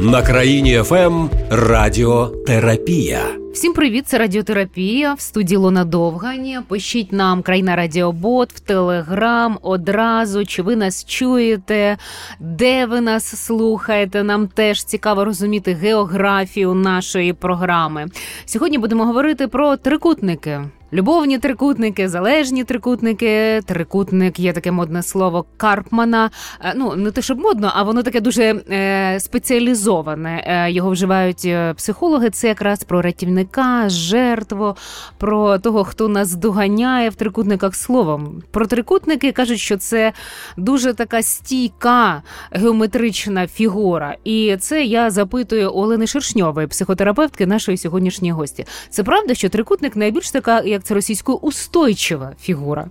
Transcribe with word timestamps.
На 0.00 0.22
країні 0.22 0.82
ФМ 0.84 1.28
Радіотерапія. 1.50 3.20
Всім 3.52 3.72
привіт, 3.72 4.08
це 4.08 4.18
радіотерапія 4.18 5.14
в 5.14 5.20
студії 5.20 5.58
Лона 5.58 5.84
Довгані. 5.84 6.58
Пишіть 6.68 7.12
нам 7.12 7.42
крайна 7.42 7.76
Радіобот 7.76 8.52
в 8.52 8.60
Телеграм 8.60 9.58
одразу. 9.62 10.44
Чи 10.44 10.62
ви 10.62 10.76
нас 10.76 11.04
чуєте? 11.04 11.96
Де 12.40 12.86
ви 12.86 13.00
нас 13.00 13.44
слухаєте? 13.44 14.22
Нам 14.22 14.48
теж 14.48 14.84
цікаво 14.84 15.24
розуміти 15.24 15.72
географію 15.72 16.74
нашої 16.74 17.32
програми. 17.32 18.06
Сьогодні 18.44 18.78
будемо 18.78 19.04
говорити 19.04 19.48
про 19.48 19.76
трикутники. 19.76 20.60
Любовні 20.92 21.38
трикутники, 21.38 22.08
залежні 22.08 22.64
трикутники. 22.64 23.60
Трикутник 23.66 24.38
є 24.38 24.52
таке 24.52 24.72
модне 24.72 25.02
слово 25.02 25.44
Карпмана. 25.56 26.30
Е, 26.60 26.72
ну 26.76 26.96
не 26.96 27.10
те, 27.10 27.22
щоб 27.22 27.38
модно, 27.38 27.72
а 27.74 27.82
воно 27.82 28.02
таке 28.02 28.20
дуже 28.20 28.42
е, 28.70 29.20
спеціалізоване. 29.20 30.44
Е, 30.46 30.70
його 30.70 30.90
вживають 30.90 31.44
е, 31.44 31.74
психологи. 31.74 32.30
Це 32.30 32.48
якраз 32.48 32.84
про 32.84 33.02
рятівника, 33.02 33.88
жертву, 33.88 34.76
про 35.18 35.58
того, 35.58 35.84
хто 35.84 36.08
нас 36.08 36.34
доганяє 36.34 37.08
в 37.08 37.14
трикутниках 37.14 37.74
словом. 37.74 38.42
Про 38.50 38.66
трикутники 38.66 39.32
кажуть, 39.32 39.58
що 39.58 39.76
це 39.76 40.12
дуже 40.56 40.94
така 40.94 41.22
стійка 41.22 42.22
геометрична 42.50 43.46
фігура. 43.46 44.16
І 44.24 44.56
це 44.60 44.84
я 44.84 45.10
запитую 45.10 45.70
Олени 45.74 46.06
Шершньової, 46.06 46.66
психотерапевтки 46.66 47.46
нашої 47.46 47.78
сьогоднішньої 47.78 48.32
гості. 48.32 48.66
Це 48.90 49.02
правда, 49.02 49.34
що 49.34 49.48
трикутник 49.48 49.96
найбільш 49.96 50.30
така 50.30 50.62
як 50.76 50.84
це 50.84 50.94
російською 50.94 51.38
устойчива 51.38 52.32
фігура. 52.40 52.86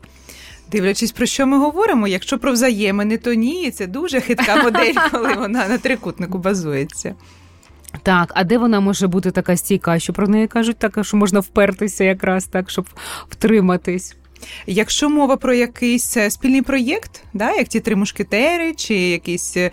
Дивлячись, 0.72 1.12
про 1.12 1.26
що 1.26 1.48
ми 1.48 1.58
говоримо, 1.58 2.08
якщо 2.08 2.40
про 2.40 2.52
взаємини, 2.52 3.18
то 3.18 3.34
ні, 3.34 3.72
це 3.72 3.88
дуже 3.88 4.22
хитка 4.22 4.56
модель, 4.64 4.94
коли 5.12 5.34
вона 5.34 5.68
на 5.68 5.78
трикутнику 5.78 6.38
базується. 6.38 7.16
Так, 8.04 8.32
а 8.36 8.44
де 8.44 8.58
вона 8.58 8.80
може 8.80 9.08
бути 9.08 9.32
така 9.32 9.58
стійка, 9.58 10.00
що 10.00 10.14
про 10.14 10.28
неї 10.28 10.48
кажуть, 10.48 10.78
так, 10.78 11.00
що 11.02 11.18
можна 11.18 11.40
впертися 11.40 12.04
якраз 12.04 12.46
так, 12.46 12.70
щоб 12.70 12.86
втриматись? 13.30 14.16
Якщо 14.68 15.10
мова 15.10 15.38
про 15.38 15.54
якийсь 15.54 16.18
е, 16.18 16.30
спільний 16.30 16.62
проєкт, 16.62 17.24
да, 17.34 17.52
як 17.52 17.68
ті 17.68 17.80
три 17.80 17.96
мушкетери, 17.96 18.74
чи 18.74 18.96
якийсь 18.96 19.58
е, 19.58 19.72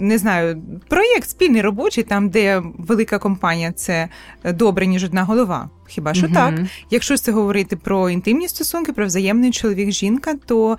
не 0.00 0.18
знаю, 0.18 0.62
проєкт 0.88 1.30
спільний 1.30 1.62
робочий, 1.62 2.04
там 2.04 2.28
де 2.28 2.62
велика 2.78 3.18
компанія 3.18 3.72
це 3.72 4.08
добре, 4.44 4.86
ніж 4.86 5.04
одна 5.04 5.24
голова. 5.24 5.70
Хіба 5.88 6.14
що 6.14 6.26
угу. 6.26 6.34
так? 6.34 6.54
Якщо 6.90 7.16
це 7.16 7.32
говорити 7.32 7.76
про 7.76 8.10
інтимні 8.10 8.48
стосунки, 8.48 8.92
про 8.92 9.06
взаємний 9.06 9.50
чоловік-жінка, 9.50 10.34
то 10.46 10.78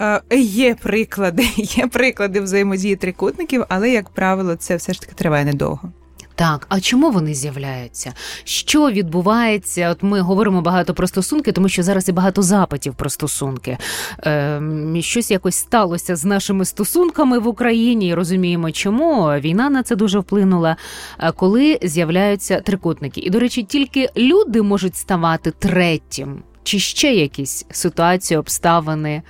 е, 0.00 0.20
є 0.40 0.74
приклади, 0.74 1.48
є 1.56 1.86
приклади 1.86 2.40
взаємодії 2.40 2.96
трикутників, 2.96 3.64
але 3.68 3.90
як 3.90 4.10
правило, 4.10 4.56
це 4.56 4.76
все 4.76 4.92
ж 4.92 5.00
таки 5.00 5.12
триває 5.14 5.44
недовго. 5.44 5.92
Так, 6.36 6.66
а 6.68 6.80
чому 6.80 7.10
вони 7.10 7.34
з'являються? 7.34 8.12
Що 8.44 8.90
відбувається? 8.90 9.90
От 9.90 10.02
ми 10.02 10.20
говоримо 10.20 10.60
багато 10.60 10.94
про 10.94 11.06
стосунки, 11.06 11.52
тому 11.52 11.68
що 11.68 11.82
зараз 11.82 12.08
і 12.08 12.12
багато 12.12 12.42
запитів 12.42 12.94
про 12.94 13.10
стосунки. 13.10 13.78
Е, 14.26 14.60
Щось 15.00 15.30
якось 15.30 15.54
сталося 15.56 16.16
з 16.16 16.24
нашими 16.24 16.64
стосунками 16.64 17.38
в 17.38 17.48
Україні, 17.48 18.08
і 18.08 18.14
розуміємо, 18.14 18.70
чому 18.70 19.26
війна 19.26 19.70
на 19.70 19.82
це 19.82 19.96
дуже 19.96 20.18
вплинула. 20.18 20.76
Коли 21.36 21.78
з'являються 21.82 22.60
трикутники, 22.60 23.20
і 23.20 23.30
до 23.30 23.38
речі, 23.38 23.62
тільки 23.62 24.08
люди 24.16 24.62
можуть 24.62 24.96
ставати 24.96 25.50
третім, 25.50 26.42
чи 26.62 26.78
ще 26.78 27.14
якісь 27.14 27.66
ситуації, 27.70 28.38
обставини. 28.38 29.22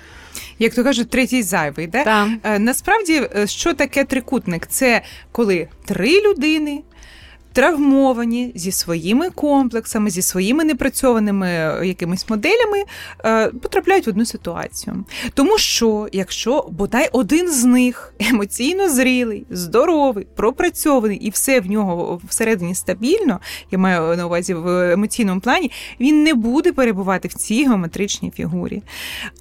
Як 0.58 0.74
то 0.74 0.84
кажуть, 0.84 1.10
третій 1.10 1.42
зайвий, 1.42 1.86
де 1.86 2.04
Та. 2.04 2.28
насправді 2.58 3.28
що 3.44 3.74
таке 3.74 4.04
трикутник? 4.04 4.66
Це 4.66 5.02
коли 5.32 5.68
три 5.84 6.20
людини 6.20 6.82
травмовані 7.54 8.52
зі 8.54 8.72
своїми 8.72 9.30
комплексами, 9.30 10.10
зі 10.10 10.22
своїми 10.22 10.64
непрацьованими 10.64 11.46
е, 11.46 11.86
якимись 11.86 12.30
моделями, 12.30 12.84
е, 13.24 13.48
потрапляють 13.48 14.06
в 14.06 14.10
одну 14.10 14.24
ситуацію. 14.24 15.04
Тому 15.34 15.58
що, 15.58 16.08
якщо 16.12 16.68
бодай 16.70 17.08
один 17.12 17.50
з 17.50 17.64
них 17.64 18.14
емоційно 18.30 18.88
зрілий, 18.88 19.46
здоровий, 19.50 20.26
пропрацьований 20.36 21.16
і 21.16 21.30
все 21.30 21.60
в 21.60 21.70
нього 21.70 22.20
всередині 22.28 22.74
стабільно, 22.74 23.40
я 23.70 23.78
маю 23.78 24.16
на 24.16 24.26
увазі 24.26 24.54
в 24.54 24.92
емоційному 24.92 25.40
плані, 25.40 25.70
він 26.00 26.22
не 26.22 26.34
буде 26.34 26.72
перебувати 26.72 27.28
в 27.28 27.34
цій 27.34 27.64
геометричній 27.66 28.30
фігурі. 28.30 28.82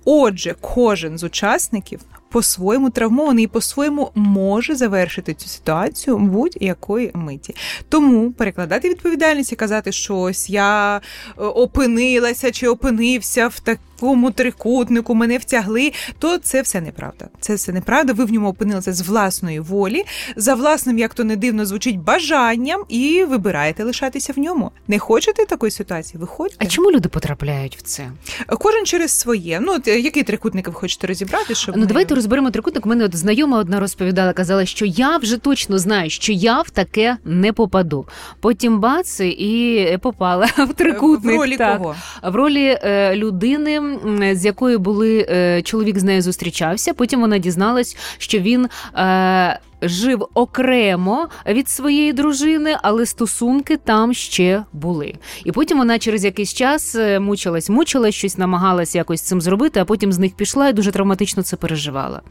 Отже, 0.06 0.56
кожен 0.62 1.18
з 1.18 1.24
учасників 1.24 2.00
по-своєму 2.34 2.90
травмований 2.90 3.44
і 3.44 3.48
по-своєму 3.48 4.12
може 4.16 4.76
завершити 4.76 5.34
цю 5.34 5.48
ситуацію 5.48 6.18
будь-якої 6.18 7.12
миті. 7.14 7.56
Тому 7.90 8.32
перекладати 8.32 8.90
відповідальність 8.90 9.52
і 9.52 9.56
казати, 9.56 9.92
що 9.92 10.18
ось 10.18 10.50
я 10.50 10.98
е, 10.98 11.02
опинилася 11.44 12.52
чи 12.52 12.68
опинився 12.68 13.48
в 13.48 13.60
так 13.60 13.80
такому 14.03 14.31
трикутнику 14.31 15.16
мене 15.16 15.38
втягли, 15.38 15.91
то 16.19 16.38
це 16.38 16.62
все 16.62 16.81
неправда. 16.81 17.28
Це 17.40 17.56
все 17.56 17.72
неправда. 17.72 18.14
Ви 18.14 18.25
в 18.25 18.31
ньому 18.31 18.50
опинилися 18.50 18.94
з 18.94 19.02
власної 19.02 19.59
волі, 19.59 20.03
за 20.36 20.56
власним, 20.56 20.97
як 20.97 21.14
то 21.14 21.24
не 21.24 21.36
дивно 21.36 21.66
звучить, 21.66 22.00
бажанням, 22.00 22.84
і 22.90 23.24
вибираєте 23.24 23.84
лишатися 23.84 24.34
в 24.34 24.40
ньому. 24.40 24.72
Не 24.88 25.00
хочете 25.00 25.46
такої 25.46 25.72
ситуації? 25.72 26.22
Виходьте. 26.22 26.56
А 26.59 26.66
чому 26.66 26.92
люди 26.92 27.09
потрапляють 27.09 27.78
в 27.78 27.81
це? 27.81 28.12
Кожен 28.47 28.86
через 28.86 29.12
своє. 29.19 29.59
Ну 29.62 29.74
от 29.74 29.88
який 29.88 30.24
трикутник 30.24 30.68
ви 30.68 30.74
хочете 30.74 31.08
розібрати? 31.08 31.56
Щоб 31.56 31.75
ну 31.75 31.81
ми... 31.81 31.88
давайте 31.88 32.16
розберемо 32.16 32.52
трикутник. 32.52 32.86
У 32.86 32.90
мене 32.90 33.06
от 33.06 33.16
знайома 33.16 33.58
одна 33.59 33.80
розповідала, 33.80 34.34
казала, 34.34 34.66
що 34.66 34.86
я 34.86 35.18
вже 35.18 35.38
точно 35.38 35.80
знаю, 35.80 36.09
що 36.09 36.31
я 36.31 36.62
в 36.62 36.69
таке 36.69 37.18
не 37.25 37.53
попаду. 37.53 38.06
Потім 38.40 38.80
бац, 38.80 39.19
і 39.19 39.97
попала 40.02 40.46
в 40.58 40.74
трикутник. 40.74 41.36
В 41.36 41.40
ролі 41.40 41.58
так. 41.58 41.78
кого? 41.78 41.96
В 42.24 42.36
ролі 42.36 42.78
е, 42.84 43.16
людини 43.16 43.93
з 44.34 44.46
якою 44.46 44.80
були 44.80 45.28
е, 45.30 45.62
чоловік 45.62 46.00
з 46.00 46.04
нею 46.04 46.22
зустрічався. 46.22 46.94
Потім 46.94 47.22
вона 47.22 47.38
дізналась, 47.38 47.98
що 48.18 48.40
він. 48.40 48.70
Е, 48.98 49.59
жив 49.84 50.28
окремо 50.34 51.30
від 51.48 51.70
своєї 51.70 52.14
дружини, 52.14 52.78
але 52.82 53.06
стосунки 53.06 53.78
там 53.78 54.14
ще 54.14 54.64
були. 54.74 55.14
І 55.46 55.52
потім 55.52 55.78
вона 55.78 56.00
через 56.00 56.26
якийсь 56.26 56.54
час 56.54 56.96
е, 56.96 57.20
мучилась, 57.20 57.70
мучилась, 57.70 58.16
щось 58.16 58.38
намагалась 58.38 58.96
якось 58.96 59.22
цим 59.22 59.42
зробити, 59.42 59.80
а 59.80 59.86
потім 59.86 60.14
з 60.14 60.20
них 60.20 60.34
пішла 60.36 60.70
і 60.70 60.74
дуже 60.74 60.92
травматично 60.92 61.44
це 61.44 61.56
переживала. 61.56 62.22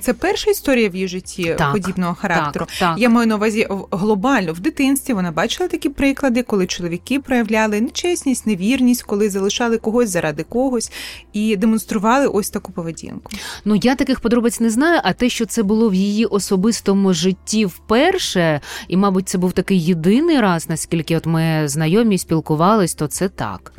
Це 0.00 0.12
перша 0.12 0.50
історія 0.50 0.88
в 0.88 0.94
її 0.94 1.08
житті 1.08 1.54
так, 1.58 1.72
подібного 1.72 2.14
характеру. 2.14 2.66
Так, 2.66 2.78
так. 2.78 2.98
Я 2.98 3.08
маю 3.08 3.26
на 3.26 3.36
увазі 3.36 3.68
глобально 3.90 4.52
в 4.52 4.60
дитинстві. 4.60 5.14
Вона 5.14 5.30
бачила 5.30 5.68
такі 5.68 5.88
приклади, 5.88 6.42
коли 6.42 6.66
чоловіки 6.66 7.20
проявляли 7.20 7.80
нечесність, 7.80 8.46
невірність, 8.46 9.02
коли 9.02 9.30
залишали 9.30 9.78
когось 9.78 10.08
заради 10.08 10.42
когось 10.42 10.92
і 11.32 11.56
демонстрували 11.56 12.26
ось 12.26 12.50
таку 12.50 12.72
поведінку. 12.72 13.32
Ну 13.64 13.74
я 13.82 13.94
таких 13.94 14.20
подробиць 14.20 14.60
не 14.60 14.70
знаю, 14.70 15.00
а 15.04 15.12
те, 15.12 15.28
що 15.28 15.46
це 15.46 15.62
було 15.62 15.90
в 15.90 15.94
її 15.94 16.26
особисто 16.26 16.93
особистому 16.94 17.12
житті 17.12 17.66
вперше, 17.66 18.60
і, 18.88 18.96
мабуть, 18.96 19.28
це 19.28 19.38
був 19.38 19.52
такий 19.52 19.84
єдиний 19.84 20.40
раз, 20.40 20.68
наскільки 20.68 21.16
от 21.16 21.26
ми 21.26 21.68
знайомі 21.68 22.18
спілкувались, 22.18 22.94
то 22.94 23.06
це 23.06 23.28
так. 23.28 23.72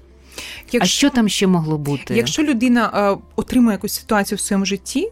Якщо, 0.71 0.79
а 0.81 0.85
що 0.85 1.09
там 1.09 1.29
ще 1.29 1.47
могло 1.47 1.77
бути? 1.77 2.15
Якщо 2.15 2.43
людина 2.43 2.91
е, 2.93 3.17
отримує 3.35 3.75
якусь 3.75 3.93
ситуацію 3.93 4.37
в 4.37 4.39
своєму 4.39 4.65
житті, 4.65 5.09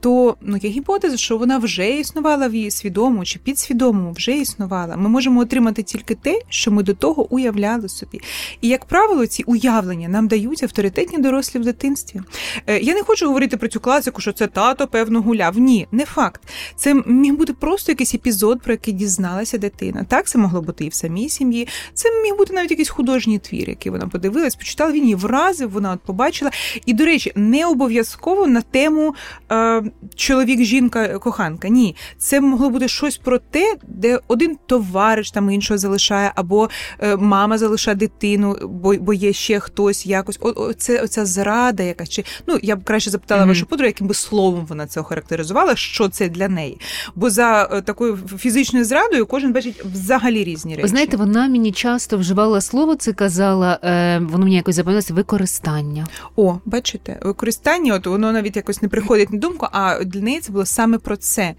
то 0.00 0.36
ну 0.40 0.56
є 0.56 0.70
гіпотеза, 0.70 1.16
що 1.16 1.38
вона 1.38 1.58
вже 1.58 1.90
існувала 1.90 2.48
в 2.48 2.54
її 2.54 2.70
свідомому 2.70 3.24
чи 3.24 3.38
підсвідомому, 3.38 4.12
вже 4.12 4.36
існувала. 4.36 4.96
Ми 4.96 5.08
можемо 5.08 5.40
отримати 5.40 5.82
тільки 5.82 6.14
те, 6.14 6.40
що 6.48 6.70
ми 6.70 6.82
до 6.82 6.94
того 6.94 7.32
уявляли 7.32 7.88
собі. 7.88 8.20
І 8.60 8.68
як 8.68 8.84
правило, 8.84 9.26
ці 9.26 9.42
уявлення 9.42 10.08
нам 10.08 10.28
дають 10.28 10.62
авторитетні 10.62 11.18
дорослі 11.18 11.60
в 11.60 11.64
дитинстві. 11.64 12.20
Е, 12.66 12.78
я 12.78 12.94
не 12.94 13.02
хочу 13.02 13.26
говорити 13.26 13.56
про 13.56 13.68
цю 13.68 13.80
класику, 13.80 14.20
що 14.20 14.32
це 14.32 14.46
тато 14.46 14.86
певно 14.86 15.22
гуляв. 15.22 15.58
Ні, 15.58 15.88
не 15.92 16.04
факт. 16.04 16.42
Це 16.76 16.94
міг 17.06 17.34
бути 17.34 17.52
просто 17.52 17.92
якийсь 17.92 18.14
епізод, 18.14 18.62
про 18.62 18.72
який 18.72 18.94
дізналася 18.94 19.58
дитина. 19.58 20.06
Так 20.08 20.26
це 20.26 20.38
могло 20.38 20.62
бути 20.62 20.84
і 20.84 20.88
в 20.88 20.94
самій 20.94 21.28
сім'ї. 21.28 21.68
Це 21.94 22.22
міг 22.22 22.36
бути 22.36 22.54
навіть 22.54 22.70
якийсь 22.70 22.88
художній 22.88 23.38
твір, 23.38 23.68
який 23.68 23.92
вона 23.92 24.08
подивилась, 24.08 24.56
почитала. 24.56 24.92
Він 24.92 25.02
її 25.02 25.14
вразив, 25.14 25.70
вона 25.70 25.92
от 25.92 26.00
побачила. 26.00 26.50
І, 26.86 26.94
до 26.94 27.04
речі, 27.04 27.32
не 27.34 27.66
обов'язково 27.66 28.46
на 28.46 28.60
тему. 28.60 29.14
Е, 29.52 29.82
чоловік, 30.14 30.62
жінка, 30.62 31.18
коханка. 31.18 31.68
Ні, 31.68 31.96
це 32.18 32.40
могло 32.40 32.70
бути 32.70 32.88
щось 32.88 33.16
про 33.16 33.38
те, 33.38 33.76
де 33.88 34.20
один 34.28 34.58
товариш 34.66 35.30
там 35.30 35.50
іншого 35.50 35.78
залишає, 35.78 36.32
або 36.34 36.68
е, 37.00 37.16
мама 37.16 37.58
залишає 37.58 37.94
дитину, 37.94 38.56
бо 38.62 38.94
бо 38.94 39.14
є 39.14 39.32
ще 39.32 39.60
хтось 39.60 40.06
якось. 40.06 40.38
О, 40.40 40.52
о, 40.56 40.72
це 40.72 41.02
оця 41.02 41.26
зрада, 41.26 41.82
якась 41.82 42.08
чи 42.08 42.24
ну 42.46 42.58
я 42.62 42.76
б 42.76 42.84
краще 42.84 43.10
запитала 43.10 43.42
mm-hmm. 43.42 43.48
вашу 43.48 43.66
подругу, 43.66 43.86
яким 43.86 44.06
би 44.06 44.14
словом 44.14 44.66
вона 44.66 44.86
це 44.86 45.00
охарактеризувала, 45.00 45.76
що 45.76 46.08
це 46.08 46.28
для 46.28 46.48
неї. 46.48 46.80
Бо 47.14 47.30
за 47.30 47.68
е, 47.72 47.82
такою 47.82 48.18
фізичною 48.38 48.84
зрадою 48.84 49.26
кожен 49.26 49.52
бачить 49.52 49.84
взагалі 49.84 50.44
різні 50.44 50.72
речі. 50.72 50.82
Ви 50.82 50.88
знаєте, 50.88 51.16
вона 51.16 51.48
мені 51.48 51.72
часто 51.72 52.18
вживала 52.18 52.60
слово, 52.60 52.94
це 52.94 53.12
казала, 53.12 53.78
е, 53.82 54.18
воно 54.18 54.44
мені 54.44 54.56
якось 54.56 54.74
запам'яталося 54.74 55.14
використання. 55.14 56.06
О, 56.36 56.58
бачите, 56.64 57.18
використання, 57.22 57.94
от 57.94 58.06
воно 58.06 58.32
навіть 58.32 58.56
якось 58.56 58.82
не 58.82 58.88
приходить 58.88 59.32
на 59.32 59.38
думку, 59.38 59.66
а 59.78 60.04
для 60.04 60.20
було 60.52 60.66
саме 60.66 60.98
про 60.98 61.16
це. 61.16 61.54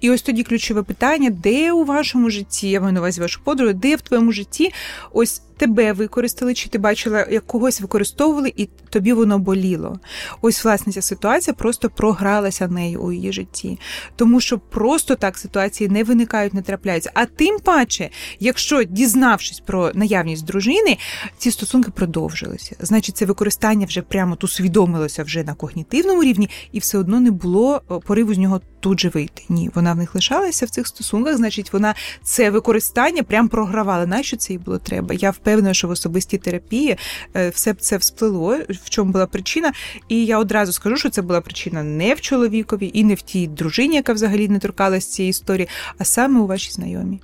І 0.00 0.10
ось 0.10 0.22
тоді 0.22 0.42
ключове 0.42 0.82
питання: 0.82 1.30
де 1.30 1.72
у 1.72 1.84
вашому 1.84 2.30
житті, 2.30 2.70
я 2.70 2.80
маю 2.80 2.92
на 2.92 3.00
увазі 3.00 3.20
вашу 3.20 3.40
подругу, 3.44 3.72
де 3.72 3.96
в 3.96 4.00
твоєму 4.00 4.32
житті 4.32 4.72
ось 5.12 5.42
тебе 5.56 5.92
використали, 5.92 6.54
чи 6.54 6.68
ти 6.68 6.78
бачила, 6.78 7.26
як 7.30 7.46
когось 7.46 7.80
використовували, 7.80 8.52
і 8.56 8.68
тобі 8.90 9.12
воно 9.12 9.38
боліло. 9.38 9.98
Ось, 10.42 10.64
власне, 10.64 10.92
ця 10.92 11.02
ситуація 11.02 11.54
просто 11.54 11.90
програлася 11.90 12.68
нею 12.68 13.02
у 13.02 13.12
її 13.12 13.32
житті. 13.32 13.78
Тому 14.16 14.40
що 14.40 14.58
просто 14.58 15.14
так 15.14 15.38
ситуації 15.38 15.90
не 15.90 16.04
виникають, 16.04 16.54
не 16.54 16.62
трапляються. 16.62 17.10
А 17.14 17.26
тим 17.26 17.58
паче, 17.58 18.10
якщо 18.40 18.84
дізнавшись 18.84 19.60
про 19.60 19.90
наявність 19.94 20.44
дружини, 20.44 20.98
ці 21.38 21.50
стосунки 21.50 21.90
продовжилися. 21.90 22.76
Значить, 22.80 23.16
це 23.16 23.24
використання 23.24 23.86
вже 23.86 24.02
прямо 24.02 24.36
усвідомилося 24.44 25.24
вже 25.24 25.44
на 25.44 25.54
когнітивному 25.54 26.24
рівні, 26.24 26.50
і 26.72 26.78
все 26.78 26.98
одно 26.98 27.20
не 27.20 27.30
було 27.30 27.82
пориву 28.06 28.34
з 28.34 28.38
нього 28.38 28.60
тут 28.80 29.00
же 29.00 29.08
вийти. 29.08 29.42
Ні, 29.48 29.70
вона 29.74 29.92
в 29.92 29.96
них 29.96 30.14
лишалася 30.14 30.66
в 30.66 30.70
цих 30.70 30.86
стосунках, 30.86 31.36
значить, 31.36 31.72
вона 31.72 31.94
це 32.22 32.50
використання 32.50 33.22
прям 33.22 33.48
програвала. 33.48 34.06
Нащо 34.06 34.36
це 34.36 34.52
їй 34.52 34.58
було 34.58 34.78
треба? 34.78 35.14
Я 35.14 35.30
впевнена, 35.44 35.74
що 35.74 35.88
в 35.88 35.90
особистій 35.90 36.38
терапії 36.38 36.96
е, 37.36 37.48
все 37.48 37.74
це 37.74 37.96
всплило, 37.96 38.58
в 38.68 38.90
чому 38.90 39.12
була 39.12 39.26
причина. 39.26 39.72
І 40.08 40.24
я 40.24 40.38
одразу 40.38 40.72
скажу, 40.72 40.96
що 40.96 41.10
це 41.10 41.22
була 41.22 41.40
причина 41.40 41.82
не 41.82 42.14
в 42.14 42.20
чоловікові 42.20 42.90
і 42.94 43.04
не 43.04 43.14
в 43.14 43.22
тій 43.22 43.46
дружині, 43.46 43.96
яка 43.96 44.12
взагалі 44.12 44.48
не 44.48 44.58
торкалась 44.58 45.06
цієї 45.06 45.30
історії, 45.30 45.68
а 45.98 46.04
саме 46.04 46.40
у 46.40 46.46
вашій 46.46 46.72
знайомій. 46.72 47.20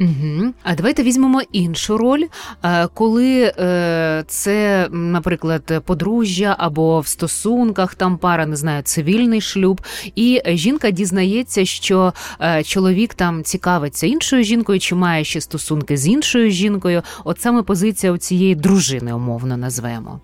Угу. 0.00 0.52
А 0.62 0.74
давайте 0.74 1.02
візьмемо 1.02 1.42
іншу 1.52 1.98
роль, 1.98 2.24
коли 2.94 3.52
е, 3.58 4.24
це, 4.26 4.88
наприклад, 4.92 5.82
подружжя 5.86 6.56
або 6.58 7.00
в 7.00 7.06
стосунках 7.06 7.94
там 7.94 8.18
пара, 8.18 8.46
не 8.46 8.56
знаю, 8.56 8.82
цивільний 8.82 9.40
шлюб, 9.40 9.80
і 10.14 10.42
жінка 10.46 10.90
дізнається, 10.90 11.64
що 11.64 12.12
е, 12.40 12.62
чоловік 12.62 13.14
там 13.14 13.44
цікавиться 13.44 14.06
іншою 14.06 14.44
жінкою, 14.44 14.80
чи 14.80 14.94
має 14.94 15.24
ще 15.24 15.40
стосунки 15.40 15.96
з 15.96 16.08
іншою 16.08 16.50
жінкою. 16.50 17.02
От 17.24 17.40
саме 17.40 17.62
позиція 17.62 18.12
у 18.12 18.16
цієї 18.16 18.54
дружини, 18.54 19.12
умовно 19.12 19.56
назвемо. 19.56 20.20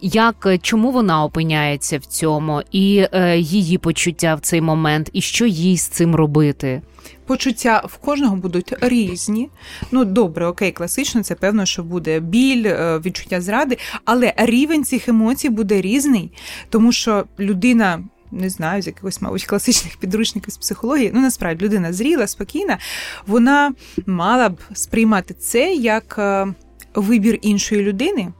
Як 0.00 0.48
чому 0.62 0.90
вона 0.90 1.24
опиняється 1.24 1.98
в 1.98 2.04
цьому, 2.04 2.62
і 2.72 3.06
її 3.36 3.78
почуття 3.78 4.34
в 4.34 4.40
цей 4.40 4.60
момент, 4.60 5.10
і 5.12 5.20
що 5.20 5.46
їй 5.46 5.76
з 5.76 5.86
цим 5.86 6.14
робити? 6.14 6.82
Почуття 7.26 7.82
в 7.88 7.96
кожного 7.96 8.36
будуть 8.36 8.74
різні. 8.80 9.48
Ну, 9.90 10.04
добре, 10.04 10.46
окей, 10.46 10.72
класично, 10.72 11.22
це 11.22 11.34
певно, 11.34 11.66
що 11.66 11.82
буде 11.82 12.20
біль, 12.20 12.64
е, 12.66 12.98
відчуття 12.98 13.40
зради, 13.40 13.78
але 14.04 14.34
рівень 14.36 14.84
цих 14.84 15.08
емоцій 15.08 15.48
буде 15.48 15.80
різний, 15.80 16.32
тому 16.70 16.92
що 16.92 17.24
людина. 17.38 18.04
Не 18.34 18.50
знаю, 18.50 18.82
з 18.82 18.86
якихось, 18.86 19.22
мабуть, 19.22 19.44
класичних 19.44 19.96
підручників 19.96 20.52
з 20.52 20.56
психології. 20.56 21.10
Ну, 21.14 21.20
насправді, 21.20 21.64
людина 21.64 21.92
зріла, 21.92 22.26
спокійна, 22.26 22.78
вона 23.26 23.72
мала 24.06 24.48
б 24.48 24.58
сприймати 24.72 25.34
це 25.34 25.74
як 25.74 26.16
е, 26.18 26.46
вибір 26.94 27.38
іншої 27.42 27.82
людини, 27.82 28.32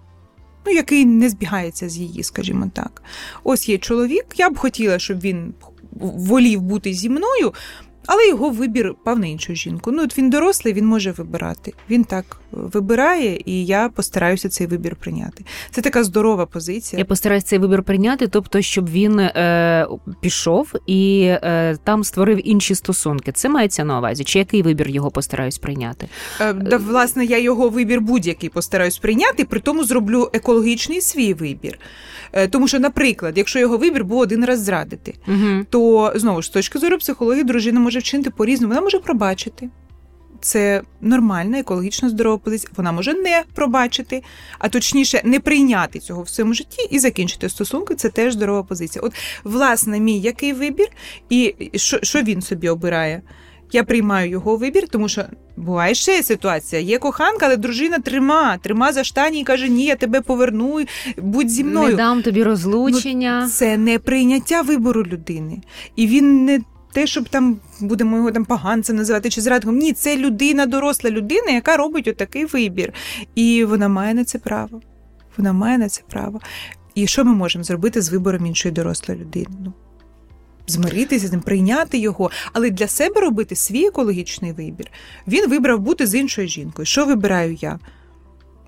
ну, 0.67 0.73
який 0.73 1.05
не 1.05 1.29
збігається 1.29 1.89
з 1.89 1.99
її, 1.99 2.23
скажімо 2.23 2.71
так. 2.75 3.03
Ось 3.45 3.69
є 3.69 3.79
чоловік, 3.79 4.25
я 4.37 4.51
б 4.51 4.59
хотіла, 4.59 4.99
щоб 4.99 5.21
він 5.21 5.55
волів 6.01 6.61
бути 6.61 6.95
зі 6.95 7.09
мною, 7.09 7.53
але 8.07 8.29
його 8.29 8.51
вибір 8.51 8.95
пав 9.05 9.19
на 9.19 9.27
іншу 9.27 9.55
жінку. 9.55 9.93
Ну, 9.93 10.03
от 10.03 10.19
він 10.19 10.31
дорослий, 10.31 10.75
він 10.75 10.87
може 10.87 11.13
вибирати. 11.13 11.73
Він 11.91 12.05
так 12.05 12.37
вибирає, 12.53 13.41
і 13.45 13.67
я 13.67 13.89
постараюся 13.89 14.49
цей 14.49 14.67
вибір 14.67 14.97
прийняти. 14.97 15.45
Це 15.71 15.81
така 15.81 16.05
здорова 16.05 16.47
позиція. 16.47 16.99
Я 16.99 17.05
постараюся 17.05 17.47
цей 17.47 17.59
вибір 17.59 17.83
прийняти, 17.83 18.27
тобто, 18.27 18.63
щоб 18.63 18.91
він 18.91 19.19
е, 19.19 19.87
пішов 20.21 20.73
і 20.87 21.23
е, 21.25 21.77
там 21.85 22.05
створив 22.05 22.49
інші 22.49 22.75
стосунки. 22.75 23.33
Це 23.33 23.49
мається 23.49 23.85
на 23.85 23.99
увазі. 23.99 24.25
Чи 24.25 24.39
який 24.39 24.63
вибір 24.63 24.89
його 24.89 25.11
постараюсь 25.11 25.59
прийняти? 25.59 26.09
Е, 26.41 26.53
да, 26.53 26.77
власне, 26.77 27.25
я 27.25 27.39
його 27.39 27.69
вибір 27.69 28.01
будь-який 28.01 28.49
постараюсь 28.49 28.99
прийняти, 28.99 29.45
при 29.45 29.61
тому 29.61 29.85
зроблю 29.85 30.31
екологічний 30.33 31.01
свій 31.01 31.35
вибір. 31.35 31.79
Е, 32.33 32.49
тому 32.49 32.69
що, 32.69 32.79
наприклад, 32.79 33.39
якщо 33.39 33.59
його 33.59 33.77
вибір 33.77 34.05
був 34.05 34.19
один 34.19 34.45
раз 34.45 34.61
зрадити, 34.61 35.15
угу. 35.29 35.67
то 35.71 36.13
знову 36.15 36.43
ж 36.43 36.49
з 36.49 36.51
точки 36.51 36.79
зору 36.79 36.99
психології 36.99 37.45
дружина 37.45 37.81
може 37.81 37.92
вчинити 37.99 38.31
по 38.31 38.45
різному, 38.45 38.75
вона 38.75 38.81
може 38.81 38.99
пробачити 38.99 39.71
це 40.43 40.83
нормальна, 41.01 41.59
екологічно 41.59 42.09
здорова 42.09 42.39
позиція. 42.39 42.73
Вона 42.77 42.93
може 42.93 43.15
не 43.15 43.45
пробачити, 43.55 44.23
а 44.59 44.69
точніше, 44.69 45.21
не 45.25 45.41
прийняти 45.41 45.99
цього 45.99 46.23
в 46.23 46.29
своєму 46.29 46.55
житті 46.55 46.89
і 46.91 46.99
закінчити 46.99 47.49
стосунки. 47.49 47.95
Це 47.95 48.09
теж 48.09 48.33
здорова 48.33 48.63
позиція. 48.63 49.03
От, 49.03 49.13
власне, 49.45 50.01
мій 50.01 50.21
який 50.21 50.53
вибір, 50.53 50.89
і 51.31 51.55
що, 51.75 51.99
що 52.03 52.23
він 52.23 52.43
собі 52.43 52.69
обирає. 52.69 53.23
Я 53.75 53.85
приймаю 53.85 54.31
його 54.31 54.57
вибір, 54.57 54.89
тому 54.89 55.09
що 55.09 55.25
буває 55.57 55.95
ще 55.95 56.23
ситуація. 56.23 56.83
Є 56.83 56.99
коханка, 56.99 57.47
але 57.47 57.57
дружина 57.57 57.99
трима, 57.99 58.59
трима 58.59 58.93
за 58.93 59.05
штані 59.05 59.41
і 59.41 59.45
каже: 59.45 59.69
Ні, 59.69 59.85
я 59.85 59.97
тебе 59.97 60.21
поверну, 60.21 60.85
будь 61.17 61.51
зі 61.51 61.65
мною. 61.65 61.91
Не 61.91 61.97
дам 61.97 62.23
тобі 62.23 62.43
розлучення. 62.43 63.41
Ну, 63.45 63.49
Це 63.49 63.77
не 63.77 63.99
прийняття 63.99 64.63
вибору 64.63 65.03
людини. 65.03 65.61
І 65.97 66.07
він 66.07 66.45
не 66.45 66.61
те, 66.93 67.07
щоб 67.07 67.29
там 67.29 67.57
будемо 67.81 68.17
його 68.17 68.31
там 68.33 68.45
поганцем 68.45 68.97
називати 68.97 69.31
чи 69.31 69.41
зрадником. 69.41 69.79
Ні, 69.79 69.93
це 69.93 70.17
людина, 70.17 70.67
доросла 70.67 71.11
людина, 71.11 71.51
яка 71.51 71.77
робить 71.77 72.09
отакий 72.09 72.45
вибір. 72.45 72.93
І 73.35 73.65
вона 73.65 73.89
має 73.89 74.15
на 74.15 74.25
це 74.25 74.39
право. 74.39 74.81
Вона 75.37 75.53
має 75.53 75.79
на 75.79 75.89
це 75.89 76.03
право. 76.09 76.41
І 76.95 77.07
що 77.07 77.25
ми 77.25 77.35
можемо 77.35 77.65
зробити 77.65 78.03
з 78.03 78.09
вибором 78.09 78.47
іншої 78.47 78.75
дорослої 78.75 79.21
людини? 79.21 79.57
Ну, 79.65 79.73
Змиритися 80.67 81.27
з 81.27 81.33
ним, 81.33 81.41
прийняти 81.41 81.99
його, 81.99 82.31
але 82.53 82.71
для 82.71 82.89
себе 82.89 83.21
робити 83.21 83.57
свій 83.57 83.87
екологічний 83.87 84.53
вибір. 84.53 84.91
Він 85.27 85.51
вибрав 85.51 85.81
бути 85.81 86.07
з 86.07 86.15
іншою 86.15 86.49
жінкою. 86.49 86.87
Що 86.87 87.07
вибираю 87.07 87.59
я? 87.61 87.79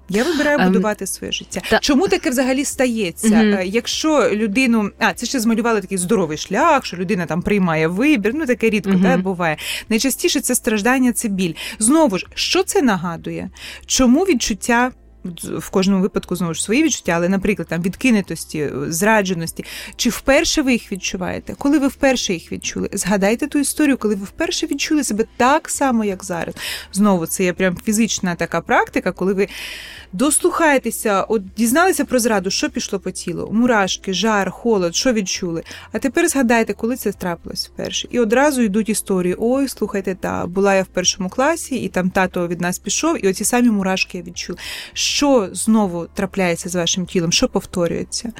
Я 0.08 0.24
вибираю 0.24 0.58
ем, 0.58 0.66
будувати 0.66 1.06
своє 1.06 1.32
життя. 1.32 1.60
Та... 1.70 1.78
Чому 1.78 2.08
таке 2.08 2.30
взагалі 2.30 2.64
стається? 2.64 3.28
mm 3.28 3.64
Якщо 3.64 4.30
людину, 4.32 4.90
а 4.98 5.12
це 5.12 5.26
ще 5.26 5.40
змалювали 5.40 5.80
такий 5.80 5.98
здоровий 5.98 6.38
шлях, 6.38 6.84
що 6.84 6.96
людина 6.96 7.26
там 7.26 7.42
приймає 7.42 7.88
вибір, 7.88 8.32
ну 8.34 8.46
таке 8.46 8.70
рідко 8.70 8.90
mm 8.90 9.02
та, 9.02 9.16
буває. 9.16 9.56
Найчастіше 9.88 10.40
це 10.40 10.54
страждання, 10.54 11.12
це 11.12 11.28
біль. 11.28 11.54
Знову 11.78 12.18
ж, 12.18 12.26
що 12.34 12.62
це 12.62 12.82
нагадує? 12.82 13.50
Чому 13.86 14.24
відчуття 14.24 14.92
в 15.58 15.70
кожному 15.70 16.02
випадку 16.02 16.36
знову 16.36 16.54
ж 16.54 16.62
свої 16.62 16.82
відчуття, 16.82 17.12
але, 17.16 17.28
наприклад, 17.28 17.68
там 17.68 17.82
відкинутості, 17.82 18.70
зрадженості. 18.88 19.64
Чи 19.96 20.10
вперше 20.10 20.62
ви 20.62 20.72
їх 20.72 20.92
відчуваєте? 20.92 21.54
Коли 21.58 21.78
ви 21.78 21.88
вперше 21.88 22.32
їх 22.32 22.52
відчули? 22.52 22.88
Згадайте 22.92 23.46
ту 23.46 23.58
історію, 23.58 23.98
коли 23.98 24.14
ви 24.14 24.24
вперше 24.24 24.66
відчули 24.66 25.04
себе 25.04 25.24
так 25.36 25.68
само, 25.68 26.04
як 26.04 26.24
зараз. 26.24 26.54
Знову 26.92 27.26
це 27.26 27.44
є 27.44 27.52
прям 27.52 27.76
фізична 27.84 28.34
така 28.34 28.60
практика, 28.60 29.12
коли 29.12 29.32
ви 29.32 29.48
дослухаєтеся, 30.12 31.22
от 31.22 31.42
дізналися 31.54 32.04
про 32.04 32.18
зраду, 32.18 32.50
що 32.50 32.70
пішло 32.70 32.98
по 32.98 33.10
тілу, 33.10 33.48
мурашки, 33.52 34.12
жар, 34.12 34.50
холод, 34.50 34.94
що 34.94 35.12
відчули. 35.12 35.62
А 35.92 35.98
тепер 35.98 36.28
згадайте, 36.28 36.72
коли 36.72 36.96
це 36.96 37.12
трапилось 37.12 37.70
вперше. 37.74 38.08
І 38.10 38.20
одразу 38.20 38.62
йдуть 38.62 38.88
історії: 38.88 39.36
ой, 39.38 39.68
слухайте, 39.68 40.14
та 40.14 40.46
була 40.46 40.74
я 40.74 40.82
в 40.82 40.86
першому 40.86 41.28
класі, 41.28 41.76
і 41.76 41.88
там 41.88 42.10
тато 42.10 42.48
від 42.48 42.60
нас 42.60 42.78
пішов, 42.78 43.24
і 43.24 43.28
оці 43.28 43.44
самі 43.44 43.70
мурашки 43.70 44.18
я 44.18 44.24
відчула 44.24 44.58
що 45.14 45.48
знову 45.52 46.06
трапляється 46.14 46.68
з 46.68 46.74
вашим 46.74 47.06
тілом, 47.06 47.32
що 47.32 47.48
повторюється. 47.48 48.32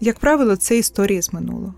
Як 0.00 0.18
правило, 0.18 0.56
це 0.56 0.78
історії 0.78 1.22
з 1.22 1.32
минулого. 1.32 1.74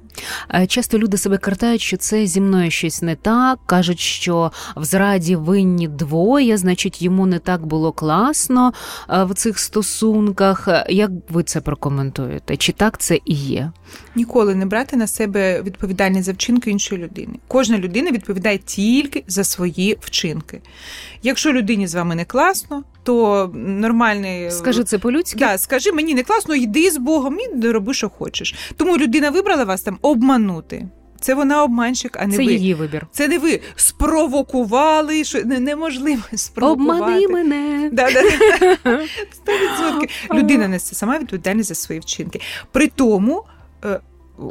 Е, 0.54 0.66
часто 0.66 0.98
люди 0.98 1.16
себе 1.16 1.38
картають, 1.38 1.80
що 1.80 1.96
це 1.96 2.26
зі 2.26 2.40
мною 2.40 2.70
щось 2.70 3.02
не 3.02 3.16
так. 3.16 3.58
кажуть, 3.66 4.00
що 4.00 4.52
в 4.76 4.84
зраді 4.84 5.36
винні 5.36 5.88
двоє, 5.88 6.56
значить, 6.56 7.02
йому 7.02 7.26
не 7.26 7.38
так 7.38 7.66
було 7.66 7.92
класно 7.92 8.72
е, 9.10 9.24
в 9.24 9.34
цих 9.34 9.58
стосунках. 9.58 10.68
Як 10.88 11.10
ви 11.28 11.42
це 11.42 11.60
прокоментуєте? 11.60 12.56
Чи 12.56 12.72
так 12.72 12.98
це 12.98 13.18
і 13.24 13.34
є? 13.34 13.72
Ніколи 14.14 14.54
не 14.54 14.66
брати 14.66 14.96
на 14.96 15.06
себе 15.06 15.62
відповідальність 15.62 16.24
за 16.24 16.32
вчинки 16.32 16.70
іншої 16.70 17.02
людини. 17.02 17.34
Кожна 17.48 17.78
людина 17.78 18.10
відповідає 18.10 18.58
тільки 18.58 19.24
за 19.26 19.44
свої 19.44 19.98
вчинки. 20.00 20.60
Якщо 21.22 21.52
людині 21.52 21.86
з 21.86 21.94
вами 21.94 22.14
не 22.14 22.24
класно, 22.24 22.84
то 23.02 23.50
нормальний 23.54 24.50
скажи 24.50 24.84
це 24.84 24.98
по-людськи? 24.98 25.38
Да, 25.38 25.58
скажи 25.58 25.92
мені 25.92 26.14
не 26.14 26.22
класно, 26.22 26.54
йди 26.54 26.90
з 26.90 26.96
Богом 26.96 27.38
і 27.40 27.68
роби, 27.68 27.94
що 27.94 28.08
хочеш. 28.08 28.54
Тому 28.76 28.98
людина 28.98 29.30
вибрала 29.30 29.64
вас 29.64 29.82
там 29.82 29.98
обманути. 30.04 30.88
Це 31.20 31.34
вона 31.34 31.62
обманщик, 31.62 32.16
а 32.20 32.26
не 32.26 32.36
це 32.36 32.44
ви. 32.44 32.52
її 32.52 32.74
вибір. 32.74 33.06
Це 33.12 33.28
не 33.28 33.38
ви 33.38 33.60
спровокували, 33.76 35.24
що 35.24 35.44
неможливо 35.44 36.22
спровокувати. 36.34 37.02
Обмани 37.02 37.28
мене. 37.28 37.90
Да, 37.92 38.10
да, 38.12 38.22
да. 38.22 38.90
100%. 40.30 40.34
Людина 40.34 40.68
несе 40.68 40.94
сама 40.94 41.18
відповідальність 41.18 41.68
за 41.68 41.74
свої 41.74 42.00
вчинки. 42.00 42.40
При 42.72 42.88
тому. 42.88 43.44
Е, 43.84 44.00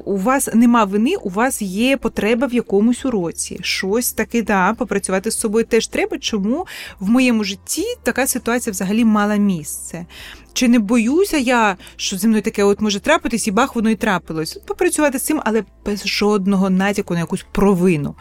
у 0.05 0.17
вас 0.17 0.49
нема 0.53 0.83
вини, 0.83 1.15
у 1.15 1.29
вас 1.29 1.61
є 1.61 1.97
потреба 1.97 2.47
в 2.47 2.53
якомусь 2.53 3.05
уроці. 3.05 3.59
Щось 3.61 4.13
таке, 4.13 4.41
да, 4.41 4.73
попрацювати 4.73 5.31
з 5.31 5.39
собою 5.39 5.65
теж 5.65 5.87
треба. 5.87 6.17
Чому 6.17 6.65
в 6.99 7.09
моєму 7.09 7.43
житті 7.43 7.85
така 8.03 8.27
ситуація 8.27 8.71
взагалі 8.71 9.05
мала 9.05 9.35
місце? 9.35 10.05
Чи 10.53 10.67
не 10.67 10.79
боюся 10.79 11.37
я, 11.37 11.77
що 11.95 12.17
зі 12.17 12.27
мною 12.27 12.41
таке 12.43 12.63
от 12.63 12.81
може 12.81 12.99
трапитись, 12.99 13.47
і 13.47 13.51
бах, 13.51 13.75
воно 13.75 13.89
і 13.89 13.95
трапилось. 13.95 14.53
Попрацювати 14.53 15.19
з 15.19 15.23
цим, 15.23 15.41
але 15.45 15.63
без 15.85 16.07
жодного 16.07 16.69
натяку 16.69 17.13
на 17.13 17.19
якусь 17.19 17.45
провину. 17.51 18.15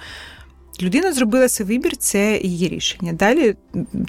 Людина 0.82 1.12
зробила 1.12 1.48
свій 1.48 1.64
вибір, 1.64 1.96
це 1.96 2.40
її 2.42 2.68
рішення. 2.68 3.12
Далі 3.12 3.56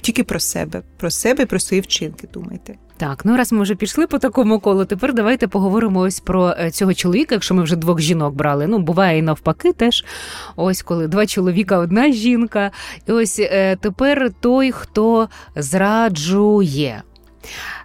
тільки 0.02 0.24
про 0.24 0.40
себе, 0.40 0.82
про 0.96 1.10
себе 1.10 1.42
і 1.42 1.46
про 1.46 1.60
свої 1.60 1.80
вчинки. 1.80 2.28
Думайте. 2.34 2.74
Так, 2.96 3.24
ну 3.24 3.36
раз 3.36 3.52
ми 3.52 3.62
вже 3.62 3.74
пішли 3.74 4.06
по 4.06 4.18
такому 4.18 4.60
колу, 4.60 4.84
тепер 4.84 5.14
давайте 5.14 5.48
поговоримо 5.48 6.00
ось 6.00 6.20
про 6.20 6.54
е, 6.58 6.70
цього 6.70 6.94
чоловіка, 6.94 7.34
якщо 7.34 7.54
ми 7.54 7.62
вже 7.62 7.76
двох 7.76 8.00
жінок 8.00 8.34
брали. 8.34 8.66
Ну, 8.66 8.78
буває 8.78 9.18
і 9.18 9.22
навпаки, 9.22 9.72
теж 9.72 10.04
ось 10.56 10.82
коли 10.82 11.08
два 11.08 11.26
чоловіка, 11.26 11.78
одна 11.78 12.12
жінка. 12.12 12.70
І 13.08 13.12
ось 13.12 13.38
е, 13.40 13.76
тепер 13.76 14.32
той, 14.40 14.72
хто 14.72 15.28
зраджує. 15.56 17.02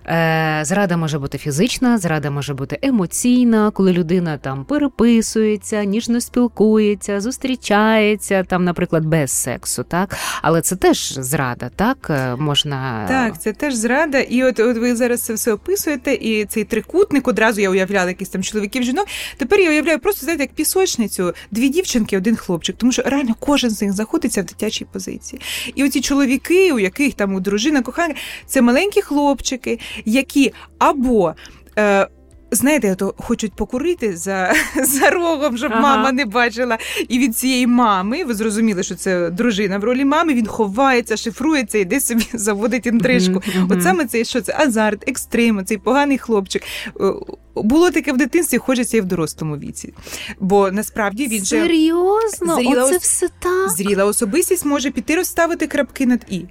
Е, 0.10 0.62
зрада 0.64 0.98
може 0.98 1.20
бути 1.20 1.38
фізична, 1.38 1.98
зрада 1.98 2.32
може 2.32 2.54
бути 2.54 2.80
емоційна, 2.82 3.72
коли 3.72 3.94
людина 3.94 4.38
там 4.38 4.66
переписується, 4.66 5.84
ніжно 5.84 6.22
спілкується, 6.22 7.22
зустрічається 7.22 8.44
там, 8.44 8.64
наприклад, 8.64 9.06
без 9.06 9.32
сексу, 9.32 9.84
так 9.84 10.18
але 10.42 10.62
це 10.62 10.76
теж 10.76 11.14
зрада, 11.14 11.70
так 11.76 12.08
е, 12.10 12.36
можна 12.36 13.06
так, 13.08 13.42
це 13.42 13.54
теж 13.54 13.74
зрада. 13.74 14.20
І 14.20 14.44
от 14.44 14.60
от 14.60 14.78
ви 14.78 14.96
зараз 14.96 15.22
це 15.22 15.34
все 15.34 15.54
описуєте, 15.54 16.14
і 16.14 16.46
цей 16.46 16.64
трикутник 16.64 17.28
одразу 17.28 17.62
я 17.62 17.70
уявляла 17.70 18.08
якісь 18.10 18.30
там 18.30 18.44
чоловіків, 18.44 18.84
жінок. 18.84 19.08
Тепер 19.38 19.60
я 19.60 19.70
уявляю 19.70 20.00
просто 20.00 20.24
знаєте, 20.24 20.44
як 20.44 20.54
пісочницю, 20.54 21.34
дві 21.52 21.70
дівчинки, 21.70 22.18
один 22.18 22.36
хлопчик, 22.36 22.76
тому 22.78 22.92
що 22.92 23.02
реально 23.02 23.36
кожен 23.40 23.70
з 23.70 23.82
них 23.82 23.94
знаходиться 23.94 24.42
в 24.42 24.46
дитячій 24.46 24.86
позиції. 24.86 25.42
І 25.76 25.84
оці 25.84 26.02
чоловіки, 26.02 26.74
у 26.74 26.80
яких 26.80 27.14
там 27.14 27.34
у 27.34 27.40
дружина 27.40 27.82
кохання, 27.82 28.16
це 28.46 28.62
маленькі 28.62 29.02
хлопчики 29.02 29.80
які 30.06 30.54
або. 30.80 31.36
Е, 31.78 32.08
Знаєте, 32.52 32.96
то 32.96 33.14
хочуть 33.18 33.54
покурити 33.54 34.18
за 34.18 34.54
за 34.84 35.10
рогом, 35.10 35.58
щоб 35.58 35.72
ага. 35.72 35.82
мама 35.82 36.12
не 36.12 36.26
бачила. 36.26 36.78
І 37.10 37.20
від 37.20 37.38
цієї 37.38 37.68
мами, 37.68 38.24
ви 38.24 38.34
зрозуміли, 38.34 38.84
що 38.84 38.96
це 38.96 39.30
дружина 39.30 39.78
в 39.78 39.84
ролі 39.84 40.06
мами, 40.06 40.34
він 40.34 40.48
ховається, 40.48 41.18
шифрується, 41.18 41.78
іде 41.78 42.00
собі 42.00 42.26
заводить 42.34 42.86
інтрижку. 42.86 43.34
Mm-hmm. 43.34 43.74
От 43.74 43.84
саме 43.84 44.06
це 44.06 44.24
що 44.24 44.42
це 44.42 44.56
азарт, 44.60 45.10
екстрим, 45.10 45.66
цей 45.66 45.78
поганий 45.78 46.18
хлопчик. 46.18 46.64
Е, 47.02 47.14
було 47.56 47.92
таке 47.92 48.14
в 48.14 48.18
дитинстві, 48.18 48.58
хочеться 48.58 48.98
і 48.98 49.02
в 49.02 49.06
дорослому 49.06 49.58
віці. 49.58 49.94
Бо 50.40 50.72
насправді 50.72 51.28
він 51.28 51.46
же 51.46 51.62
серйозно 51.62 52.56
зріла, 52.56 52.84
Оце 52.84 52.98
все 52.98 53.30
так? 53.40 53.70
зріла 53.70 54.06
особистість 54.06 54.66
може 54.66 54.92
піти 54.92 55.16
розставити 55.16 55.68
крапки 55.68 56.06
над 56.06 56.26
і. 56.30 56.46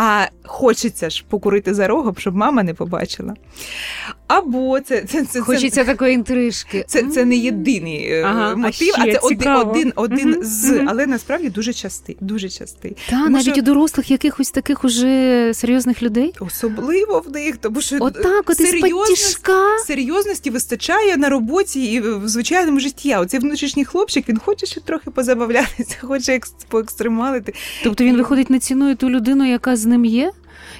А 0.00 0.28
хочеться 0.44 1.10
ж 1.10 1.24
покурити 1.28 1.74
за 1.74 1.88
рогом, 1.88 2.14
щоб 2.18 2.36
мама 2.36 2.62
не 2.62 2.74
побачила. 2.74 3.34
Або 4.28 4.80
це 4.80 5.00
це, 5.00 5.24
це 5.24 5.40
хочеться 5.40 5.80
це, 5.80 5.84
такої 5.84 6.14
інтрижки. 6.14 6.84
Це 6.88 7.02
це 7.02 7.24
не 7.24 7.36
єдиний 7.36 8.12
е, 8.12 8.22
ага, 8.22 8.56
мотив, 8.56 8.94
а, 8.98 9.02
а 9.02 9.12
це 9.12 9.20
цікаво. 9.28 9.70
один 9.70 9.92
один 9.96 10.34
угу, 10.34 10.42
з, 10.42 10.70
угу. 10.70 10.84
але 10.88 11.06
насправді 11.06 11.48
дуже 11.48 11.72
частий. 11.72 12.16
Дуже 12.20 12.48
частий. 12.48 12.96
Та 13.10 13.16
тому 13.16 13.28
навіть 13.28 13.52
що... 13.52 13.60
у 13.60 13.64
дорослих 13.64 14.10
якихось 14.10 14.50
таких 14.50 14.84
уже 14.84 15.50
серйозних 15.54 16.02
людей, 16.02 16.34
особливо 16.40 17.20
в 17.20 17.30
них, 17.30 17.56
тому 17.56 17.80
що 17.80 17.96
отак, 18.00 18.50
от 18.50 18.56
серйозності, 18.56 19.52
серйозності 19.86 20.50
вистачає 20.50 21.16
на 21.16 21.28
роботі 21.28 21.92
і 21.92 22.00
в 22.00 22.28
звичайному 22.28 22.80
житті. 22.80 23.12
А 23.12 23.20
оцей 23.20 23.40
внутрішній 23.40 23.84
хлопчик 23.84 24.28
він 24.28 24.38
хоче 24.38 24.66
ще 24.66 24.80
трохи 24.80 25.10
позабавлятися, 25.10 25.96
хоче 26.00 26.40
поекстремалити. 26.68 27.54
Тобто 27.84 28.04
він 28.04 28.16
виходить 28.16 28.50
не 28.50 28.58
цінує 28.58 28.94
ту 28.94 29.10
людину, 29.10 29.50
яка 29.50 29.76
з 29.76 29.86
ним 29.86 30.04
є. 30.04 30.32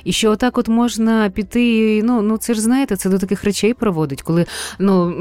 І 0.04 0.12
що 0.12 0.30
отак 0.30 0.58
от 0.58 0.68
можна 0.68 1.30
піти. 1.30 2.02
Ну 2.04 2.22
ну 2.22 2.36
це 2.36 2.54
ж 2.54 2.60
знаєте, 2.60 2.96
це 2.96 3.08
до 3.08 3.18
таких 3.18 3.44
речей 3.44 3.74
проводить, 3.74 4.22
коли 4.22 4.46
ну 4.78 5.14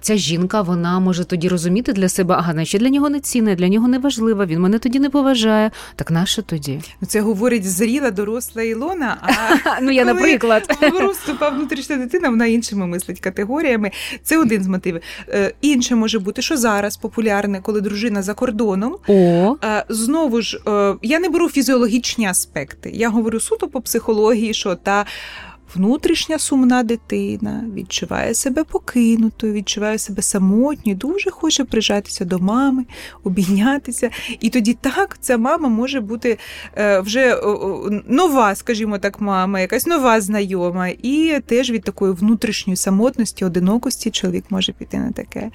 ця 0.00 0.16
жінка 0.16 0.62
вона 0.62 1.00
може 1.00 1.24
тоді 1.24 1.48
розуміти 1.48 1.92
для 1.92 2.08
себе, 2.08 2.34
ага, 2.38 2.52
значить 2.52 2.80
для 2.80 2.88
нього 2.88 3.10
не 3.10 3.20
цінне, 3.20 3.54
для 3.54 3.68
нього 3.68 3.88
не 3.88 3.98
важлива, 3.98 4.46
він 4.46 4.60
мене 4.60 4.78
тоді 4.78 5.00
не 5.00 5.10
поважає. 5.10 5.70
Так 5.96 6.10
нащо 6.10 6.42
тоді? 6.42 6.80
Ну, 7.00 7.08
це 7.08 7.20
говорить 7.20 7.70
зріла, 7.70 8.10
доросла 8.10 8.62
Ілона. 8.62 9.16
А 9.22 9.80
ну 9.82 9.90
я 9.90 10.04
наприклад 10.04 10.78
вступа 11.12 11.48
внутрішня 11.48 11.96
дитина, 11.96 12.28
вона 12.30 12.46
іншими 12.46 12.86
мислить 12.86 13.20
категоріями. 13.20 13.90
Це 14.22 14.38
один 14.38 14.62
з 14.62 14.66
мотивів. 14.66 15.00
Е, 15.28 15.54
інше 15.60 15.94
може 15.94 16.18
бути, 16.18 16.42
що 16.42 16.56
зараз 16.56 16.96
популярне, 16.96 17.60
коли 17.60 17.80
дружина 17.80 18.22
за 18.22 18.34
кордоном. 18.34 18.96
О. 19.08 19.56
Е, 19.64 19.84
знову 19.88 20.42
ж 20.42 20.60
е, 20.68 20.94
я 21.02 21.20
не 21.20 21.28
беру 21.28 21.48
фізіологічні 21.48 22.26
аспекти. 22.26 22.90
Я 22.94 23.08
говорю 23.08 23.40
суто 23.40 23.68
по 23.68 23.80
психології 23.80 24.21
психології, 24.22 24.54
що 24.54 24.74
та 24.74 25.06
внутрішня 25.74 26.38
сумна 26.38 26.82
дитина 26.82 27.64
відчуває 27.74 28.34
себе 28.34 28.64
покинутою, 28.64 29.52
відчуває 29.52 29.98
себе 29.98 30.22
самотньою, 30.22 30.98
дуже 30.98 31.30
хоче 31.30 31.64
прижатися 31.64 32.24
до 32.24 32.38
мами, 32.38 32.84
обійнятися. 33.24 34.10
І 34.40 34.50
тоді 34.50 34.74
так 34.74 35.16
ця 35.20 35.38
мама 35.38 35.68
може 35.68 36.00
бути 36.00 36.38
е, 36.76 37.00
вже 37.00 37.40
нова, 38.06 38.54
скажімо 38.54 38.98
так, 38.98 39.20
мама, 39.20 39.60
якась 39.60 39.86
нова 39.86 40.20
знайома, 40.20 40.88
і 40.88 41.40
теж 41.46 41.70
від 41.70 41.84
такої 41.84 42.12
внутрішньої 42.12 42.76
самотності, 42.76 43.44
одинокості 43.44 44.10
чоловік 44.10 44.44
може 44.50 44.72
піти 44.72 44.98
на 44.98 45.12
таке. 45.12 45.50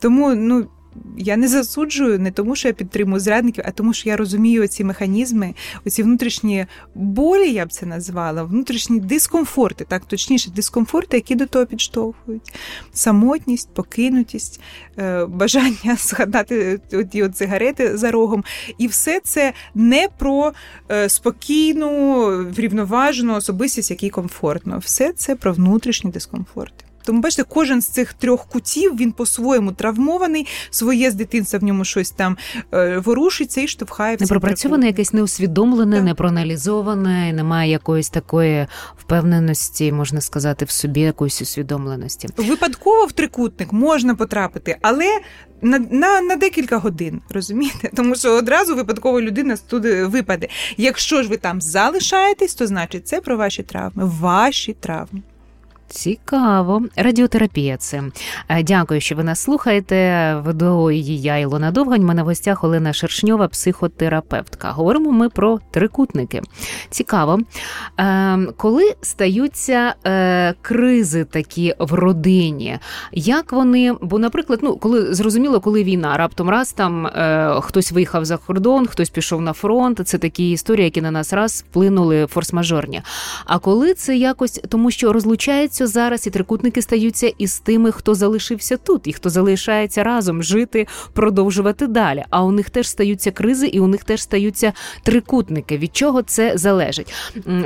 Тому, 0.00 0.34
ну 0.34 0.66
я 1.16 1.36
не 1.36 1.48
засуджую 1.48 2.18
не 2.18 2.30
тому, 2.30 2.56
що 2.56 2.68
я 2.68 2.74
підтримую 2.74 3.20
зрадників, 3.20 3.64
а 3.66 3.70
тому, 3.70 3.92
що 3.92 4.08
я 4.08 4.16
розумію 4.16 4.66
ці 4.66 4.84
механізми, 4.84 5.54
оці 5.86 6.02
внутрішні 6.02 6.66
болі, 6.94 7.52
я 7.52 7.66
б 7.66 7.72
це 7.72 7.86
назвала, 7.86 8.42
внутрішні 8.42 9.00
дискомфорти, 9.00 9.84
так 9.84 10.04
точніше, 10.04 10.50
дискомфорти, 10.50 11.16
які 11.16 11.34
до 11.34 11.46
того 11.46 11.66
підштовхують. 11.66 12.54
Самотність, 12.92 13.68
покинутість, 13.74 14.60
е, 14.98 15.26
бажання 15.26 15.96
згадати 15.98 16.80
ті 17.12 17.22
от 17.22 17.36
цигарети 17.36 17.96
за 17.96 18.10
рогом. 18.10 18.44
І 18.78 18.86
все 18.86 19.20
це 19.24 19.52
не 19.74 20.08
про 20.18 20.52
е, 20.90 21.08
спокійну, 21.08 22.26
врівноважену 22.50 23.34
особистість, 23.34 23.90
який 23.90 24.10
комфортно. 24.10 24.78
Все 24.78 25.12
це 25.12 25.36
про 25.36 25.52
внутрішні 25.52 26.10
дискомфорти. 26.10 26.84
Тому, 27.04 27.20
бачите, 27.20 27.44
кожен 27.48 27.82
з 27.82 27.86
цих 27.86 28.12
трьох 28.12 28.46
кутів 28.46 28.96
він 28.96 29.12
по-своєму 29.12 29.72
травмований, 29.72 30.46
своє 30.70 31.10
з 31.10 31.14
дитинства 31.14 31.58
в 31.58 31.64
ньому 31.64 31.84
щось 31.84 32.10
там 32.10 32.36
е, 32.74 32.98
ворушиться 32.98 33.60
і 33.60 33.68
штовхає. 33.68 34.16
Не 34.20 34.26
пропрацьоване, 34.26 34.86
якесь 34.86 35.12
неусвідомлене, 35.12 35.96
так. 35.96 36.04
не 36.04 36.14
проаналізоване, 36.14 37.32
немає 37.32 37.70
якоїсь 37.70 38.10
такої 38.10 38.66
впевненості, 38.98 39.92
можна 39.92 40.20
сказати, 40.20 40.64
в 40.64 40.70
собі 40.70 41.00
якоїсь 41.00 41.42
усвідомленості. 41.42 42.28
Випадково 42.36 43.06
в 43.06 43.12
трикутник 43.12 43.72
можна 43.72 44.14
потрапити, 44.14 44.76
але. 44.82 45.20
На 45.64 45.78
на, 45.78 46.20
на 46.20 46.36
декілька 46.36 46.78
годин, 46.78 47.20
розумієте? 47.30 47.90
Тому 47.96 48.14
що 48.14 48.32
одразу 48.32 48.74
випадково 48.76 49.20
людина 49.20 49.56
туди 49.68 50.04
випаде. 50.04 50.48
Якщо 50.76 51.22
ж 51.22 51.28
ви 51.28 51.36
там 51.36 51.60
залишаєтесь, 51.60 52.54
то 52.54 52.66
значить 52.66 53.08
це 53.08 53.20
про 53.20 53.36
ваші 53.36 53.62
травми, 53.62 54.04
ваші 54.20 54.72
травми. 54.72 55.22
Цікаво, 55.92 56.82
радіотерапія. 56.96 57.76
Це 57.76 58.02
е, 58.48 58.62
дякую, 58.62 59.00
що 59.00 59.16
ви 59.16 59.24
нас 59.24 59.40
слухаєте. 59.40 60.34
Веду 60.44 60.90
її 60.90 61.20
я 61.20 61.38
Ілона 61.38 61.70
Довгань. 61.70 62.04
Мене 62.04 62.22
в 62.22 62.26
гостях 62.26 62.64
Олена 62.64 62.92
Шершньова, 62.92 63.48
психотерапевтка. 63.48 64.70
Говоримо 64.70 65.12
ми 65.12 65.28
про 65.28 65.60
трикутники. 65.70 66.42
Цікаво, 66.90 67.40
е, 68.00 68.38
коли 68.56 68.94
стаються 69.02 69.94
е, 70.06 70.54
кризи 70.62 71.24
такі 71.24 71.74
в 71.78 71.92
родині, 71.92 72.78
як 73.12 73.52
вони? 73.52 73.92
Бо, 74.00 74.18
наприклад, 74.18 74.60
ну 74.62 74.76
коли 74.76 75.14
зрозуміло, 75.14 75.60
коли 75.60 75.84
війна, 75.84 76.16
раптом 76.16 76.50
раз 76.50 76.72
там 76.72 77.08
хтось 77.60 77.92
виїхав 77.92 78.24
за 78.24 78.36
кордон, 78.36 78.86
хтось 78.86 79.10
пішов 79.10 79.40
на 79.40 79.52
фронт. 79.52 80.00
Це 80.04 80.18
такі 80.18 80.50
історії, 80.50 80.84
які 80.84 81.00
на 81.00 81.10
нас 81.10 81.32
раз 81.32 81.64
вплинули 81.70 82.24
форс-мажорні. 82.24 83.02
А 83.44 83.58
коли 83.58 83.94
це 83.94 84.16
якось 84.16 84.60
тому, 84.68 84.90
що 84.90 85.12
розлучається 85.12 85.81
стаються 85.82 86.02
зараз, 86.02 86.26
і 86.26 86.30
трикутники 86.30 86.82
стаються 86.82 87.32
із 87.38 87.58
тими, 87.58 87.92
хто 87.92 88.14
залишився 88.14 88.76
тут, 88.76 89.06
і 89.06 89.12
хто 89.12 89.30
залишається 89.30 90.04
разом 90.04 90.42
жити, 90.42 90.86
продовжувати 91.12 91.86
далі. 91.86 92.24
А 92.30 92.44
у 92.44 92.52
них 92.52 92.70
теж 92.70 92.88
стаються 92.88 93.30
кризи, 93.30 93.66
і 93.66 93.80
у 93.80 93.86
них 93.86 94.04
теж 94.04 94.22
стаються 94.22 94.72
трикутники. 95.02 95.78
Від 95.78 95.96
чого 95.96 96.22
це 96.22 96.52
залежить? 96.56 97.14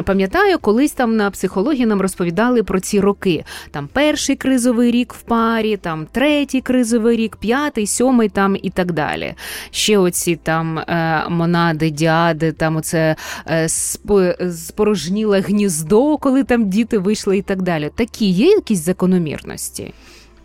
Пам'ятаю, 0.04 0.58
колись 0.58 0.92
там 0.92 1.16
на 1.16 1.30
психології 1.30 1.86
нам 1.86 2.00
розповідали 2.00 2.62
про 2.62 2.80
ці 2.80 3.00
роки. 3.00 3.44
Там 3.70 3.88
перший 3.92 4.36
кризовий 4.36 4.90
рік 4.90 5.14
в 5.14 5.22
парі, 5.22 5.76
там 5.76 6.06
третій 6.12 6.60
кризовий 6.60 7.16
рік, 7.16 7.36
п'ятий, 7.36 7.86
сьомий 7.86 8.28
там 8.28 8.56
і 8.62 8.70
так 8.70 8.92
далі. 8.92 9.34
Ще 9.70 9.98
оці 9.98 10.36
там 10.36 10.78
е, 10.78 11.24
монади, 11.28 11.90
діади, 11.90 12.52
там 12.52 12.76
оце 12.76 13.16
е, 13.48 13.68
спорожніле 14.52 15.40
гніздо, 15.40 16.16
коли 16.16 16.44
там 16.44 16.68
діти 16.68 16.98
вийшли 16.98 17.38
і 17.38 17.42
так 17.42 17.62
далі 17.62 17.90
такі 17.96 18.30
є 18.30 18.46
якісь 18.46 18.84
закономірності? 18.84 19.94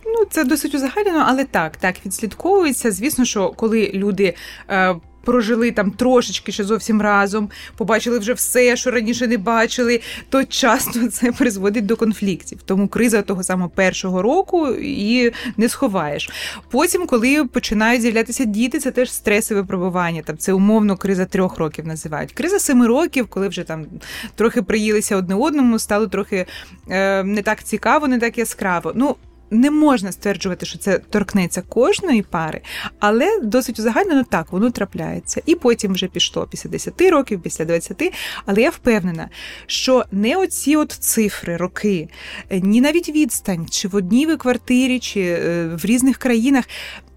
Ну, 0.06 0.24
це 0.30 0.44
досить 0.44 0.74
узагальнено, 0.74 1.24
але 1.28 1.44
так, 1.44 1.76
так 1.76 1.94
відслідковується. 2.06 2.92
Звісно, 2.92 3.24
що 3.24 3.48
коли 3.48 3.90
люди. 3.94 4.34
Е, 4.70 4.96
прожили 5.24 5.70
там 5.70 5.90
трошечки 5.90 6.52
ще 6.52 6.64
зовсім 6.64 7.02
разом, 7.02 7.50
побачили 7.76 8.18
вже 8.18 8.32
все, 8.32 8.76
що 8.76 8.90
раніше 8.90 9.26
не 9.26 9.38
бачили, 9.38 10.00
то 10.28 10.44
часто 10.44 11.08
це 11.12 11.32
призводить 11.32 11.86
до 11.86 11.96
конфліктів. 11.96 12.62
Тому 12.64 12.88
криза 12.88 13.22
того 13.22 13.42
самого 13.42 13.70
першого 13.70 14.22
року 14.22 14.68
і 14.82 15.32
не 15.56 15.68
сховаєш. 15.68 16.30
Потім, 16.70 17.06
коли 17.06 17.44
починають 17.44 18.02
з'являтися 18.02 18.44
діти, 18.44 18.78
це 18.78 18.90
теж 18.90 19.12
стресове 19.12 19.64
пробування. 19.64 20.22
Там 20.22 20.38
це 20.38 20.52
умовно 20.52 20.96
криза 20.96 21.24
трьох 21.24 21.58
років 21.58 21.86
називають. 21.86 22.32
Криза 22.32 22.58
семи 22.58 22.86
років, 22.86 23.26
коли 23.26 23.48
вже 23.48 23.62
там 23.62 23.86
трохи 24.34 24.62
приїлися 24.62 25.16
одне 25.16 25.34
одному, 25.34 25.78
стало 25.78 26.06
трохи 26.06 26.46
е, 26.90 27.24
не 27.24 27.42
так 27.42 27.64
цікаво, 27.64 28.08
не 28.08 28.18
так 28.18 28.38
яскраво. 28.38 28.92
Ну, 28.94 29.16
не 29.52 29.70
можна 29.70 30.12
стверджувати, 30.12 30.66
що 30.66 30.78
це 30.78 30.98
торкнеться 30.98 31.62
кожної 31.62 32.22
пари, 32.22 32.60
але 32.98 33.40
досить 33.42 33.78
узагальнено 33.78 34.24
так, 34.30 34.52
воно 34.52 34.70
трапляється. 34.70 35.42
І 35.46 35.54
потім 35.54 35.92
вже 35.92 36.06
пішло 36.06 36.46
після 36.50 36.70
10 36.70 37.00
років, 37.00 37.42
після 37.42 37.64
20. 37.64 38.12
Але 38.46 38.62
я 38.62 38.70
впевнена, 38.70 39.28
що 39.66 40.04
не 40.12 40.36
оці 40.36 40.76
от 40.76 40.92
цифри, 40.92 41.56
роки, 41.56 42.08
ні 42.50 42.80
навіть 42.80 43.08
відстань, 43.08 43.66
чи 43.70 43.88
в 43.88 43.96
одній 43.96 44.26
ви 44.26 44.36
квартирі, 44.36 44.98
чи 44.98 45.20
е, 45.20 45.68
в 45.82 45.84
різних 45.84 46.16
країнах 46.16 46.64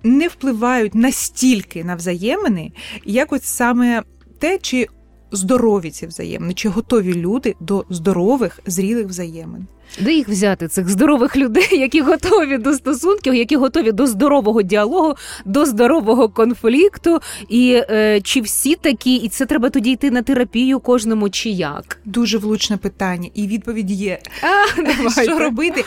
не 0.03 0.27
впливають 0.27 0.95
настільки 0.95 1.83
на 1.83 1.95
взаємини, 1.95 2.71
як 3.05 3.33
от 3.33 3.43
саме 3.43 4.03
те, 4.39 4.57
чи 4.57 4.87
здорові 5.31 5.91
ці 5.91 6.07
взаємини, 6.07 6.53
чи 6.53 6.69
готові 6.69 7.13
люди 7.13 7.55
до 7.59 7.85
здорових, 7.89 8.59
зрілих 8.65 9.07
взаємин. 9.07 9.67
Де 9.99 10.13
їх 10.13 10.29
взяти 10.29 10.67
цих 10.67 10.89
здорових 10.89 11.37
людей, 11.37 11.67
які 11.79 12.01
готові 12.01 12.57
до 12.57 12.73
стосунків, 12.73 13.35
які 13.35 13.55
готові 13.55 13.91
до 13.91 14.07
здорового 14.07 14.61
діалогу, 14.61 15.15
до 15.45 15.65
здорового 15.65 16.29
конфлікту, 16.29 17.19
і 17.49 17.81
е, 17.89 18.21
чи 18.21 18.41
всі 18.41 18.75
такі, 18.75 19.15
і 19.15 19.29
це 19.29 19.45
треба 19.45 19.69
тоді 19.69 19.91
йти 19.91 20.11
на 20.11 20.21
терапію 20.21 20.79
кожному, 20.79 21.29
чи 21.29 21.49
як? 21.49 21.99
Дуже 22.05 22.37
влучне 22.37 22.77
питання, 22.77 23.29
і 23.33 23.47
відповідь 23.47 23.91
є. 23.91 24.19
А. 24.41 25.09
Що 25.23 25.39
робити? 25.39 25.85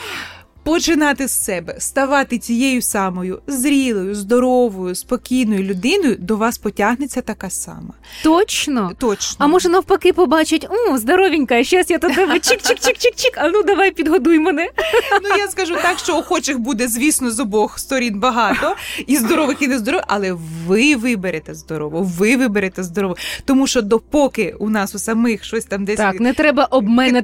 Починати 0.68 1.28
з 1.28 1.44
себе, 1.44 1.76
ставати 1.78 2.38
цією 2.38 2.82
самою 2.82 3.40
зрілою, 3.46 4.14
здоровою, 4.14 4.94
спокійною 4.94 5.62
людиною, 5.62 6.16
до 6.18 6.36
вас 6.36 6.58
потягнеться 6.58 7.20
така 7.20 7.50
сама. 7.50 7.94
Точно? 8.22 8.92
Точно. 8.98 9.36
А 9.38 9.46
може 9.46 9.68
навпаки 9.68 10.12
побачить, 10.12 10.68
о, 10.70 10.98
здоровенька, 10.98 11.64
щас 11.64 11.90
я 11.90 11.98
тебе 11.98 12.34
чик-чик-чик-чик-чик, 12.34 13.32
а 13.36 13.48
ну 13.48 13.62
давай 13.62 13.90
підгодуй 13.90 14.38
мене. 14.38 14.68
Ну 15.22 15.36
я 15.38 15.48
скажу 15.48 15.74
так, 15.82 15.98
що 15.98 16.16
охочих 16.16 16.58
буде, 16.58 16.88
звісно, 16.88 17.30
з 17.30 17.40
обох 17.40 17.78
сторін 17.78 18.20
багато, 18.20 18.76
і 19.06 19.16
здорових, 19.16 19.62
і 19.62 19.68
нездорових, 19.68 20.04
але 20.08 20.36
ви 20.66 20.96
виберете 20.96 21.54
здорово, 21.54 22.02
ви 22.18 22.36
виберете 22.36 22.82
здорово. 22.82 23.16
Тому 23.44 23.66
що 23.66 23.82
допоки 23.82 24.54
у 24.58 24.70
нас 24.70 24.94
у 24.94 24.98
самих 24.98 25.44
щось 25.44 25.64
там 25.64 25.84
десь. 25.84 25.96
Так, 25.96 26.20
не 26.20 26.32
треба 26.32 26.64
об 26.64 26.88
мене 26.88 27.22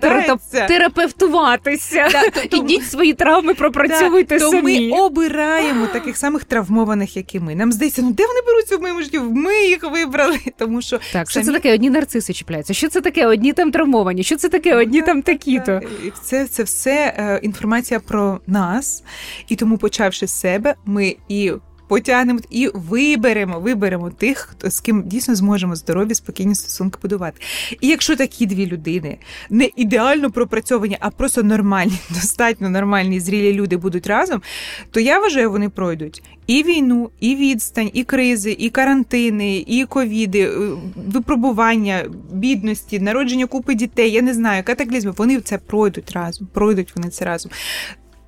терапевтуватися. 0.69 2.09
Ідіть 2.51 2.91
свої 2.91 3.13
травми 3.13 3.34
пропрацьовуйте 3.43 4.39
то 4.39 4.51
самі. 4.51 4.91
ми 4.91 5.01
обираємо 5.01 5.87
таких 5.87 6.17
самих 6.17 6.45
травмованих, 6.45 7.17
як 7.17 7.35
і 7.35 7.41
ми. 7.41 7.55
Нам 7.55 7.73
здається, 7.73 8.03
ну 8.03 8.13
де 8.13 8.27
вони 8.27 8.41
беруться 8.47 8.77
в 8.77 8.81
моєму 8.81 9.03
житті? 9.03 9.19
Ми 9.19 9.67
їх 9.67 9.93
вибрали, 9.93 10.39
тому 10.59 10.83
що 10.83 10.99
так, 11.13 11.31
самі... 11.31 11.45
що 11.45 11.53
це 11.53 11.59
таке? 11.59 11.75
Одні 11.75 11.91
нарциси 11.91 12.33
чіпляються. 12.33 12.75
Що 12.75 12.89
це 12.89 13.01
таке? 13.01 13.27
Одні 13.27 13.53
там 13.53 13.71
травмовані? 13.71 14.23
Що 14.23 14.37
це 14.37 14.49
таке? 14.49 14.77
Одні 14.77 15.03
там 15.03 15.23
такі-то. 15.23 15.81
Це, 16.23 16.47
це 16.47 16.63
все 16.63 17.15
е, 17.19 17.41
інформація 17.43 18.01
про 18.01 18.41
нас, 18.47 19.03
і 19.49 19.57
тому, 19.57 19.79
почавши 19.79 20.27
з 20.27 20.41
себе, 20.41 20.75
ми 20.85 21.17
і 21.29 21.53
потягнемо 21.89 22.41
і 22.51 22.71
виберемо, 22.75 23.61
виберемо 23.61 24.11
тих, 24.11 24.39
хто 24.39 24.71
з 24.71 24.81
ким 24.81 25.03
дійсно 25.07 25.35
зможемо 25.35 25.77
здорові, 25.77 26.15
спокійні 26.15 26.55
стосунки 26.55 26.99
будувати. 27.03 27.41
І 27.81 27.89
якщо 27.89 28.17
такі 28.17 28.47
дві 28.47 28.67
людини 28.67 29.19
не 29.51 29.71
ідеально 29.77 30.31
пропрацьовані, 30.31 30.97
а 31.01 31.11
просто 31.11 31.43
нормальні, 31.43 31.99
достатньо 32.11 32.71
нормальні, 32.71 33.21
зрілі 33.21 33.53
люди 33.53 33.77
будуть 33.77 34.07
разом, 34.07 34.43
то 34.91 35.01
я 35.01 35.19
вважаю, 35.19 35.51
вони 35.51 35.69
пройдуть 35.69 36.23
і 36.47 36.63
війну, 36.63 37.11
і 37.21 37.37
відстань, 37.37 37.91
і 37.93 38.05
кризи, 38.05 38.57
і 38.59 38.71
карантини, 38.71 39.65
і 39.67 39.85
ковіди, 39.85 40.41
е, 40.41 40.51
випробування, 40.97 42.05
бідності, 42.33 43.01
народження 43.01 43.47
купи 43.47 43.75
дітей. 43.75 44.11
Я 44.11 44.23
не 44.23 44.35
знаю, 44.35 44.65
катаклізми. 44.65 45.13
Вони 45.17 45.41
це 45.41 45.59
пройдуть 45.59 46.13
разом, 46.13 46.49
пройдуть 46.53 46.97
вони 46.97 47.09
це 47.09 47.25
разом. 47.25 47.53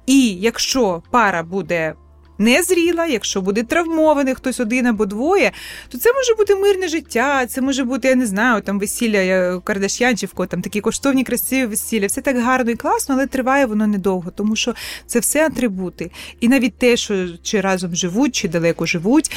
І 0.07 0.29
якщо 0.29 1.03
пара 1.11 1.43
буде 1.43 1.95
незріла, 2.39 3.07
якщо 3.07 3.41
буде 3.41 3.63
травмований 3.63 4.35
хтось 4.35 4.61
один 4.61 4.87
або 4.87 5.07
двоє, 5.07 5.53
то 5.89 5.99
це 5.99 6.13
може 6.13 6.35
бути 6.35 6.57
мирне 6.57 6.89
життя, 6.89 7.47
це 7.47 7.61
може 7.61 7.85
бути, 7.85 8.09
я 8.09 8.15
не 8.15 8.27
знаю, 8.27 8.63
там 8.63 8.79
весілля 8.79 9.61
Кардашянчівко, 9.65 10.47
там 10.47 10.63
такі 10.63 10.81
коштовні, 10.81 11.25
красиві 11.25 11.67
весілля. 11.67 12.07
Все 12.07 12.21
так 12.21 12.39
гарно 12.39 12.71
і 12.71 12.77
класно, 12.77 13.15
але 13.15 13.27
триває 13.27 13.67
воно 13.67 13.87
недовго, 13.87 14.31
тому 14.31 14.57
що 14.57 14.75
це 15.07 15.19
все 15.19 15.47
атрибути. 15.47 16.11
І 16.41 16.49
навіть 16.49 16.79
те, 16.79 16.97
що 16.97 17.29
чи 17.43 17.61
разом 17.61 17.95
живуть, 17.95 18.35
чи 18.35 18.49
далеко 18.49 18.87
живуть, 18.87 19.31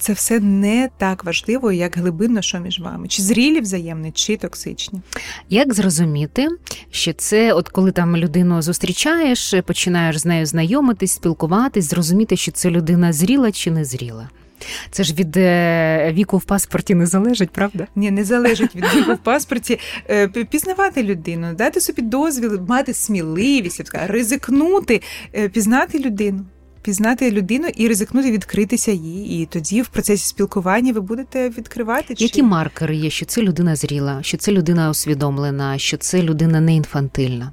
це 0.00 0.12
все 0.12 0.40
не 0.40 0.88
так 0.98 1.24
важливо, 1.24 1.72
як 1.72 1.96
глибинно, 1.96 2.42
що 2.42 2.60
між 2.60 2.80
вами, 2.80 3.08
чи 3.08 3.22
зрілі 3.22 3.60
взаємні, 3.60 4.12
чи 4.12 4.36
токсичні. 4.36 5.00
Як 5.48 5.74
зрозуміти, 5.74 6.48
що 6.90 7.12
це, 7.12 7.52
от 7.52 7.68
коли 7.68 7.92
там 7.92 8.16
людину 8.16 8.62
зустрічаєш, 8.62 9.54
починаєш 9.66 10.18
з 10.18 10.24
нею 10.24 10.46
знайомитись, 10.46 11.12
спілкуватись, 11.12 11.84
зрозуміти, 11.84 12.36
що 12.36 12.52
це 12.52 12.70
людина 12.70 13.12
зріла 13.12 13.52
чи 13.52 13.70
не 13.70 13.84
зріла? 13.84 14.28
Це 14.90 15.04
ж 15.04 15.14
від 15.14 15.36
е, 15.36 16.12
віку 16.12 16.38
в 16.38 16.44
паспорті 16.44 16.94
не 16.94 17.06
залежить, 17.06 17.50
правда? 17.50 17.86
Ні, 17.96 18.10
не 18.10 18.24
залежить 18.24 18.76
від 18.76 18.84
віку 18.94 19.14
в 19.14 19.18
паспорті. 19.18 19.78
Е, 20.10 20.28
пізнавати 20.28 21.02
людину, 21.02 21.54
дати 21.54 21.80
собі 21.80 22.02
дозвіл, 22.02 22.60
мати 22.68 22.94
сміливість, 22.94 23.90
ризикнути, 23.94 25.02
е, 25.34 25.48
пізнати 25.48 25.98
людину 25.98 26.44
пізнати 26.82 27.30
людину 27.30 27.68
і 27.76 27.88
ризикнути 27.88 28.30
відкритися 28.32 28.92
їй. 28.92 29.42
І 29.42 29.46
тоді 29.46 29.82
в 29.82 29.88
процесі 29.88 30.28
спілкування 30.28 30.92
ви 30.92 31.00
будете 31.00 31.48
відкривати. 31.48 32.14
Чи... 32.14 32.24
Які 32.24 32.42
маркери 32.42 32.96
є, 32.96 33.10
що 33.10 33.26
це 33.26 33.42
людина 33.42 33.76
зріла, 33.76 34.22
що 34.22 34.36
це 34.36 34.52
людина 34.52 34.90
усвідомлена, 34.90 35.78
що 35.78 35.96
це 35.96 36.22
людина 36.22 36.60
не 36.60 36.74
інфантильна? 36.74 37.52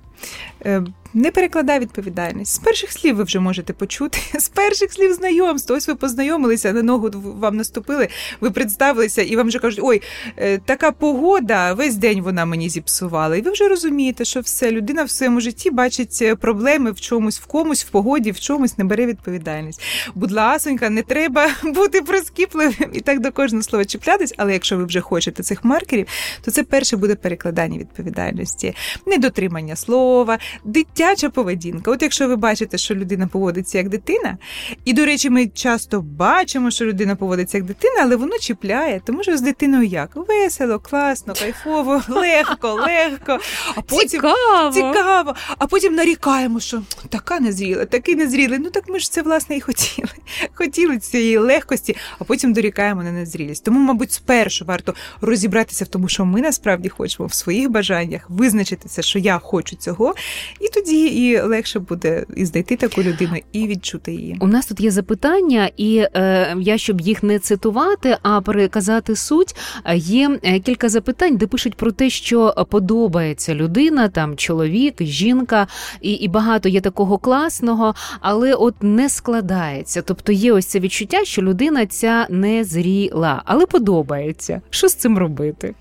Не 1.14 1.32
перекладай 1.32 1.80
відповідальність. 1.80 2.54
З 2.54 2.58
перших 2.58 2.92
слів 2.92 3.16
ви 3.16 3.24
вже 3.24 3.40
можете 3.40 3.74
почути, 3.74 4.20
з 4.40 4.50
перших 4.50 4.94
слів 4.94 5.14
знайомства. 5.14 5.76
Ось 5.76 5.88
ви 5.88 5.96
познайомилися, 5.96 6.74
на 6.74 6.84
ногу 6.84 7.12
вам 7.40 7.58
наступили, 7.58 8.08
ви 8.42 8.52
представилися, 8.52 9.22
і 9.22 9.36
вам 9.36 9.48
вже 9.48 9.60
кажуть, 9.60 9.80
ой, 9.84 10.02
е, 10.38 10.58
така 10.58 10.92
погода, 10.92 11.74
весь 11.74 11.96
день 11.96 12.22
вона 12.22 12.46
мені 12.46 12.70
зіпсувала. 12.70 13.38
І 13.38 13.42
ви 13.42 13.52
вже 13.52 13.68
розумієте, 13.68 14.26
що 14.26 14.40
все, 14.40 14.72
людина 14.72 15.04
в 15.04 15.10
своєму 15.10 15.42
житті 15.42 15.72
бачить 15.72 16.20
е, 16.22 16.36
проблеми 16.36 16.92
в 16.92 17.02
чомусь, 17.02 17.40
в 17.40 17.46
комусь, 17.46 17.86
в 17.86 17.90
погоді, 17.90 18.32
в 18.32 18.40
чомусь 18.40 18.78
не 18.78 18.84
бере 18.84 19.06
відповідальність. 19.06 19.82
Будь 20.16 20.32
ласонька, 20.32 20.90
не 20.90 21.02
треба 21.02 21.50
бути 21.64 22.02
прискіпливим 22.02 22.90
і 22.94 23.00
так 23.00 23.20
до 23.20 23.32
кожного 23.32 23.64
слова 23.64 23.86
чіплятись, 23.86 24.34
але 24.38 24.54
якщо 24.54 24.78
ви 24.78 24.86
вже 24.86 25.02
хочете 25.02 25.44
цих 25.44 25.64
маркерів, 25.64 26.08
то 26.42 26.52
це 26.52 26.64
перше 26.64 26.98
буде 26.98 27.16
перекладання 27.16 27.78
відповідальності, 27.78 28.76
недотримання 29.06 29.76
слова, 29.76 30.40
дитя 30.64 30.97
дитяча 30.98 31.30
поведінка. 31.30 31.92
От 31.92 32.02
якщо 32.02 32.28
ви 32.28 32.36
бачите, 32.36 32.78
що 32.78 32.96
людина 32.96 33.28
поводиться 33.28 33.78
як 33.78 33.90
дитина, 33.90 34.38
і, 34.86 34.94
до 34.94 35.06
речі, 35.06 35.30
ми 35.30 35.48
часто 35.48 36.02
бачимо, 36.02 36.72
що 36.72 36.86
людина 36.86 37.16
поводиться 37.16 37.58
як 37.58 37.66
дитина, 37.66 37.96
але 38.02 38.16
воно 38.16 38.38
чіпляє, 38.38 39.02
тому 39.06 39.24
що 39.24 39.38
з 39.38 39.42
дитиною 39.42 39.84
як 39.84 40.10
весело, 40.16 40.80
класно, 40.80 41.34
кайфово, 41.34 42.02
легко, 42.10 42.74
легко. 42.74 43.40
А 43.76 43.82
потім 43.82 44.10
цікаво. 44.10 44.72
цікаво. 44.74 45.36
А 45.58 45.68
потім 45.68 45.96
нарікаємо, 45.96 46.60
що 46.60 46.82
така 47.10 47.40
незріла, 47.40 47.86
такий 47.86 48.16
незрілий. 48.16 48.60
Ну 48.60 48.70
так 48.70 48.84
ми 48.90 49.00
ж 49.00 49.12
це 49.12 49.22
власне 49.22 49.58
і 49.58 49.62
хотіли. 49.62 50.10
Хотіли 50.54 50.98
цієї 50.98 51.38
легкості, 51.38 51.96
а 52.20 52.24
потім 52.24 52.54
дорікаємо 52.54 53.04
на 53.04 53.12
незрілість. 53.12 53.64
Тому, 53.64 53.80
мабуть, 53.80 54.12
спершу 54.12 54.66
варто 54.66 54.94
розібратися 55.22 55.86
в 55.86 55.88
тому, 55.88 56.08
що 56.08 56.26
ми 56.26 56.42
насправді 56.42 56.90
хочемо 56.90 57.28
в 57.28 57.34
своїх 57.34 57.70
бажаннях, 57.70 58.30
визначитися, 58.30 59.02
що 59.02 59.20
я 59.20 59.40
хочу 59.40 59.76
цього, 59.76 60.16
і 60.60 60.68
тоді 60.68 60.87
тоді 60.88 61.06
і 61.06 61.42
легше 61.42 61.80
буде 61.80 62.26
і 62.36 62.46
знайти 62.46 62.76
таку 62.76 63.04
людину 63.04 63.36
і 63.52 63.68
відчути 63.68 64.12
її. 64.12 64.38
У 64.40 64.48
нас 64.48 64.66
тут 64.66 64.80
є 64.80 64.92
запитання, 64.92 65.70
і 65.78 65.98
е, 65.98 66.56
я 66.60 66.78
щоб 66.78 67.02
їх 67.02 67.24
не 67.24 67.40
цитувати, 67.40 68.18
а 68.22 68.42
переказати 68.42 69.16
суть. 69.16 69.56
Є 69.96 70.40
е, 70.44 70.60
кілька 70.60 70.90
запитань, 70.90 71.38
де 71.38 71.48
пишуть 71.48 71.76
про 71.76 71.92
те, 71.92 72.10
що 72.10 72.68
подобається 72.70 73.56
людина, 73.56 74.08
там 74.08 74.36
чоловік, 74.36 74.96
жінка, 75.02 75.68
і 76.02 76.12
і 76.12 76.28
багато 76.28 76.70
є 76.70 76.82
такого 76.82 77.18
класного, 77.18 77.96
але 78.20 78.54
от 78.54 78.76
не 78.82 79.10
складається. 79.10 80.02
Тобто 80.02 80.32
є 80.32 80.52
ось 80.52 80.66
це 80.66 80.80
відчуття, 80.80 81.26
що 81.26 81.42
людина 81.42 81.86
ця 81.86 82.28
не 82.30 82.64
зріла, 82.64 83.42
але 83.46 83.66
подобається. 83.66 84.62
Що 84.70 84.88
з 84.88 84.96
цим 84.96 85.18
робити? 85.18 85.76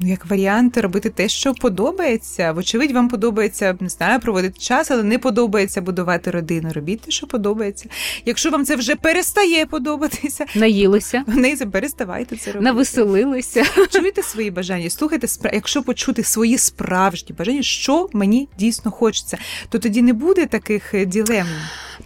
Як 0.00 0.26
варіант 0.26 0.76
робити 0.76 1.10
те, 1.10 1.28
що 1.28 1.54
подобається. 1.54 2.52
Вочевидь, 2.52 2.92
вам 2.92 3.08
подобається 3.08 3.76
не 3.80 3.88
знаю, 3.88 4.20
проводити 4.20 4.58
час, 4.58 4.90
але 4.90 5.02
не 5.02 5.18
подобається 5.18 5.80
будувати 5.80 6.30
родину. 6.30 6.70
Робіть 6.74 7.00
те, 7.00 7.10
що 7.10 7.26
подобається. 7.26 7.88
Якщо 8.24 8.50
вам 8.50 8.64
це 8.64 8.76
вже 8.76 8.96
перестає 8.96 9.66
подобатися, 9.66 10.46
наїлися, 10.54 11.24
не 11.26 11.56
переставайте 11.56 12.36
це 12.36 12.52
робити. 12.52 12.64
Навеселилися. 12.64 13.64
Чуєте 13.90 14.22
свої 14.22 14.50
бажання, 14.50 14.90
слухайте 14.90 15.26
якщо 15.52 15.82
почути 15.82 16.24
свої 16.24 16.58
справжні 16.58 17.34
бажання, 17.38 17.62
що 17.62 18.08
мені 18.12 18.48
дійсно 18.58 18.90
хочеться, 18.90 19.38
то 19.68 19.78
тоді 19.78 20.02
не 20.02 20.12
буде 20.12 20.46
таких 20.46 20.94
е, 20.94 21.04
ділем. 21.04 21.46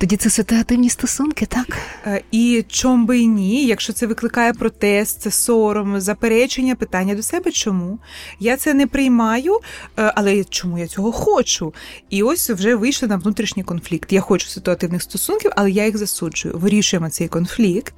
Тоді 0.03 0.17
це 0.17 0.31
ситуативні 0.31 0.91
стосунки, 0.91 1.47
так? 1.47 1.79
Е, 2.07 2.23
і 2.31 2.65
чом 2.69 3.07
би 3.07 3.19
і 3.19 3.27
ні, 3.27 3.67
якщо 3.67 3.93
це 3.93 4.07
викликає 4.07 4.53
протест, 4.53 5.21
це 5.21 5.31
сором, 5.31 6.01
заперечення, 6.01 6.75
питання 6.75 7.15
до 7.15 7.23
себе, 7.23 7.51
чому? 7.51 7.99
Я 8.41 8.57
це 8.57 8.75
не 8.75 8.87
приймаю, 8.87 9.59
е, 9.99 10.13
але 10.17 10.45
чому 10.45 10.79
я 10.79 10.87
цього 10.87 11.13
хочу? 11.13 11.75
І 12.11 12.23
ось 12.23 12.51
вже 12.51 12.75
вийшли 12.75 13.09
на 13.09 13.17
внутрішній 13.17 13.63
конфлікт. 13.63 14.13
Я 14.13 14.21
хочу 14.21 14.49
ситуативних 14.49 15.03
стосунків, 15.03 15.51
але 15.57 15.71
я 15.71 15.87
їх 15.87 15.97
засуджую. 15.97 16.59
Вирішуємо 16.59 17.11
цей 17.11 17.29
конфлікт 17.29 17.95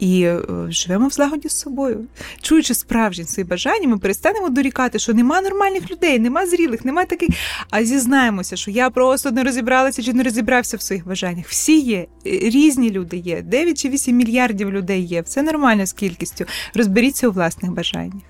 і 0.00 0.22
е, 0.22 0.40
живемо 0.68 1.08
в 1.08 1.10
злагоді 1.10 1.48
з 1.48 1.56
собою. 1.56 2.04
Чуючи 2.42 2.74
справжні 2.74 3.24
свої 3.24 3.44
бажання, 3.44 3.88
ми 3.88 3.98
перестанемо 3.98 4.48
дорікати, 4.48 4.98
що 4.98 5.14
нема 5.14 5.40
нормальних 5.40 5.90
людей, 5.90 6.18
нема 6.18 6.46
зрілих, 6.46 6.84
нема 6.84 7.04
таких. 7.04 7.28
А 7.70 7.84
зізнаємося, 7.84 8.56
що 8.56 8.70
я 8.70 8.90
просто 8.90 9.30
не 9.30 9.44
розібралася 9.44 10.02
чи 10.02 10.12
не 10.12 10.22
розібрався 10.22 10.76
в 10.76 10.82
своїх 10.82 11.06
бажаннях. 11.06 11.46
Всі 11.46 11.80
є, 11.80 11.98
е, 11.98 12.06
різні 12.30 12.90
люди 12.90 13.16
є, 13.16 13.42
9 13.42 13.78
чи 13.78 13.88
8 13.88 14.16
мільярдів 14.16 14.72
людей 14.72 15.02
є. 15.02 15.22
Все 15.22 15.42
нормально 15.42 15.86
з 15.86 15.92
кількістю. 15.92 16.44
Розберіться 16.74 17.28
у 17.28 17.32
власних 17.32 17.72
бажаннях. 17.72 18.22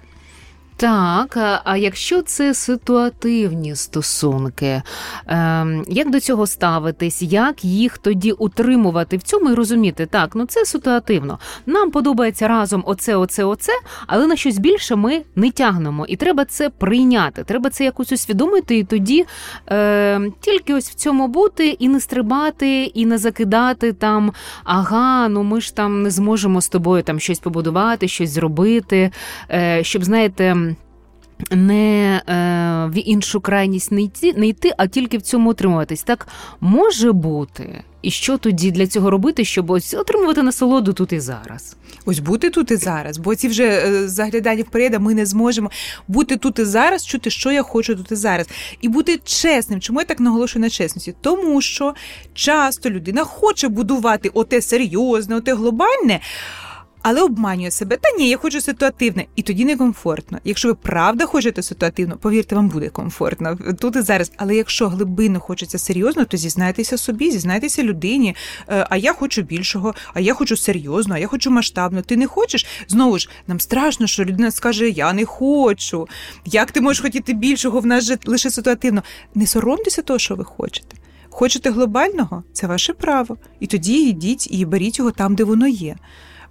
Так, 0.80 1.60
а 1.64 1.76
якщо 1.76 2.22
це 2.22 2.54
ситуативні 2.54 3.76
стосунки, 3.76 4.82
ем, 5.26 5.84
як 5.88 6.10
до 6.10 6.20
цього 6.20 6.46
ставитись, 6.46 7.22
як 7.22 7.64
їх 7.64 7.98
тоді 7.98 8.32
утримувати 8.32 9.16
в 9.16 9.22
цьому 9.22 9.50
і 9.50 9.54
розуміти, 9.54 10.06
так, 10.06 10.30
ну 10.34 10.46
це 10.46 10.64
ситуативно. 10.64 11.38
Нам 11.66 11.90
подобається 11.90 12.48
разом 12.48 12.82
оце, 12.86 13.16
оце, 13.16 13.44
оце, 13.44 13.72
але 14.06 14.26
на 14.26 14.36
щось 14.36 14.58
більше 14.58 14.96
ми 14.96 15.22
не 15.36 15.50
тягнемо. 15.50 16.06
І 16.06 16.16
треба 16.16 16.44
це 16.44 16.70
прийняти. 16.70 17.44
Треба 17.44 17.70
це 17.70 17.84
якось 17.84 18.12
усвідомити, 18.12 18.78
і 18.78 18.84
тоді 18.84 19.24
е, 19.70 20.20
тільки 20.40 20.74
ось 20.74 20.90
в 20.90 20.94
цьому 20.94 21.28
бути 21.28 21.68
і 21.68 21.88
не 21.88 22.00
стрибати, 22.00 22.82
і 22.82 23.06
не 23.06 23.18
закидати 23.18 23.92
там, 23.92 24.32
ага, 24.64 25.28
ну 25.28 25.42
ми 25.42 25.60
ж 25.60 25.74
там 25.76 26.02
не 26.02 26.10
зможемо 26.10 26.60
з 26.60 26.68
тобою 26.68 27.02
там 27.02 27.20
щось 27.20 27.38
побудувати, 27.38 28.08
щось 28.08 28.30
зробити, 28.30 29.10
е, 29.50 29.84
щоб 29.84 30.04
знаєте 30.04 30.69
не 31.50 32.16
е, 32.16 32.32
в 32.94 33.08
іншу 33.08 33.40
крайність 33.40 33.92
не 33.92 34.02
йти, 34.02 34.34
не 34.36 34.46
йти, 34.46 34.72
а 34.76 34.86
тільки 34.86 35.18
в 35.18 35.22
цьому 35.22 35.50
утримуватись. 35.50 36.02
Так 36.02 36.28
може 36.60 37.12
бути. 37.12 37.84
І 38.02 38.10
що 38.10 38.38
тоді 38.38 38.70
для 38.70 38.86
цього 38.86 39.10
робити, 39.10 39.44
щоб 39.44 39.70
ось 39.70 39.94
отримувати 39.94 40.42
насолоду 40.42 40.92
тут 40.92 41.12
і 41.12 41.20
зараз? 41.20 41.76
Ось 42.04 42.18
бути 42.18 42.50
тут 42.50 42.70
і 42.70 42.76
зараз, 42.76 43.18
бо 43.18 43.34
ці 43.34 43.48
вже 43.48 43.64
е, 43.64 44.08
заглядання 44.08 44.62
вперед, 44.62 45.00
ми 45.00 45.14
не 45.14 45.26
зможемо 45.26 45.70
бути 46.08 46.36
тут 46.36 46.58
і 46.58 46.64
зараз, 46.64 47.06
чути, 47.06 47.30
що 47.30 47.52
я 47.52 47.62
хочу 47.62 47.96
тут 47.96 48.12
і 48.12 48.14
зараз, 48.14 48.48
і 48.80 48.88
бути 48.88 49.20
чесним. 49.24 49.80
Чому 49.80 50.00
я 50.00 50.04
так 50.04 50.20
наголошую 50.20 50.62
на 50.62 50.70
чесності? 50.70 51.14
Тому 51.20 51.60
що 51.60 51.94
часто 52.34 52.90
людина 52.90 53.24
хоче 53.24 53.68
будувати 53.68 54.30
оте 54.34 54.62
серйозне, 54.62 55.36
оте 55.36 55.54
глобальне 55.54 56.20
але 57.02 57.22
обманює 57.22 57.70
себе. 57.70 57.96
Та 57.96 58.08
ні, 58.18 58.28
я 58.28 58.36
хочу 58.36 58.60
ситуативне, 58.60 59.24
і 59.36 59.42
тоді 59.42 59.64
некомфортно. 59.64 60.38
Якщо 60.44 60.68
ви 60.68 60.74
правда 60.74 61.26
хочете 61.26 61.62
ситуативно, 61.62 62.16
повірте, 62.16 62.56
вам 62.56 62.68
буде 62.68 62.88
комфортно 62.88 63.58
тут 63.80 63.96
і 63.96 64.00
зараз. 64.00 64.32
Але 64.36 64.56
якщо 64.56 64.88
глибинно 64.88 65.40
хочеться 65.40 65.78
серйозно, 65.78 66.24
то 66.24 66.36
зізнайтеся 66.36 66.98
собі, 66.98 67.30
зізнайтеся 67.30 67.82
людині. 67.82 68.36
Е, 68.68 68.86
а 68.90 68.96
я 68.96 69.12
хочу 69.12 69.42
більшого, 69.42 69.94
а 70.14 70.20
я 70.20 70.34
хочу 70.34 70.56
серйозно, 70.56 71.14
а 71.14 71.18
я 71.18 71.26
хочу 71.26 71.50
масштабно. 71.50 72.02
Ти 72.02 72.16
не 72.16 72.26
хочеш? 72.26 72.66
Знову 72.88 73.18
ж 73.18 73.28
нам 73.46 73.60
страшно, 73.60 74.06
що 74.06 74.24
людина 74.24 74.50
скаже: 74.50 74.88
Я 74.88 75.12
не 75.12 75.24
хочу. 75.24 76.08
Як 76.44 76.72
ти 76.72 76.80
можеш 76.80 77.02
хотіти 77.02 77.32
більшого? 77.32 77.80
В 77.80 77.86
нас 77.86 78.04
же 78.04 78.18
лише 78.26 78.50
ситуативно. 78.50 79.02
Не 79.34 79.46
соромтеся 79.46 80.02
того, 80.02 80.18
що 80.18 80.34
ви 80.34 80.44
хочете. 80.44 80.96
Хочете 81.30 81.70
глобального? 81.70 82.42
Це 82.52 82.66
ваше 82.66 82.92
право. 82.92 83.36
І 83.60 83.66
тоді 83.66 84.08
йдіть 84.08 84.48
і 84.50 84.64
беріть 84.64 84.98
його 84.98 85.10
там, 85.10 85.34
де 85.34 85.44
воно 85.44 85.68
є. 85.68 85.96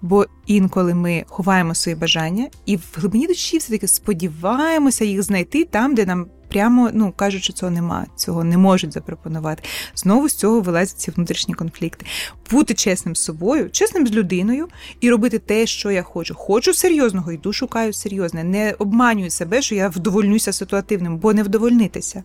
Бо 0.02 0.26
інколи 0.46 0.94
ми 0.94 1.24
ховаємо 1.28 1.76
свої 1.76 1.96
бажання 1.96 2.48
і 2.66 2.76
в 2.76 2.84
глибині 2.96 3.28
душі 3.28 3.58
все 3.58 3.72
таки 3.72 3.88
сподіваємося 3.88 5.06
їх 5.06 5.24
знайти 5.24 5.66
там, 5.66 5.96
де 5.96 6.06
нам. 6.06 6.26
Прямо 6.50 6.90
ну 6.94 7.14
кажуть, 7.16 7.44
що 7.44 7.54
цього 7.54 7.72
нема, 7.72 8.06
цього 8.16 8.44
не 8.44 8.58
можуть 8.58 8.94
запропонувати. 8.94 9.64
Знову 9.96 10.30
з 10.30 10.36
цього 10.36 10.62
вилазять 10.62 11.00
ці 11.00 11.12
внутрішні 11.12 11.54
конфлікти. 11.54 12.06
Бути 12.52 12.74
чесним 12.74 13.16
з 13.16 13.24
собою, 13.24 13.70
чесним 13.70 14.08
з 14.08 14.12
людиною 14.12 14.68
і 15.02 15.10
робити 15.10 15.40
те, 15.40 15.66
що 15.66 15.92
я 15.92 16.04
хочу. 16.04 16.36
Хочу 16.36 16.74
серйозного, 16.74 17.32
йду 17.32 17.54
шукаю 17.54 17.94
серйозне. 17.94 18.44
Не 18.44 18.76
обманюю 18.80 19.30
себе, 19.30 19.62
що 19.62 19.76
я 19.76 19.90
вдовольнюся 19.90 20.54
ситуативним, 20.54 21.18
бо 21.18 21.34
не 21.34 21.44
вдовольнитися. 21.44 22.24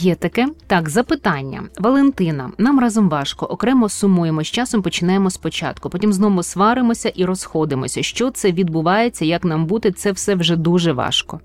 Є 0.00 0.14
таке 0.14 0.48
так, 0.66 0.88
запитання. 0.88 1.62
Валентина, 1.78 2.50
нам 2.58 2.80
разом 2.80 3.08
важко, 3.08 3.46
окремо 3.46 3.88
сумуємо 3.88 4.44
з 4.44 4.46
часом. 4.46 4.82
Починаємо 4.82 5.30
спочатку, 5.30 5.90
потім 5.90 6.12
знову 6.12 6.42
сваримося 6.42 7.08
і 7.08 7.24
розходимося. 7.24 8.02
Що 8.02 8.30
це 8.30 8.52
відбувається, 8.52 9.24
як 9.24 9.44
нам 9.44 9.66
бути? 9.66 9.92
Це 9.92 10.12
все 10.12 10.34
вже 10.34 10.56
дуже 10.56 10.92
важко. 10.92 11.40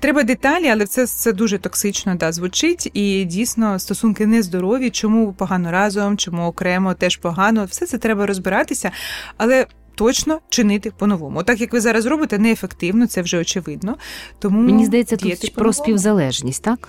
Треба 0.00 0.22
деталі, 0.22 0.68
але 0.68 0.86
це 0.86 1.06
це 1.06 1.32
дуже 1.32 1.58
токсично 1.58 2.14
да, 2.14 2.32
звучить, 2.32 2.90
і 2.94 3.24
дійсно 3.24 3.78
стосунки 3.78 4.26
нездорові. 4.26 4.90
Чому 4.90 5.32
погано 5.32 5.70
разом, 5.70 6.16
чому 6.16 6.46
окремо 6.46 6.94
теж 6.94 7.16
погано. 7.16 7.64
Все 7.64 7.86
це 7.86 7.98
треба 7.98 8.26
розбиратися, 8.26 8.90
але. 9.36 9.66
Точно 9.94 10.40
чинити 10.48 10.92
по-новому. 10.98 11.42
Так 11.42 11.60
як 11.60 11.72
ви 11.72 11.80
зараз 11.80 12.06
робите, 12.06 12.38
неефективно, 12.38 13.06
це 13.06 13.22
вже 13.22 13.38
очевидно. 13.38 13.96
Тому 14.38 14.60
мені 14.60 14.86
здається, 14.86 15.16
тут 15.16 15.54
про 15.54 15.72
співзалежність, 15.72 16.62
так? 16.62 16.88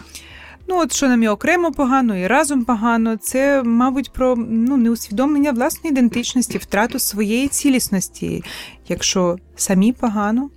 Ну, 0.68 0.80
от 0.80 0.94
що 0.94 1.08
нам 1.08 1.24
і 1.24 1.28
окремо 1.28 1.72
погано, 1.72 2.18
і 2.18 2.28
разом 2.28 2.66
погано, 2.66 3.18
це, 3.18 3.64
мабуть, 3.64 4.14
про 4.14 4.36
ну, 4.36 4.78
неусвідомлення 4.78 5.52
власної 5.52 5.92
ідентичності, 5.92 6.58
втрату 6.58 7.00
своєї 7.00 7.48
цілісності. 7.48 8.44
Якщо 8.88 9.38
самі 9.56 9.94
погано, 9.94 10.50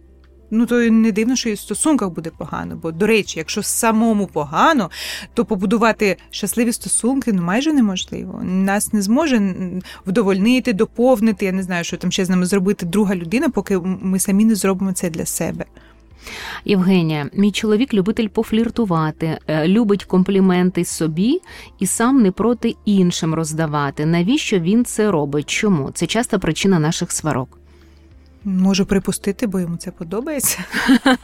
ну 0.51 0.67
то 0.67 0.81
не 0.91 1.13
дивно, 1.13 1.37
що 1.37 1.49
і 1.49 1.53
в 1.53 1.59
стосунках 1.59 2.11
буде 2.11 2.31
погано. 2.39 2.77
Бо, 2.83 2.93
до 2.93 3.07
речі, 3.07 3.39
якщо 3.39 3.63
самому 3.63 4.27
погано, 4.27 4.91
то 5.35 5.45
побудувати 5.45 6.17
щасливі 6.31 6.73
стосунки 6.73 7.33
ну 7.33 7.43
майже 7.43 7.73
неможливо. 7.73 8.41
Нас 8.43 8.93
не 8.93 9.03
зможе 9.03 9.55
вдовольнити, 10.07 10.73
доповнити. 10.73 11.45
Я 11.45 11.53
не 11.53 11.63
знаю, 11.63 11.85
що 11.85 11.97
там 11.97 12.13
ще 12.13 12.25
з 12.25 12.31
нами 12.31 12.47
зробити 12.47 12.87
друга 12.87 13.17
людина, 13.17 13.49
поки 13.49 13.79
ми 13.79 14.19
самі 14.19 14.45
не 14.45 14.55
зробимо 14.55 14.93
це 14.93 15.11
для 15.11 15.27
себе. 15.27 15.65
Євгенія, 16.65 17.31
мій 17.33 17.53
чоловік 17.53 17.95
любитель 17.95 18.29
пофліртувати, 18.29 19.39
е, 19.47 19.69
любить 19.69 20.05
компліменти 20.05 20.85
собі 20.85 21.41
і 21.79 21.87
сам 21.87 22.23
не 22.23 22.31
проти 22.31 22.77
іншим 22.85 23.35
роздавати. 23.35 24.07
Навіщо 24.07 24.59
він 24.59 24.85
це 24.85 25.11
робить? 25.11 25.51
Чому? 25.51 25.91
Це 25.91 26.07
часта 26.07 26.39
причина 26.39 26.79
наших 26.79 27.13
сварок. 27.13 27.59
Можу 28.45 28.87
припустити, 28.87 29.47
бо 29.47 29.61
йому 29.61 29.77
це 29.77 29.91
подобається. 29.91 30.59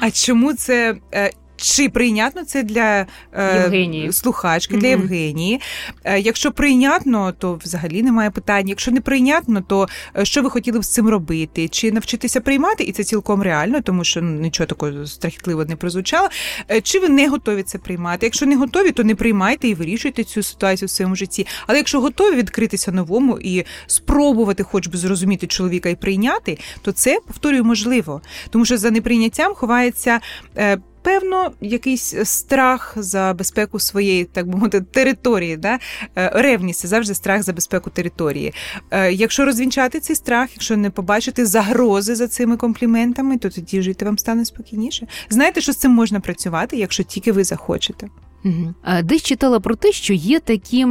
А 0.00 0.10
чому 0.10 0.54
це 0.54 0.96
е, 1.14 1.30
чи 1.60 1.88
прийнятно 1.88 2.44
це 2.44 2.62
для 2.62 3.06
е, 3.32 3.62
Євгенії. 3.62 4.12
слухачки, 4.12 4.76
для 4.76 4.86
mm-hmm. 4.86 4.90
Євгенії? 4.90 5.60
Е, 6.04 6.20
якщо 6.20 6.52
прийнятно, 6.52 7.32
то 7.38 7.54
взагалі 7.64 8.02
немає 8.02 8.30
питань. 8.30 8.68
Якщо 8.68 8.90
не 8.90 9.00
прийнятно, 9.00 9.60
то 9.60 9.88
е, 10.18 10.24
що 10.24 10.42
ви 10.42 10.50
хотіли 10.50 10.78
б 10.78 10.84
з 10.84 10.92
цим 10.92 11.08
робити? 11.08 11.68
Чи 11.68 11.92
навчитися 11.92 12.40
приймати? 12.40 12.84
І 12.84 12.92
це 12.92 13.04
цілком 13.04 13.42
реально, 13.42 13.80
тому 13.80 14.04
що 14.04 14.22
ну, 14.22 14.40
нічого 14.40 14.66
такого 14.66 15.06
страхітливо 15.06 15.64
не 15.64 15.76
прозвучало. 15.76 16.28
Е, 16.70 16.80
чи 16.80 16.98
ви 16.98 17.08
не 17.08 17.28
готові 17.28 17.62
це 17.62 17.78
приймати? 17.78 18.26
Якщо 18.26 18.46
не 18.46 18.56
готові, 18.56 18.90
то 18.90 19.04
не 19.04 19.14
приймайте 19.14 19.68
і 19.68 19.74
вирішуйте 19.74 20.24
цю 20.24 20.42
ситуацію 20.42 20.86
в 20.86 20.90
своєму 20.90 21.16
житті. 21.16 21.46
Але 21.66 21.78
якщо 21.78 22.00
готові 22.00 22.36
відкритися 22.36 22.92
новому 22.92 23.38
і 23.38 23.64
спробувати, 23.86 24.62
хоч 24.62 24.86
би 24.86 24.98
зрозуміти 24.98 25.46
чоловіка 25.46 25.88
і 25.88 25.94
прийняти, 25.94 26.58
то 26.82 26.92
це 26.92 27.20
повторюю 27.26 27.64
можливо, 27.64 28.20
тому 28.50 28.64
що 28.64 28.78
за 28.78 28.90
неприйняттям 28.90 29.54
ховається. 29.54 30.20
Певно, 31.02 31.52
якийсь 31.60 32.14
страх 32.24 32.94
за 32.96 33.34
безпеку 33.38 33.78
своєї, 33.78 34.24
так 34.24 34.46
би 34.46 34.54
мовити, 34.54 34.80
території. 34.80 35.56
Да? 35.56 35.78
Е, 36.16 36.30
ревність 36.34 36.80
це 36.80 36.88
завжди 36.88 37.14
страх 37.14 37.42
за 37.42 37.52
безпеку 37.52 37.90
території. 37.90 38.52
Е, 38.90 39.12
якщо 39.12 39.44
розвінчати 39.44 40.00
цей 40.00 40.16
страх, 40.16 40.48
якщо 40.52 40.76
не 40.76 40.90
побачити 40.90 41.46
загрози 41.46 42.14
за 42.14 42.28
цими 42.28 42.56
компліментами, 42.56 43.38
то 43.38 43.50
тоді 43.50 43.82
жити 43.82 44.04
вам 44.04 44.18
стане 44.18 44.44
спокійніше. 44.44 45.06
Знаєте, 45.30 45.60
що 45.60 45.72
з 45.72 45.76
цим 45.76 45.92
можна 45.92 46.20
працювати, 46.20 46.76
якщо 46.76 47.02
тільки 47.02 47.32
ви 47.32 47.44
захочете. 47.44 48.08
Угу. 48.44 48.74
Десь 49.02 49.22
читала 49.22 49.60
про 49.60 49.74
те, 49.74 49.92
що 49.92 50.14
є 50.14 50.40
такі 50.40 50.86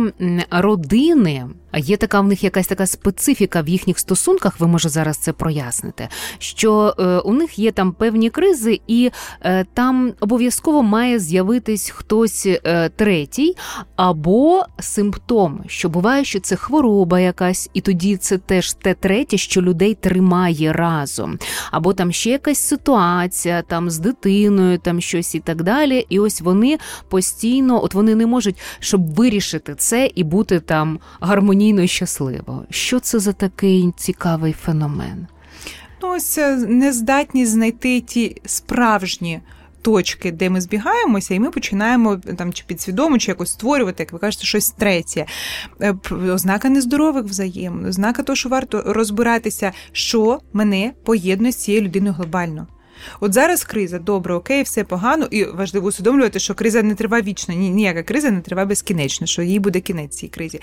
родини, 0.51 1.45
Є 1.77 1.97
така 1.97 2.21
в 2.21 2.27
них 2.27 2.43
якась 2.43 2.67
така 2.67 2.85
специфіка 2.85 3.61
в 3.61 3.69
їхніх 3.69 3.99
стосунках, 3.99 4.59
ви 4.59 4.67
може 4.67 4.89
зараз 4.89 5.17
це 5.17 5.33
проясните, 5.33 6.09
що 6.37 6.95
е, 6.99 7.03
у 7.03 7.33
них 7.33 7.59
є 7.59 7.71
там 7.71 7.91
певні 7.91 8.29
кризи, 8.29 8.81
і 8.87 9.11
е, 9.41 9.65
там 9.73 10.13
обов'язково 10.19 10.83
має 10.83 11.19
з'явитись 11.19 11.89
хтось 11.89 12.45
е, 12.45 12.89
третій 12.89 13.55
або 13.95 14.63
симптом, 14.79 15.63
що 15.67 15.89
буває, 15.89 16.23
що 16.23 16.39
це 16.39 16.55
хвороба 16.55 17.19
якась, 17.19 17.69
і 17.73 17.81
тоді 17.81 18.17
це 18.17 18.37
теж 18.37 18.73
те 18.73 18.93
третє, 18.93 19.37
що 19.37 19.61
людей 19.61 19.93
тримає 19.93 20.73
разом, 20.73 21.39
або 21.71 21.93
там 21.93 22.11
ще 22.11 22.29
якась 22.29 22.59
ситуація, 22.59 23.61
там 23.61 23.89
з 23.89 23.99
дитиною, 23.99 24.77
там 24.77 25.01
щось 25.01 25.35
і 25.35 25.39
так 25.39 25.63
далі. 25.63 26.05
І 26.09 26.19
ось 26.19 26.41
вони 26.41 26.77
постійно, 27.09 27.38
от 27.83 27.93
вони 27.93 28.15
не 28.15 28.25
можуть, 28.25 28.57
щоб 28.79 29.15
вирішити 29.15 29.75
це 29.75 30.11
і 30.15 30.23
бути 30.23 30.59
там 30.59 30.99
гармонійно 31.19 31.81
і 31.81 31.87
щасливо. 31.87 32.63
Що 32.69 32.99
це 32.99 33.19
за 33.19 33.33
такий 33.33 33.93
цікавий 33.97 34.53
феномен? 34.53 35.27
Ну, 36.01 36.09
ось 36.09 36.37
е, 36.37 36.55
нездатність 36.55 37.51
знайти 37.51 38.01
ті 38.01 38.41
справжні. 38.45 39.39
Точки, 39.81 40.31
де 40.31 40.49
ми 40.49 40.61
збігаємося, 40.61 41.33
і 41.33 41.39
ми 41.39 41.51
починаємо 41.51 42.17
там 42.17 42.53
чи 42.53 42.63
підсвідомо, 42.67 43.17
чи 43.17 43.31
якось 43.31 43.51
створювати, 43.51 44.03
як 44.03 44.13
ви 44.13 44.19
кажете, 44.19 44.45
щось 44.45 44.71
третє. 44.71 45.25
Е, 45.81 45.95
ознака 46.11 46.69
нездорових 46.69 47.25
взаємин, 47.25 47.85
ознака 47.85 48.23
того, 48.23 48.35
що 48.35 48.49
варто 48.49 48.83
розбиратися, 48.85 49.71
що 49.91 50.39
мене 50.53 50.91
поєднує 51.05 51.51
з 51.51 51.55
цією 51.55 51.83
людиною 51.83 52.13
глобально. 52.13 52.67
От 53.19 53.33
зараз 53.33 53.63
криза, 53.63 53.99
добре, 53.99 54.33
окей, 54.33 54.63
все 54.63 54.83
погано, 54.83 55.27
і 55.31 55.43
важливо 55.43 55.87
усвідомлювати, 55.87 56.39
що 56.39 56.55
криза 56.55 56.83
не 56.83 56.95
триває 56.95 57.23
вічно. 57.23 57.55
Ні, 57.55 57.69
ніяка 57.69 58.03
криза 58.03 58.31
не 58.31 58.41
триває 58.41 58.67
безкінечно, 58.67 59.27
що 59.27 59.41
їй 59.41 59.59
буде 59.59 59.79
кінець 59.79 60.17
цій 60.17 60.27
кризі. 60.27 60.59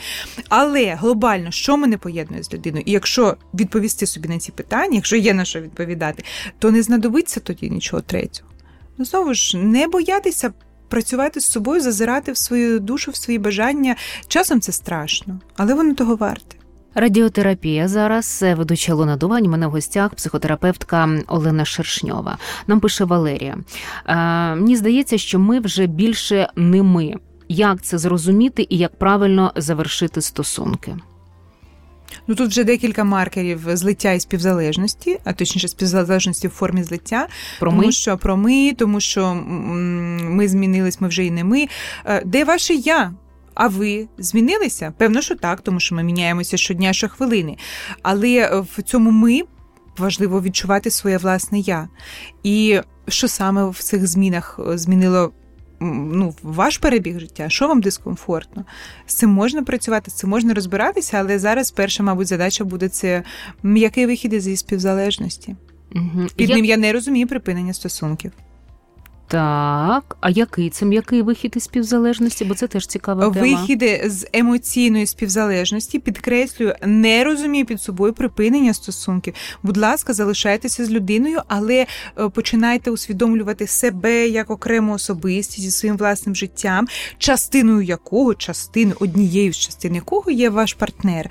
Але 0.49 0.95
глобально, 0.95 1.51
що 1.51 1.77
мене 1.77 1.99
поєднує 1.99 2.43
з 2.43 2.53
людиною? 2.53 2.83
І 2.87 2.93
якщо 2.93 3.37
відповісти 3.55 4.07
собі 4.07 4.29
на 4.29 4.39
ці 4.39 4.53
питання, 4.53 4.95
якщо 4.95 5.17
є 5.17 5.35
на 5.35 5.45
що 5.45 5.61
відповідати, 5.61 6.25
то 6.59 6.71
не 6.71 6.83
знадобиться 6.83 7.41
тоді 7.41 7.71
нічого 7.71 8.03
третього. 8.03 8.51
Ну 8.99 9.05
знову 9.05 9.35
ж 9.35 9.57
не 9.57 9.89
боятися. 9.89 10.53
Працювати 10.89 11.41
з 11.41 11.45
собою, 11.51 11.81
зазирати 11.81 12.33
в 12.33 12.37
свою 12.37 12.81
душу, 12.81 13.11
в 13.11 13.17
свої 13.17 13.39
бажання. 13.39 13.97
Часом 14.29 14.61
це 14.61 14.73
страшно, 14.73 15.41
але 15.57 15.75
воно 15.75 15.95
того 15.95 16.17
варте. 16.17 16.57
Радіотерапія 16.99 17.89
зараз 17.89 18.45
ведуча 18.57 18.95
Луна 18.95 19.17
Дувань. 19.17 19.51
Мене 19.51 19.67
в 19.67 19.71
гостях 19.71 20.15
психотерапевтка 20.15 21.09
Олена 21.27 21.65
Шершньова. 21.65 22.39
Нам 22.67 22.81
пише 22.81 23.05
Валерія. 23.05 23.57
Е, 24.07 24.15
мені 24.55 24.77
здається, 24.77 25.19
що 25.19 25.39
ми 25.39 25.61
вже 25.61 25.87
більше 25.87 26.49
не 26.57 26.83
ми. 26.83 27.15
Як 27.49 27.83
це 27.83 27.99
зрозуміти 27.99 28.67
і 28.69 28.79
як 28.79 28.99
правильно 28.99 29.53
завершити 29.57 30.21
стосунки? 30.21 30.97
Ну 32.27 32.35
тут 32.35 32.51
вже 32.51 32.65
декілька 32.65 33.05
маркерів 33.05 33.77
злиття 33.77 34.13
і 34.13 34.21
співзалежності, 34.21 35.19
а 35.25 35.33
точніше 35.33 35.69
співзалежності 35.69 36.49
в 36.49 36.51
формі 36.51 36.83
злиття. 36.83 37.29
Про 37.61 37.71
тому 37.71 37.83
ми? 37.83 37.93
що 37.93 38.19
про 38.19 38.37
ми, 38.37 38.73
тому 38.79 39.01
що 39.01 39.35
ми 39.35 40.49
змінились, 40.49 41.01
ми 41.01 41.09
вже 41.09 41.25
і 41.25 41.31
не 41.31 41.45
ми. 41.45 41.67
Е, 42.05 42.23
де 42.25 42.45
ваше 42.45 42.75
я? 42.75 43.13
А 43.57 43.69
ви 43.69 44.09
змінилися? 44.19 44.93
Певно, 44.99 45.21
що 45.21 45.35
так, 45.35 45.61
тому 45.61 45.81
що 45.81 45.95
ми 45.95 46.03
міняємося 46.03 46.57
щодня, 46.57 46.93
щохвилини. 46.93 47.57
Але 48.03 48.61
в 48.77 48.83
цьому 48.83 49.11
ми 49.11 49.43
важливо 49.99 50.43
відчувати 50.43 50.91
своє 50.91 51.19
власне 51.19 51.59
я. 51.59 51.89
І 52.43 52.81
що 53.09 53.29
саме 53.29 53.71
в 53.71 53.79
цих 53.79 54.07
змінах 54.07 54.61
змінило 54.75 55.33
ну, 55.81 56.35
Ваш 56.43 56.79
перебіг 56.79 57.21
життя, 57.21 57.49
що 57.49 57.69
вам 57.69 57.81
дискомфортно? 57.81 58.65
З 59.07 59.15
цим 59.15 59.31
можна 59.31 59.63
працювати, 59.63 60.11
з 60.11 60.15
цим 60.15 60.31
можна 60.31 60.55
розбиратися, 60.55 61.19
але 61.19 61.39
зараз 61.39 61.71
перша, 61.71 62.03
мабуть, 62.03 62.27
задача 62.27 62.65
буде 62.65 62.89
це 62.89 63.23
м'який 63.63 64.07
вихід 64.07 64.43
зі 64.43 64.57
співзалежності. 64.57 65.57
Угу. 65.95 66.27
Під 66.37 66.51
я... 66.51 66.57
ним 66.57 66.65
я 66.65 66.77
не 66.77 66.93
розумію 66.93 67.27
припинення 67.27 67.75
стосунків. 67.75 68.33
Так, 69.29 70.17
а 70.21 70.31
який 70.31 70.71
це 70.71 70.87
м'який 70.87 71.23
вихід 71.23 71.53
із 71.57 71.63
співзалежності? 71.63 72.45
Бо 72.45 72.55
це 72.55 72.67
теж 72.67 72.87
цікава 72.87 73.31
тема. 73.31 73.47
Вихід 73.47 74.01
з 74.05 74.27
емоційної 74.33 75.07
співзалежності, 75.07 75.99
підкреслюю, 75.99 76.75
не 76.87 77.25
розумію 77.25 77.67
під 77.67 77.83
собою 77.83 78.13
припинення 78.13 78.75
стосунків. 78.75 79.35
Будь 79.63 79.77
ласка, 79.77 80.13
залишайтеся 80.13 80.85
з 80.85 80.91
людиною, 80.91 81.41
але 81.49 81.87
е, 82.19 82.29
починайте 82.29 82.91
усвідомлювати 82.91 83.67
себе 83.67 84.29
як 84.29 84.51
окрему 84.51 84.93
особистість 84.93 85.63
зі 85.63 85.71
своїм 85.71 85.97
власним 85.97 86.35
життям, 86.35 86.89
частиною 87.19 87.83
якого 87.83 88.35
частини 88.35 88.95
однією 89.01 89.53
з 89.53 89.59
частин 89.59 89.95
якого 89.95 90.31
є 90.31 90.51
ваш 90.51 90.75
партнер. 90.75 91.31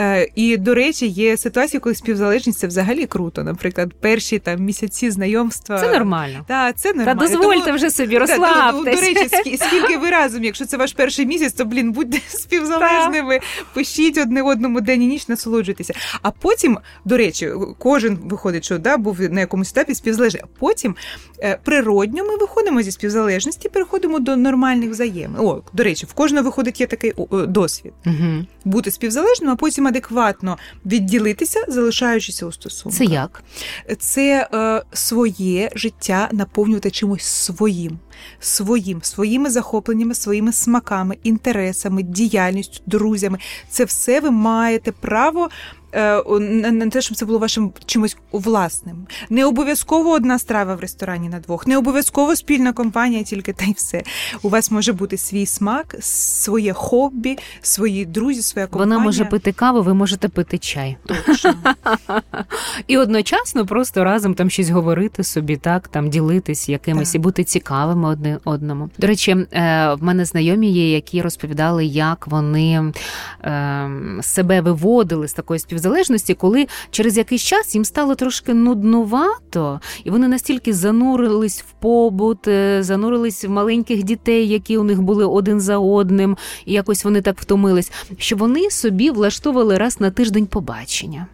Е, 0.00 0.28
і, 0.34 0.56
до 0.56 0.74
речі, 0.74 1.06
є 1.06 1.36
ситуації, 1.36 1.80
коли 1.80 1.94
співзалежність 1.94 2.58
це 2.58 2.66
взагалі 2.66 3.06
круто. 3.06 3.44
Наприклад, 3.44 3.94
перші 4.00 4.38
там 4.38 4.60
місяці 4.60 5.10
знайомства. 5.10 5.80
Це 5.80 5.92
нормально. 5.92 6.44
Так, 6.48 6.76
це 6.76 6.92
нормально 6.92 7.27
дозвольте 7.30 7.64
Тому, 7.64 7.76
вже 7.76 7.90
собі 7.90 8.18
розслабтесь. 8.18 9.00
До, 9.00 9.06
речі, 9.06 9.58
скільки 9.66 9.96
ви 9.98 10.10
разом, 10.10 10.44
якщо 10.44 10.66
це 10.66 10.76
ваш 10.76 10.92
перший 10.92 11.26
місяць, 11.26 11.52
то 11.52 11.64
блін, 11.64 11.92
будьте 11.92 12.20
співзалежними, 12.28 13.40
пишіть 13.74 14.18
одне 14.18 14.42
одному 14.42 14.80
день 14.80 15.02
і 15.02 15.06
ніч, 15.06 15.28
насолоджуйтеся. 15.28 15.94
А 16.22 16.30
потім, 16.30 16.78
до 17.04 17.16
речі, 17.16 17.52
кожен 17.78 18.18
виходить, 18.24 18.64
що 18.64 18.78
да, 18.78 18.96
був 18.96 19.20
на 19.20 19.40
якомусь 19.40 19.70
етапі 19.70 19.94
співзалежний. 19.94 20.42
А 20.44 20.48
потім 20.58 20.96
е, 21.42 21.58
природньо 21.64 22.24
ми 22.24 22.36
виходимо 22.36 22.82
зі 22.82 22.92
співзалежності, 22.92 23.68
переходимо 23.68 24.18
до 24.18 24.36
нормальних 24.36 24.90
взаємин. 24.90 25.36
О, 25.38 25.62
до 25.72 25.82
речі, 25.82 26.06
в 26.06 26.12
кожного 26.12 26.44
виходить 26.44 26.80
є 26.80 26.86
такий 26.86 27.12
досвід. 27.30 27.92
Угу. 28.06 28.46
Бути 28.64 28.90
співзалежним, 28.90 29.50
а 29.50 29.56
потім 29.56 29.86
адекватно 29.86 30.58
відділитися, 30.86 31.64
залишаючися 31.68 32.46
у 32.46 32.52
стосунках. 32.52 32.98
Це 32.98 33.04
як? 33.04 33.42
Це 33.98 34.48
е, 34.54 34.82
своє 34.92 35.70
життя 35.74 36.28
наповнювати 36.32 36.90
чимось 36.90 37.17
чимось 37.18 37.22
своїм, 37.22 37.98
своїм, 38.40 39.02
своїми 39.02 39.50
захопленнями, 39.50 40.14
своїми 40.14 40.52
смаками, 40.52 41.16
інтересами, 41.22 42.02
діяльністю, 42.02 42.80
друзями. 42.86 43.38
Це 43.68 43.84
все 43.84 44.20
ви 44.20 44.30
маєте 44.30 44.92
право 44.92 45.48
Е, 45.92 46.22
на 46.72 46.88
те, 46.90 47.00
щоб 47.00 47.16
це 47.16 47.26
було 47.26 47.38
вашим 47.38 47.72
чимось 47.86 48.16
власним. 48.32 49.06
Не 49.30 49.44
обов'язково 49.44 50.10
одна 50.10 50.38
страва 50.38 50.74
в 50.74 50.80
ресторані 50.80 51.28
на 51.28 51.40
двох, 51.40 51.66
не 51.66 51.76
обов'язково 51.76 52.36
спільна 52.36 52.72
компанія, 52.72 53.22
тільки 53.22 53.52
та 53.52 53.64
й 53.64 53.72
все. 53.72 54.02
У 54.42 54.48
вас 54.48 54.70
може 54.70 54.92
бути 54.92 55.16
свій 55.16 55.46
смак, 55.46 55.96
своє 56.00 56.72
хобі, 56.72 57.38
свої 57.62 58.04
друзі, 58.06 58.42
своя 58.42 58.66
компанія. 58.66 58.96
Вона 58.96 59.04
може 59.04 59.24
пити 59.24 59.52
каву, 59.52 59.82
ви 59.82 59.94
можете 59.94 60.28
пити 60.28 60.58
чай. 60.58 60.96
Точно. 61.06 61.54
І 62.86 62.98
одночасно 62.98 63.66
просто 63.66 64.04
разом 64.04 64.34
там 64.34 64.50
щось 64.50 64.70
говорити 64.70 65.24
собі, 65.24 65.56
так 65.56 65.88
там 65.88 66.10
ділитись 66.10 66.68
якимось 66.68 67.14
і 67.14 67.18
бути 67.18 67.44
цікавими 67.44 68.08
одне 68.08 68.38
одному. 68.44 68.90
До 68.98 69.06
речі, 69.06 69.30
е, 69.30 69.94
в 69.94 70.02
мене 70.02 70.24
знайомі 70.24 70.70
є, 70.70 70.92
які 70.92 71.22
розповідали, 71.22 71.84
як 71.84 72.26
вони 72.26 72.92
ем, 73.42 74.18
себе 74.22 74.60
виводили 74.60 75.28
з 75.28 75.32
такої 75.32 75.60
співпраці 75.60 75.77
співзалежності, 75.78 76.34
коли 76.34 76.66
через 76.90 77.16
якийсь 77.16 77.42
час 77.42 77.74
їм 77.74 77.84
стало 77.84 78.14
трошки 78.14 78.54
нуднувато, 78.54 79.80
і 80.04 80.10
вони 80.10 80.28
настільки 80.28 80.72
занурились 80.72 81.62
в 81.62 81.72
побут, 81.80 82.48
е, 82.48 82.82
занурились 82.82 83.44
в 83.44 83.50
маленьких 83.50 84.02
дітей, 84.02 84.48
які 84.48 84.78
у 84.78 84.84
них 84.84 85.02
були 85.02 85.24
один 85.24 85.60
за 85.60 85.78
одним, 85.78 86.36
і 86.66 86.72
якось 86.72 87.04
вони 87.04 87.20
так 87.20 87.40
втомились, 87.40 87.92
що 88.18 88.36
вони 88.36 88.70
собі 88.70 89.10
влаштовували 89.10 89.78
раз 89.78 90.00
на 90.00 90.10
тиждень 90.10 90.46
побачення. 90.46 91.26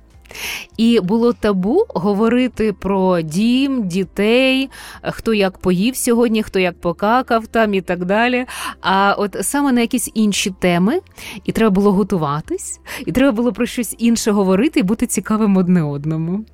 І 0.76 1.00
було 1.00 1.32
табу 1.32 1.84
говорити 1.88 2.72
про 2.72 3.20
дім, 3.20 3.88
дітей, 3.88 4.70
хто 5.02 5.34
як 5.34 5.58
поїв 5.58 5.96
сьогодні, 5.96 6.42
хто 6.42 6.58
як 6.58 6.80
покакав 6.80 7.46
там 7.46 7.74
і 7.74 7.80
так 7.80 8.04
далі. 8.04 8.46
А 8.80 9.14
от 9.18 9.36
саме 9.40 9.72
на 9.72 9.80
якісь 9.80 10.10
інші 10.14 10.50
теми, 10.60 11.00
і 11.44 11.52
треба 11.52 11.70
було 11.70 11.92
готуватись, 11.92 12.80
і 13.06 13.12
треба 13.12 13.32
було 13.32 13.52
про 13.52 13.66
щось 13.66 13.94
інше 13.98 14.30
говорити 14.30 14.80
і 14.80 14.82
бути 14.82 15.06
цікавим 15.06 15.56
одне 15.56 15.82
одному. 15.82 16.44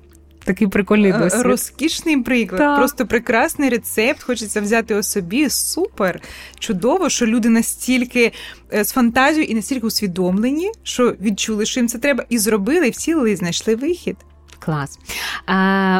Такий 0.43 0.67
прикольний 0.67 1.11
е, 1.11 1.19
досвід. 1.19 1.41
Розкішний 1.41 2.21
приклад, 2.21 2.59
так. 2.59 2.77
просто 2.77 3.05
прекрасний 3.05 3.69
рецепт. 3.69 4.23
Хочеться 4.23 4.61
взяти 4.61 4.95
у 4.95 5.03
собі. 5.03 5.49
Супер, 5.49 6.21
чудово, 6.59 7.09
що 7.09 7.25
люди 7.25 7.49
настільки 7.49 8.31
е, 8.73 8.83
з 8.83 8.91
фантазією 8.91 9.51
і 9.51 9.55
настільки 9.55 9.87
усвідомлені, 9.87 10.71
що 10.83 11.15
відчули, 11.21 11.65
що 11.65 11.79
їм 11.79 11.87
це 11.87 11.97
треба, 11.97 12.25
і 12.29 12.37
зробили, 12.37 12.87
і 12.87 12.89
вцілили, 12.89 13.31
і 13.31 13.35
знайшли 13.35 13.75
вихід. 13.75 14.17
Клас. 14.65 14.99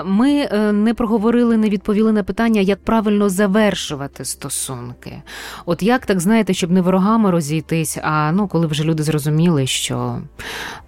Ми 0.06 0.50
е, 0.52 0.72
не 0.72 0.94
проговорили, 0.94 1.58
не 1.58 1.70
відповіли 1.70 2.12
на 2.12 2.24
питання, 2.24 2.62
як 2.62 2.84
правильно 2.84 3.30
завершувати 3.30 4.26
стосунки. 4.26 5.22
От 5.66 5.84
як 5.84 6.06
так 6.06 6.20
знаєте, 6.20 6.54
щоб 6.54 6.72
не 6.72 6.82
ворогами 6.82 7.32
розійтись, 7.32 7.98
а 8.02 8.32
ну 8.32 8.48
коли 8.48 8.68
вже 8.68 8.84
люди 8.84 9.04
зрозуміли, 9.04 9.68
що 9.68 10.22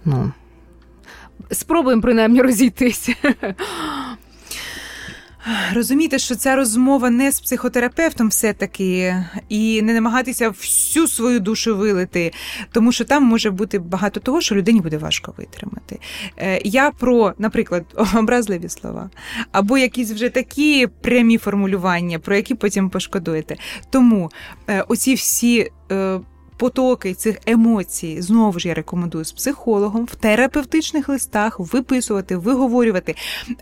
ну. 0.04 0.32
Спробуємо 1.50 2.02
принаймні 2.02 2.42
розійтися. 2.42 3.14
Розуміти, 5.74 6.18
що 6.18 6.34
ця 6.34 6.56
розмова 6.56 7.10
не 7.10 7.32
з 7.32 7.40
психотерапевтом, 7.40 8.28
все-таки, 8.28 9.16
і 9.48 9.82
не 9.82 9.94
намагатися 9.94 10.48
всю 10.48 11.08
свою 11.08 11.40
душу 11.40 11.76
вилити, 11.76 12.32
тому 12.72 12.92
що 12.92 13.04
там 13.04 13.24
може 13.24 13.50
бути 13.50 13.78
багато 13.78 14.20
того, 14.20 14.40
що 14.40 14.54
людині 14.54 14.80
буде 14.80 14.98
важко 14.98 15.34
витримати. 15.38 15.98
Е, 16.38 16.60
я 16.64 16.90
про, 16.90 17.32
наприклад, 17.38 17.84
образливі 18.14 18.68
слова, 18.68 19.10
або 19.52 19.78
якісь 19.78 20.10
вже 20.10 20.28
такі 20.28 20.86
прямі 20.86 21.38
формулювання, 21.38 22.18
про 22.18 22.36
які 22.36 22.54
потім 22.54 22.90
пошкодуєте. 22.90 23.56
Тому 23.90 24.30
е, 24.68 24.84
оці 24.88 25.14
всі. 25.14 25.70
Потоки 26.56 27.14
цих 27.14 27.38
емоцій 27.46 28.22
знову 28.22 28.58
ж 28.58 28.68
я 28.68 28.74
рекомендую 28.74 29.24
з 29.24 29.32
психологом 29.32 30.04
в 30.04 30.14
терапевтичних 30.14 31.08
листах 31.08 31.60
виписувати, 31.60 32.36
виговорювати. 32.36 33.14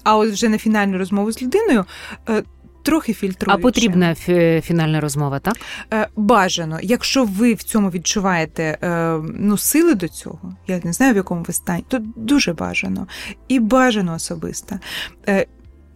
А 0.03 0.17
от 0.17 0.31
вже 0.31 0.49
на 0.49 0.59
фінальну 0.59 0.99
розмову 0.99 1.33
з 1.33 1.43
людиною. 1.43 1.85
Е, 2.29 2.43
трохи 2.83 3.15
фільтруючи. 3.15 3.61
А 3.61 3.63
потрібна 3.63 4.15
фінальна 4.61 5.01
розмова, 5.01 5.39
так? 5.39 5.57
Е, 5.93 6.09
бажано, 6.17 6.79
якщо 6.83 7.25
ви 7.25 7.55
в 7.55 7.63
цьому 7.63 7.91
відчуваєте 7.91 8.79
е, 8.83 9.19
ну, 9.35 9.59
сили 9.59 9.95
до 9.95 10.09
цього, 10.09 10.57
я 10.67 10.81
не 10.85 10.93
знаю, 10.93 11.13
в 11.13 11.17
якому 11.17 11.43
ви 11.43 11.55
стані, 11.55 11.85
то 11.89 11.99
дуже 12.17 12.53
бажано. 12.53 13.07
І 13.49 13.61
бажано 13.61 14.15
особисто. 14.15 14.79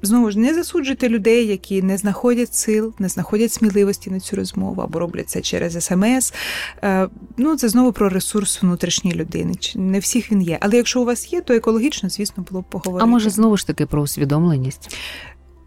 Знову 0.07 0.31
ж 0.31 0.39
не 0.39 0.55
засуджуйте 0.55 1.09
людей, 1.09 1.47
які 1.47 1.83
не 1.83 1.97
знаходять 1.97 2.55
сил, 2.55 2.95
не 2.99 3.09
знаходять 3.09 3.53
сміливості 3.53 4.11
на 4.11 4.21
цю 4.21 4.37
розмову 4.37 4.83
або 4.83 4.99
роблять 4.99 5.31
це 5.31 5.41
через 5.41 5.85
смс. 5.85 6.33
Е, 6.83 7.09
ну, 7.37 7.57
це 7.57 7.69
знову 7.69 7.93
про 7.93 8.09
ресурс 8.09 8.63
внутрішньої 8.63 9.17
людини. 9.17 9.55
Не 9.75 9.99
всіх 9.99 10.33
він 10.33 10.43
є. 10.43 10.59
Але 10.61 10.77
якщо 10.77 11.03
у 11.03 11.05
вас 11.05 11.33
є, 11.33 11.41
то 11.41 11.55
екологічно, 11.55 12.09
звісно, 12.09 12.45
було 12.51 12.63
б 12.63 12.65
поговорити. 12.65 13.05
А 13.05 13.07
може 13.07 13.31
знову 13.31 13.57
ж 13.57 13.67
таки 13.67 13.87
про 13.87 14.03
усвідомленість? 14.03 14.97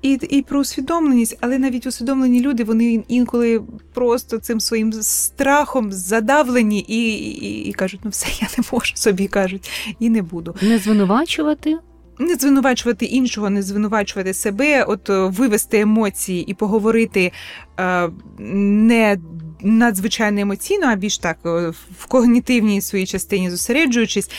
І 0.01 0.13
і 0.29 0.41
про 0.41 0.59
усвідомленість, 0.59 1.37
але 1.41 1.57
навіть 1.57 1.85
усвідомлені 1.85 2.41
люди 2.41 2.63
вони 2.63 3.03
інколи 3.07 3.61
просто 3.93 4.37
цим 4.37 4.59
своїм 4.59 4.93
страхом 4.93 5.91
задавлені 5.91 6.79
і 6.87 7.13
і, 7.13 7.63
і 7.69 7.73
кажуть, 7.73 7.99
ну 8.03 8.09
все, 8.09 8.27
я 8.41 8.47
не 8.57 8.63
можу 8.71 8.95
собі 8.95 9.27
кажуть, 9.27 9.69
і 9.99 10.09
не 10.09 10.21
буду. 10.21 10.55
Не 10.61 10.77
звинувачувати 10.77 11.77
не 12.19 12.35
звинувачувати 12.35 13.05
іншого, 13.05 13.49
не 13.49 13.61
звинувачувати 13.61 14.33
себе, 14.33 14.83
от 14.83 15.09
е, 15.09 15.13
вивести 15.13 15.79
емоції 15.79 16.43
і 16.43 16.53
поговорити 16.53 17.31
е, 17.79 18.09
не 18.39 19.17
надзвичайно 19.61 20.41
емоційно, 20.41 20.87
а 20.87 20.95
більш 20.95 21.17
так 21.17 21.37
е, 21.45 21.73
в 21.99 22.05
когнітивній 22.07 22.81
своїй 22.81 23.05
частині 23.05 23.49
зосереджуючись. 23.49 24.31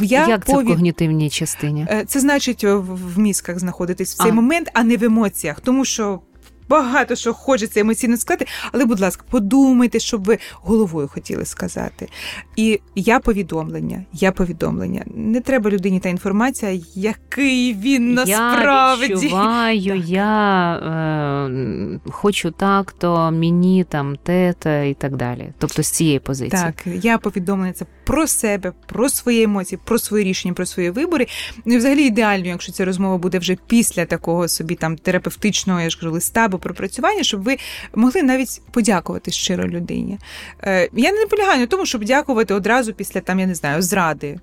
Я 0.00 0.28
Як 0.28 0.46
це 0.46 0.52
повід... 0.52 0.66
в 0.66 0.70
когнітивній 0.70 1.30
частині? 1.30 1.86
Це 2.06 2.20
значить 2.20 2.64
в 2.64 3.18
мізках 3.18 3.58
знаходитись 3.58 4.14
в 4.14 4.22
цей 4.22 4.30
а. 4.30 4.34
момент, 4.34 4.70
а 4.74 4.82
не 4.82 4.96
в 4.96 5.04
емоціях, 5.04 5.60
тому 5.60 5.84
що 5.84 6.20
багато 6.68 7.16
що 7.16 7.34
хочеться 7.34 7.80
емоційно 7.80 8.16
сказати, 8.16 8.46
але, 8.72 8.84
будь 8.84 9.00
ласка, 9.00 9.24
подумайте, 9.30 9.98
щоб 10.00 10.24
ви 10.24 10.38
головою 10.54 11.08
хотіли 11.08 11.44
сказати. 11.44 12.08
І 12.56 12.80
я 12.94 13.20
повідомлення, 13.20 14.04
я 14.12 14.32
повідомлення. 14.32 15.04
Не 15.14 15.40
треба 15.40 15.70
людині 15.70 16.00
та 16.00 16.08
інформація, 16.08 16.80
який 16.94 17.74
він 17.74 18.14
насправді. 18.14 19.06
Я 19.06 19.16
відчуваю, 19.16 19.96
я 20.06 20.74
е, 20.76 22.00
хочу 22.10 22.50
так, 22.50 22.92
то 22.92 23.30
мені 23.30 23.84
там 23.84 24.16
те 24.22 24.54
і 24.90 24.94
так 24.94 25.16
далі. 25.16 25.52
Тобто 25.58 25.82
з 25.82 25.88
цієї 25.88 26.18
позиції. 26.18 26.62
Так, 26.62 26.86
я 26.86 27.18
повідомлення 27.18 27.72
це 27.72 27.86
про 28.04 28.26
себе, 28.26 28.72
про 28.86 29.08
свої 29.08 29.42
емоції, 29.42 29.78
про 29.84 29.98
свої 29.98 30.24
рішення, 30.24 30.54
про 30.54 30.66
свої 30.66 30.90
вибори. 30.90 31.26
Ну 31.64 31.74
і 31.74 31.76
взагалі 31.76 32.02
ідеально, 32.02 32.46
якщо 32.46 32.72
ця 32.72 32.84
розмова 32.84 33.18
буде 33.18 33.38
вже 33.38 33.56
після 33.66 34.04
такого 34.04 34.48
собі 34.48 34.74
там 34.74 34.96
терапевтичного, 34.96 35.80
я 35.80 35.90
ж 35.90 35.98
кажу, 36.00 36.12
листа 36.12 36.44
або 36.44 36.58
пропрацювання, 36.58 37.22
щоб 37.22 37.42
ви 37.42 37.56
могли 37.94 38.22
навіть 38.22 38.62
подякувати 38.70 39.30
щиро 39.30 39.68
людині. 39.68 40.18
Е, 40.62 40.88
Я 40.92 41.12
не 41.12 41.20
наполягаю 41.20 41.60
на 41.60 41.66
тому, 41.66 41.86
щоб 41.86 42.04
дякувати 42.04 42.54
одразу 42.54 42.92
після 42.92 43.20
там, 43.20 43.40
я 43.40 43.46
не 43.46 43.54
знаю, 43.54 43.82
зради. 43.82 44.40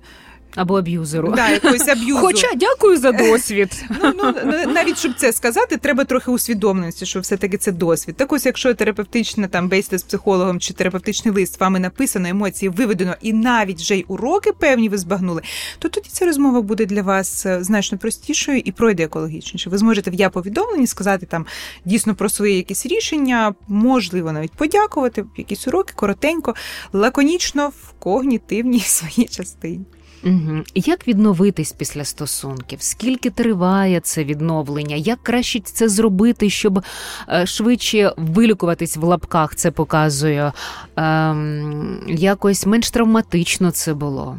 Або 0.54 0.78
аб'юзеру. 0.78 1.32
Да, 1.36 1.48
якогось 1.48 1.88
аб'юзу. 1.88 2.20
Хоча 2.20 2.48
дякую 2.56 2.96
за 2.96 3.12
досвід. 3.12 3.84
Ну, 4.02 4.12
ну, 4.16 4.34
Навіть 4.74 4.98
щоб 4.98 5.14
це 5.16 5.32
сказати, 5.32 5.76
треба 5.76 6.04
трохи 6.04 6.30
усвідомленості, 6.30 7.06
що 7.06 7.20
все-таки 7.20 7.56
це 7.56 7.72
досвід. 7.72 8.16
Так 8.16 8.32
ось, 8.32 8.46
якщо 8.46 8.74
терапевтична 8.74 9.48
там 9.48 9.68
бесіда 9.68 9.98
з 9.98 10.02
психологом 10.02 10.60
чи 10.60 10.74
терапевтичний 10.74 11.34
лист 11.34 11.60
вами 11.60 11.78
написано, 11.78 12.28
емоції 12.28 12.68
виведено, 12.68 13.14
і 13.20 13.32
навіть 13.32 13.80
вже 13.80 13.96
й 13.96 14.04
уроки 14.08 14.52
певні 14.52 14.88
ви 14.88 14.98
збагнули, 14.98 15.42
то 15.78 15.88
тоді 15.88 16.08
ця 16.12 16.26
розмова 16.26 16.62
буде 16.62 16.86
для 16.86 17.02
вас 17.02 17.46
е, 17.46 17.64
значно 17.64 17.98
простішою 17.98 18.58
і 18.64 18.72
пройде 18.72 19.04
екологічніше. 19.04 19.70
Ви 19.70 19.78
зможете 19.78 20.10
в 20.10 20.14
я 20.14 20.30
повідомленні 20.30 20.86
сказати 20.86 21.26
там 21.26 21.46
дійсно 21.84 22.14
про 22.14 22.28
свої 22.28 22.56
якісь 22.56 22.86
рішення, 22.86 23.54
можливо, 23.68 24.32
навіть 24.32 24.52
подякувати, 24.52 25.24
якісь 25.36 25.68
уроки 25.68 25.92
коротенько, 25.96 26.54
лаконічно 26.92 27.68
в 27.68 27.92
когнітивній 27.98 28.80
своїй 28.86 29.28
частині. 29.28 29.84
Угу. 30.24 30.62
Як 30.74 31.08
відновитись 31.08 31.72
після 31.72 32.04
стосунків? 32.04 32.82
Скільки 32.82 33.30
триває 33.30 34.00
це 34.00 34.24
відновлення? 34.24 34.96
Як 34.96 35.22
краще 35.22 35.60
це 35.60 35.88
зробити, 35.88 36.50
щоб 36.50 36.84
е, 37.28 37.46
швидше 37.46 38.12
вилікуватись 38.16 38.96
в 38.96 39.02
лапках? 39.02 39.54
Це 39.54 39.70
показує 39.70 40.52
ем, 40.96 42.00
якось 42.08 42.66
менш 42.66 42.90
травматично 42.90 43.70
це 43.70 43.94
було? 43.94 44.36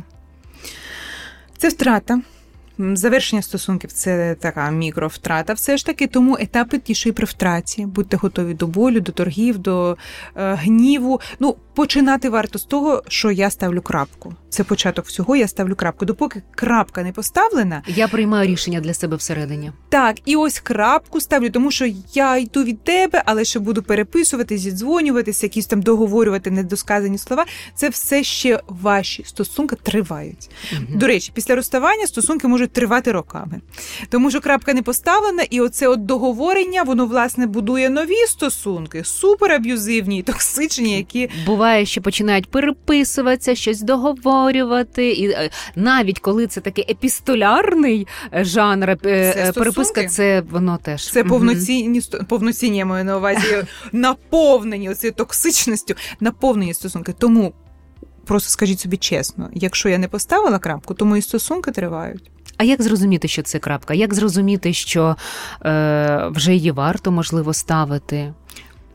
Це 1.58 1.70
втрата. 1.70 2.22
Завершення 2.94 3.42
стосунків 3.42 3.92
це 3.92 4.36
така 4.40 4.72
мікровтрата. 4.72 5.54
Все 5.54 5.78
ж 5.78 5.86
таки, 5.86 6.08
тому 6.08 6.38
етапи 6.40 6.78
тіші 6.78 7.12
при 7.12 7.26
втраті. 7.26 7.86
Будьте 7.86 8.18
готові 8.18 8.54
до 8.54 8.68
болю, 8.68 9.00
до 9.00 9.12
торгів, 9.12 9.58
до 9.58 9.98
е, 10.36 10.54
гніву. 10.54 11.22
Ну, 11.40 11.56
починати 11.74 12.30
варто 12.30 12.60
з 12.60 12.64
того, 12.64 13.04
що 13.08 13.32
я 13.32 13.50
ставлю 13.50 13.82
крапку. 13.82 14.34
Це 14.52 14.64
початок 14.64 15.06
всього. 15.06 15.36
Я 15.36 15.48
ставлю 15.48 15.76
крапку. 15.76 16.06
Допоки 16.06 16.42
крапка 16.56 17.04
не 17.04 17.12
поставлена, 17.12 17.82
я 17.88 18.08
приймаю 18.08 18.50
рішення 18.50 18.80
для 18.80 18.94
себе 18.94 19.18
всередині. 19.18 19.72
Так, 19.90 20.18
і 20.26 20.36
ось 20.36 20.60
крапку 20.60 21.22
ставлю, 21.22 21.50
тому 21.50 21.72
що 21.72 21.88
я 22.14 22.38
йду 22.38 22.64
від 22.64 22.84
тебе, 22.84 23.24
але 23.26 23.46
ще 23.46 23.60
буду 23.60 23.84
переписувати, 23.84 24.58
зідзвонюватися, 24.58 25.46
якісь 25.46 25.66
там 25.66 25.82
договорювати 25.82 26.52
недосказані 26.52 27.18
слова. 27.18 27.46
Це 27.76 27.90
все 27.90 28.24
ще 28.24 28.60
ваші 28.68 29.24
стосунки 29.24 29.76
тривають. 29.84 30.50
Угу. 30.74 31.00
До 31.00 31.08
речі, 31.08 31.32
після 31.36 31.56
розставання 31.56 32.08
стосунки 32.08 32.48
можуть 32.48 32.72
тривати 32.72 33.12
роками, 33.12 33.62
тому 34.10 34.30
що 34.32 34.42
крапка 34.42 34.74
не 34.74 34.82
поставлена, 34.82 35.44
і 35.50 35.62
оце 35.62 35.88
от 35.88 36.06
договорення, 36.06 36.84
воно 36.84 37.06
власне 37.06 37.48
будує 37.48 37.90
нові 37.90 38.26
стосунки, 38.28 39.04
супераб'юзивні, 39.04 40.24
токсичні, 40.24 40.98
які 40.98 41.30
буває, 41.46 41.86
що 41.86 42.02
починають 42.02 42.52
переписуватися, 42.52 43.56
щось 43.56 43.82
договорювати, 43.82 44.41
і 44.50 45.30
е, 45.30 45.50
навіть 45.76 46.20
коли 46.20 46.48
це 46.48 46.62
такий 46.62 46.92
епістолярний 46.92 48.08
е, 48.34 48.44
жанр 48.44 48.90
е, 48.90 48.98
це 49.06 49.52
переписка, 49.56 50.06
це 50.06 50.44
воно 50.52 50.78
теж 50.78 51.12
це 51.12 51.24
повноцінні 51.24 52.02
повноцінні 52.28 52.78
я 52.78 52.86
маю 52.86 53.06
на 53.06 53.18
увазі 53.18 53.64
наповнені 53.92 54.90
оцією 54.90 55.16
токсичністю, 55.16 55.96
наповнені 56.20 56.74
стосунки. 56.74 57.14
Тому 57.18 57.54
просто 58.26 58.50
скажіть 58.50 58.80
собі 58.80 58.98
чесно, 58.98 59.50
якщо 59.54 59.90
я 59.90 59.98
не 59.98 60.08
поставила 60.08 60.60
крапку, 60.60 60.94
то 60.94 61.06
мої 61.06 61.22
стосунки 61.22 61.72
тривають. 61.72 62.32
А 62.58 62.64
як 62.64 62.82
зрозуміти, 62.82 63.28
що 63.28 63.42
це 63.42 63.60
крапка? 63.60 63.94
Як 63.94 64.14
зрозуміти, 64.14 64.74
що 64.74 65.16
е, 65.66 66.30
вже 66.32 66.54
її 66.54 66.72
варто 66.72 67.12
можливо 67.12 67.54
ставити? 67.54 68.34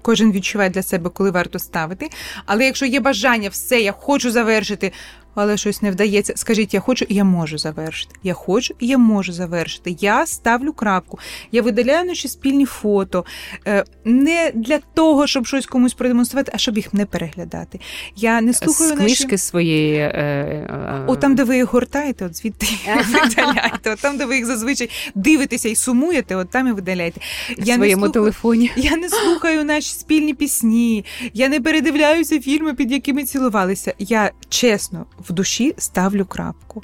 Кожен 0.02 0.32
відчуває 0.32 0.70
для 0.70 0.82
себе, 0.82 1.10
коли 1.10 1.30
варто 1.30 1.58
ставити. 1.58 2.08
Але 2.46 2.64
якщо 2.64 2.86
є 2.86 3.00
бажання, 3.00 3.48
все, 3.48 3.80
я 3.80 3.92
хочу 3.92 4.30
завершити, 4.30 4.92
але 5.36 5.56
щось 5.56 5.82
не 5.82 5.90
вдається. 5.90 6.32
Скажіть, 6.36 6.74
я 6.74 6.80
хочу 6.80 7.04
і 7.08 7.14
я 7.14 7.24
можу 7.24 7.58
завершити. 7.58 8.14
Я 8.22 8.34
хочу 8.34 8.74
і 8.80 8.86
я 8.86 8.98
можу 8.98 9.32
завершити. 9.32 9.96
Я 10.00 10.26
ставлю 10.26 10.72
крапку. 10.72 11.18
Я 11.52 11.62
видаляю 11.62 12.06
наші 12.06 12.28
спільні 12.28 12.64
фото 12.64 13.24
е, 13.66 13.84
не 14.04 14.52
для 14.54 14.78
того, 14.78 15.26
щоб 15.26 15.46
щось 15.46 15.66
комусь 15.66 15.94
продемонструвати, 15.94 16.52
а 16.54 16.58
щоб 16.58 16.76
їх 16.76 16.94
не 16.94 17.06
переглядати. 17.06 17.80
Я 18.16 18.40
не 18.40 18.52
слухаю 18.52 18.90
З 18.90 18.96
книжки 18.96 19.24
наші... 19.24 19.38
своєї. 19.38 19.98
Е, 19.98 20.08
е... 20.08 21.04
От 21.06 21.20
там, 21.20 21.34
де 21.34 21.44
ви 21.44 21.56
їх 21.56 21.72
гортаєте, 21.72 22.24
от 22.24 22.36
звідти 22.36 22.66
видаляєте. 22.96 23.90
От 23.92 23.98
там, 23.98 24.16
де 24.16 24.24
ви 24.24 24.36
їх 24.36 24.46
зазвичай 24.46 24.90
дивитеся 25.14 25.68
і 25.68 25.74
сумуєте, 25.74 26.36
от 26.36 26.50
там 26.50 26.68
і 26.68 26.72
видаляєте. 26.72 27.20
Я 27.58 27.74
В 27.74 27.76
своєму 27.76 28.06
слухаю... 28.06 28.12
телефоні. 28.12 28.70
Я 28.76 28.96
не 28.96 29.08
слухаю 29.08 29.64
наші 29.64 29.90
спільні 29.90 30.34
пісні. 30.34 31.04
Я 31.34 31.48
не 31.48 31.60
передивляюся 31.60 32.40
фільми, 32.40 32.74
під 32.74 32.92
якими 32.92 33.24
цілувалися. 33.24 33.94
Я 33.98 34.30
чесно 34.48 35.06
в 35.28 35.32
душі 35.32 35.74
ставлю 35.78 36.24
крапку. 36.24 36.82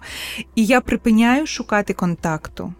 І 0.55 0.67
я 0.67 0.81
припиняю 0.81 1.47
шукати 1.47 1.95
контакту. 1.95 2.75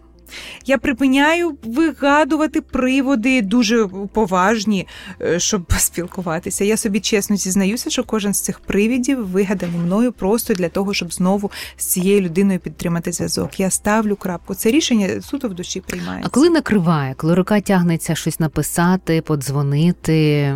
Я 0.65 0.77
припиняю 0.77 1.57
вигадувати 1.63 2.61
приводи 2.61 3.41
дуже 3.41 3.87
поважні, 4.13 4.87
е, 5.21 5.39
щоб 5.39 5.65
поспілкуватися. 5.65 6.63
Я 6.63 6.77
собі 6.77 6.99
чесно 6.99 7.35
зізнаюся, 7.35 7.89
що 7.89 8.03
кожен 8.03 8.33
з 8.33 8.41
цих 8.41 8.59
привідів 8.59 9.27
вигаданий 9.27 9.79
мною 9.79 10.11
просто 10.11 10.53
для 10.53 10.69
того, 10.69 10.93
щоб 10.93 11.13
знову 11.13 11.51
з 11.77 11.85
цією 11.85 12.21
людиною 12.21 12.59
підтримати 12.59 13.11
зв'язок. 13.11 13.59
Я 13.59 13.69
ставлю 13.69 14.15
крапку. 14.15 14.55
Це 14.55 14.71
рішення 14.71 15.21
суто 15.21 15.47
в 15.47 15.53
душі 15.53 15.81
приймається. 15.81 16.27
А 16.27 16.29
коли 16.29 16.49
накриває, 16.49 17.13
коли 17.17 17.35
рука 17.35 17.61
тягнеться 17.61 18.15
щось 18.15 18.39
написати, 18.39 19.21
подзвонити, 19.21 20.55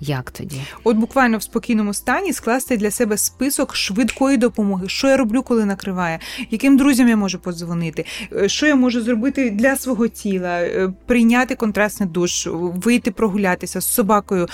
як 0.00 0.30
тоді? 0.30 0.60
От 0.84 0.96
буквально 0.96 1.38
в 1.38 1.42
спокійному 1.42 1.94
стані 1.94 2.32
скласти 2.32 2.76
для 2.76 2.90
себе 2.90 3.16
список 3.16 3.76
швидкої 3.76 4.36
допомоги, 4.36 4.88
що 4.88 5.08
я 5.08 5.16
роблю, 5.16 5.42
коли 5.42 5.64
накриває, 5.64 6.18
яким 6.50 6.76
друзям 6.76 7.08
я 7.08 7.16
можу 7.16 7.38
подзвонити, 7.38 8.04
е, 8.32 8.48
що 8.48 8.66
я 8.66 8.74
можу 8.74 8.87
зробити 8.96 9.50
для 9.50 9.76
свого 9.76 10.08
тіла, 10.08 10.60
е, 10.60 10.92
прийняти 11.06 11.54
контрастний 11.54 12.08
душ, 12.08 12.48
вийти 12.52 13.10
прогулятися 13.10 13.80
з 13.80 13.94
собакою, 13.94 14.48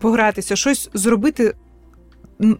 погратися, 0.00 0.56
щось 0.56 0.90
зробити. 0.94 1.54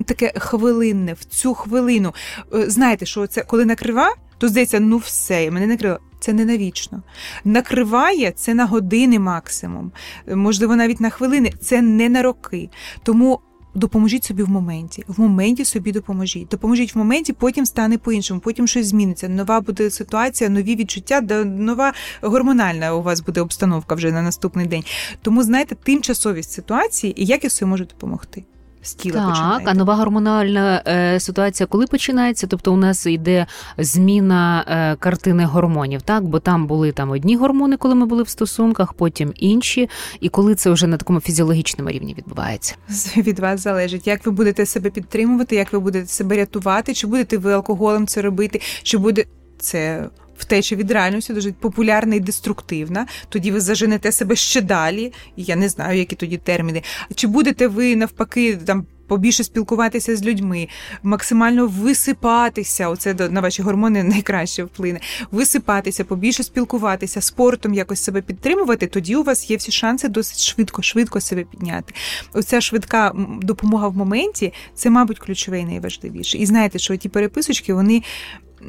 Таке 0.07 0.33
хвилинне 0.37 1.13
в 1.13 1.25
цю 1.25 1.55
хвилину. 1.55 2.15
Е, 2.55 2.71
знаєте, 2.71 3.07
що 3.07 3.27
це 3.27 3.43
коли 3.43 3.65
накрива, 3.65 4.15
то 4.39 4.49
здається, 4.49 4.81
ну 4.81 4.97
все, 4.97 5.51
мене 5.51 5.67
накрило. 5.67 5.99
Це 6.21 6.33
не 6.33 6.45
навічно. 6.45 7.03
Накриває 7.45 8.31
це 8.31 8.55
на 8.55 8.67
години 8.67 9.19
максимум, 9.19 9.93
можливо, 10.27 10.77
навіть 10.77 11.01
на 11.01 11.11
хвилини. 11.11 11.53
Це 11.61 11.83
не 11.83 12.09
на 12.09 12.23
роки. 12.23 12.71
Тому 13.03 13.41
допоможіть 13.75 14.25
собі 14.25 14.43
в 14.43 14.49
моменті. 14.49 15.05
В 15.09 15.21
моменті 15.21 15.65
собі 15.65 15.93
допоможіть. 15.93 16.49
Допоможіть 16.49 16.95
в 16.95 16.99
моменті, 16.99 17.33
потім 17.33 17.67
стане 17.67 17.99
по-іншому, 17.99 18.41
потім 18.41 18.67
щось 18.67 18.87
зміниться. 18.87 19.29
Нова 19.29 19.61
буде 19.61 19.91
ситуація, 19.91 20.51
нові 20.51 20.77
відчуття, 20.77 21.21
нова 21.45 21.93
гормональна 22.23 22.95
у 22.95 23.03
вас 23.03 23.21
буде 23.21 23.41
обстановка 23.41 23.95
вже 23.95 24.13
на 24.13 24.23
наступний 24.23 24.67
день. 24.67 24.85
Тому 25.23 25.43
знаєте, 25.43 25.75
тимчасовість 25.75 26.51
ситуації 26.51 27.23
і 27.23 27.25
як 27.25 27.45
я 27.45 27.51
собі 27.51 27.71
можу 27.71 27.85
допомогти 27.85 28.45
з 28.85 28.95
тіла 28.95 29.15
так, 29.15 29.29
починаєте. 29.29 29.71
А 29.71 29.75
нова 29.75 29.95
гормональна 29.95 30.83
е, 30.87 31.21
ситуація, 31.21 31.67
коли 31.67 31.87
починається? 31.87 32.47
Тобто 32.47 32.73
у 32.73 32.77
нас 32.77 33.07
йде 33.07 33.47
зміна 33.79 34.65
е, 34.69 34.97
картини 34.97 35.45
гормонів, 35.45 36.03
так? 36.03 36.25
Бо 36.25 36.41
там 36.41 36.67
були 36.67 36.93
там 36.93 37.11
одні 37.11 37.37
гормони, 37.37 37.77
коли 37.77 37.95
ми 37.95 38.07
були 38.07 38.23
в 38.23 38.29
стосунках, 38.29 38.93
потім 38.93 39.33
інші. 39.37 39.89
І 40.21 40.29
коли 40.29 40.55
це 40.55 40.71
вже 40.71 40.87
на 40.87 40.97
такому 40.97 41.21
фізіологічному 41.21 41.91
рівні 41.91 42.15
відбувається? 42.19 42.75
Від 43.17 43.39
вас 43.39 43.61
залежить, 43.61 44.07
як 44.07 44.27
ви 44.27 44.33
будете 44.33 44.67
себе 44.67 44.91
підтримувати, 44.91 45.57
як 45.57 45.73
ви 45.73 45.81
будете 45.81 46.07
себе 46.07 46.37
рятувати, 46.37 46.95
чи 46.95 47.07
будете 47.07 47.39
ви 47.39 47.53
алкоголем 47.53 48.07
це 48.07 48.23
робити, 48.23 48.61
чи 48.83 48.99
буде 48.99 49.25
це 49.59 50.09
втеча 50.39 50.77
від 50.77 50.91
реальності 50.91 51.33
дуже 51.33 51.53
популярна 51.53 52.15
і 52.15 52.21
деструктивна. 52.21 53.07
Тоді 53.29 53.51
ви 53.51 53.61
заженете 53.61 54.13
себе 54.13 54.37
ще 54.37 54.61
далі. 54.61 55.13
І 55.37 55.43
я 55.43 55.57
не 55.57 55.69
знаю, 55.69 55.99
які 55.99 56.17
тоді 56.17 56.37
терміни. 56.37 56.83
Чи 57.15 57.27
будете 57.27 57.69
ви 57.69 57.97
навпаки 57.97 58.57
там? 58.57 58.87
Побільше 59.07 59.45
спілкуватися 59.45 60.17
з 60.17 60.25
людьми, 60.25 60.69
максимально 61.03 61.67
висипатися. 61.67 62.89
Оце 62.89 63.15
на 63.15 63.41
ваші 63.41 63.63
гормони 63.63 64.03
найкраще 64.03 64.65
вплине. 64.65 65.01
Висипатися, 65.31 66.05
побільше 66.05 66.43
спілкуватися, 66.43 67.21
спортом 67.21 67.75
якось 67.75 68.03
себе 68.03 68.23
підтримувати. 68.23 68.87
Тоді 68.87 69.17
у 69.17 69.23
вас 69.23 69.51
є 69.51 69.57
всі 69.57 69.73
шанси 69.73 70.09
досить 70.09 70.41
швидко, 70.41 70.83
швидко 70.83 71.21
себе 71.21 71.45
підняти. 71.45 71.95
Оця 72.33 72.61
швидка 72.61 73.13
допомога 73.43 73.89
в 73.89 73.97
моменті 73.97 74.53
це, 74.75 74.91
мабуть, 74.91 75.19
ключове 75.19 75.61
і 75.61 75.65
найважливіше. 75.65 76.39
І 76.39 76.47
знаєте, 76.47 76.79
що 76.79 76.97
ті 76.97 77.09
переписочки 77.09 77.75
вони 77.75 78.03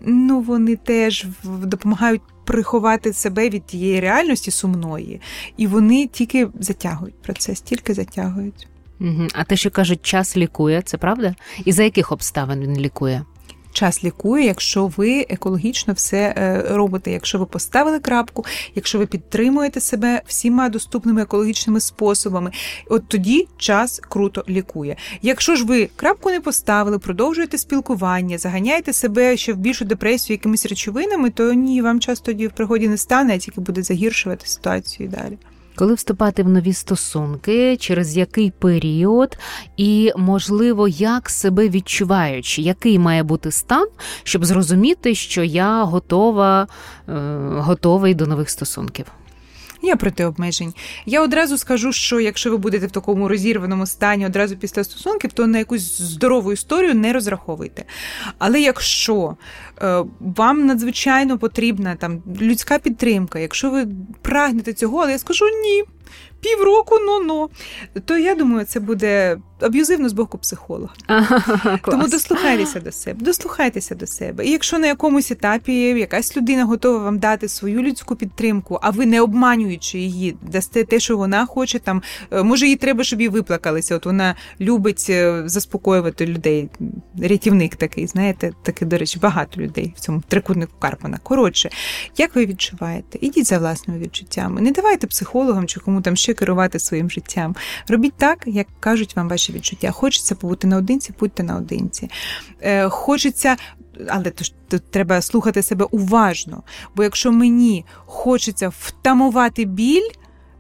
ну 0.06 0.42
вони 0.42 0.76
теж 0.76 1.26
допомагають 1.44 2.22
приховати 2.46 3.14
себе 3.14 3.50
від 3.50 3.66
тієї 3.66 4.00
реальності 4.00 4.52
сумної, 4.52 5.22
і 5.58 5.68
вони 5.68 6.08
тільки 6.08 6.48
затягують 6.60 7.22
процес, 7.22 7.62
тільки 7.62 7.94
затягують. 7.94 8.68
Угу. 9.00 9.28
А 9.34 9.44
те, 9.44 9.56
що 9.56 9.72
кажуть, 9.72 10.02
час 10.02 10.38
лікує, 10.38 10.82
це 10.82 10.98
правда? 10.98 11.36
І 11.66 11.72
за 11.72 11.84
яких 11.84 12.12
обставин 12.12 12.60
він 12.60 12.78
лікує? 12.78 13.26
Час 13.76 14.04
лікує, 14.04 14.46
якщо 14.46 14.88
ви 14.98 15.26
екологічно 15.30 15.94
все 15.94 16.34
е, 16.38 16.64
робите, 16.70 17.12
якщо 17.12 17.40
ви 17.40 17.46
поставили 17.46 18.00
крапку, 18.00 18.46
якщо 18.76 19.00
ви 19.00 19.06
підтримуєте 19.06 19.80
себе 19.80 20.22
всіма 20.28 20.70
доступними 20.70 21.22
екологічними 21.22 21.80
способами, 21.80 22.52
от 22.90 23.08
тоді 23.08 23.48
час 23.58 24.00
круто 24.00 24.44
лікує. 24.50 24.96
Якщо 25.22 25.56
ж 25.56 25.66
ви 25.66 25.90
крапку 25.96 26.30
не 26.30 26.42
поставили, 26.42 27.00
продовжуєте 27.00 27.58
спілкування, 27.58 28.38
заганяєте 28.38 28.94
себе 28.94 29.38
ще 29.38 29.54
в 29.54 29.58
більшу 29.58 29.86
депресію 29.86 30.36
якимись 30.36 30.66
речовинами, 30.66 31.30
то 31.30 31.54
ні, 31.54 31.82
вам 31.82 32.00
час 32.00 32.20
тоді 32.20 32.48
в 32.48 32.52
пригоді 32.52 32.88
не 32.88 32.98
стане, 32.98 33.36
а 33.36 33.38
тільки 33.38 33.62
буде 33.62 33.84
загіршувати 33.84 34.48
ситуацію 34.48 35.10
далі. 35.10 35.38
Коли 35.76 35.94
вступати 35.94 36.44
в 36.44 36.50
нові 36.50 36.74
стосунки, 36.74 37.78
через 37.78 38.18
який 38.18 38.52
період, 38.52 39.38
і, 39.78 40.12
можливо, 40.18 40.88
як 40.88 41.30
себе 41.30 41.70
відчуваючи, 41.70 42.62
який 42.62 43.00
має 43.00 43.24
бути 43.24 43.52
стан, 43.52 43.88
щоб 44.24 44.46
зрозуміти, 44.46 45.16
що 45.16 45.44
я 45.44 45.84
готова, 45.84 46.68
е, 47.10 47.14
готовий 47.58 48.14
до 48.14 48.26
нових 48.26 48.50
стосунків. 48.50 49.06
Я 49.82 49.96
проти 49.96 50.26
обмежень. 50.26 50.74
Я 51.06 51.22
одразу 51.22 51.58
скажу, 51.58 51.92
що 51.94 52.20
якщо 52.20 52.52
ви 52.52 52.58
будете 52.58 52.88
в 52.88 52.92
такому 52.92 53.28
розірваному 53.28 53.86
стані 53.86 54.26
одразу 54.26 54.58
після 54.58 54.84
стосунків, 54.84 55.34
то 55.34 55.48
на 55.48 55.58
якусь 55.58 56.02
здорову 56.02 56.54
історію 56.54 56.96
не 56.96 57.14
розраховуйте. 57.14 57.86
Але 58.38 58.62
якщо 58.62 59.38
е, 59.82 60.04
вам 60.20 60.66
надзвичайно 60.66 61.38
потрібна 61.38 61.96
там 61.96 62.24
людська 62.42 62.80
підтримка, 62.80 63.40
якщо 63.40 63.70
ви 63.70 63.88
прагнете 64.22 64.74
цього, 64.74 65.00
але 65.00 65.12
я 65.12 65.20
скажу 65.20 65.46
ні 65.46 65.84
півроку, 66.42 66.96
ну-ну, 67.06 67.50
то 68.06 68.18
я 68.18 68.36
думаю, 68.36 68.66
це 68.66 68.80
буде 68.80 69.38
аб'юзивно 69.66 70.10
з 70.10 70.14
боку 70.14 70.38
психолога. 70.38 70.94
Ага, 71.08 71.80
Тому 71.86 72.08
дослухайтеся 72.08 72.80
до 72.80 72.92
себе, 72.92 73.26
дослухайтеся 73.26 73.96
до 73.96 74.08
себе. 74.08 74.46
І 74.46 74.52
якщо 74.52 74.80
на 74.80 74.88
якомусь 74.88 75.32
етапі 75.32 75.74
якась 75.74 76.38
людина 76.38 76.66
готова 76.66 76.98
вам 76.98 77.20
дати 77.20 77.48
свою 77.48 77.82
людську 77.82 78.16
підтримку, 78.16 78.80
а 78.82 78.90
ви 78.90 79.06
не 79.06 79.22
обманюючи 79.22 80.00
її, 80.00 80.36
дасте 80.52 80.84
те, 80.84 81.00
що 81.00 81.18
вона 81.18 81.46
хоче, 81.46 81.80
там 81.80 82.02
е, 82.32 82.44
може 82.44 82.68
їй 82.68 82.76
треба, 82.76 83.04
щоб 83.04 83.20
її 83.20 83.30
виплакалися. 83.30 83.96
От 83.96 84.06
вона 84.06 84.36
любить 84.62 85.06
е, 85.10 85.44
заспокоювати 85.46 86.26
людей. 86.26 86.70
Рятівник 87.22 87.76
такий, 87.76 88.08
знаєте, 88.08 88.52
таке, 88.64 88.86
до 88.86 88.98
речі, 88.98 89.20
багато 89.20 89.62
людей 89.62 89.94
в 89.98 90.00
цьому 90.00 90.24
трикутнику 90.28 90.74
Карпана. 90.80 91.20
Коротше, 91.24 91.70
як 92.18 92.36
ви 92.36 92.46
відчуваєте? 92.46 93.20
Ідіть 93.22 93.46
за 93.46 93.58
власними 93.58 94.00
відчуттями. 94.00 94.62
Не 94.62 94.72
давайте 94.72 95.08
психологам 95.08 95.68
чи 95.68 95.80
кому 95.80 96.02
там 96.02 96.16
ще 96.16 96.34
керувати 96.34 96.80
своїм 96.80 97.10
життям. 97.10 97.56
Робіть 97.88 98.14
так, 98.18 98.44
як 98.46 98.68
кажуть 98.80 99.16
вам 99.16 99.30
ваші 99.30 99.54
відчуття. 99.56 99.92
Хочеться 99.92 100.36
побути 100.36 100.68
наодинці, 100.68 101.14
будьте 101.20 101.44
наодинці. 101.44 102.10
Е, 102.62 102.90
Хочеться. 102.90 103.56
Але 104.08 104.32
тут 104.68 104.84
треба 104.90 105.22
слухати 105.22 105.64
себе 105.64 105.86
уважно. 105.92 106.64
Бо 106.96 107.04
якщо 107.04 107.32
мені 107.32 107.86
хочеться 108.06 108.72
втамувати 108.80 109.66
біль, 109.66 110.10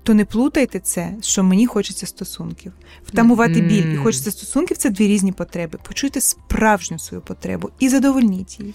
то 0.04 0.14
не 0.14 0.26
плутайте 0.26 0.80
це, 0.80 1.14
що 1.22 1.44
мені 1.44 1.68
хочеться 1.68 2.08
стосунків. 2.08 2.74
Втамувати 3.06 3.62
біль 3.62 3.94
і 3.94 3.98
хочеться 3.98 4.32
стосунків 4.32 4.78
це 4.78 4.90
дві 4.90 5.08
різні 5.08 5.32
потреби. 5.32 5.80
Почуйте 5.88 6.22
справжню 6.22 7.00
свою 7.00 7.22
потребу 7.22 7.70
і 7.80 7.90
задовольніть 7.90 8.60
її. 8.60 8.74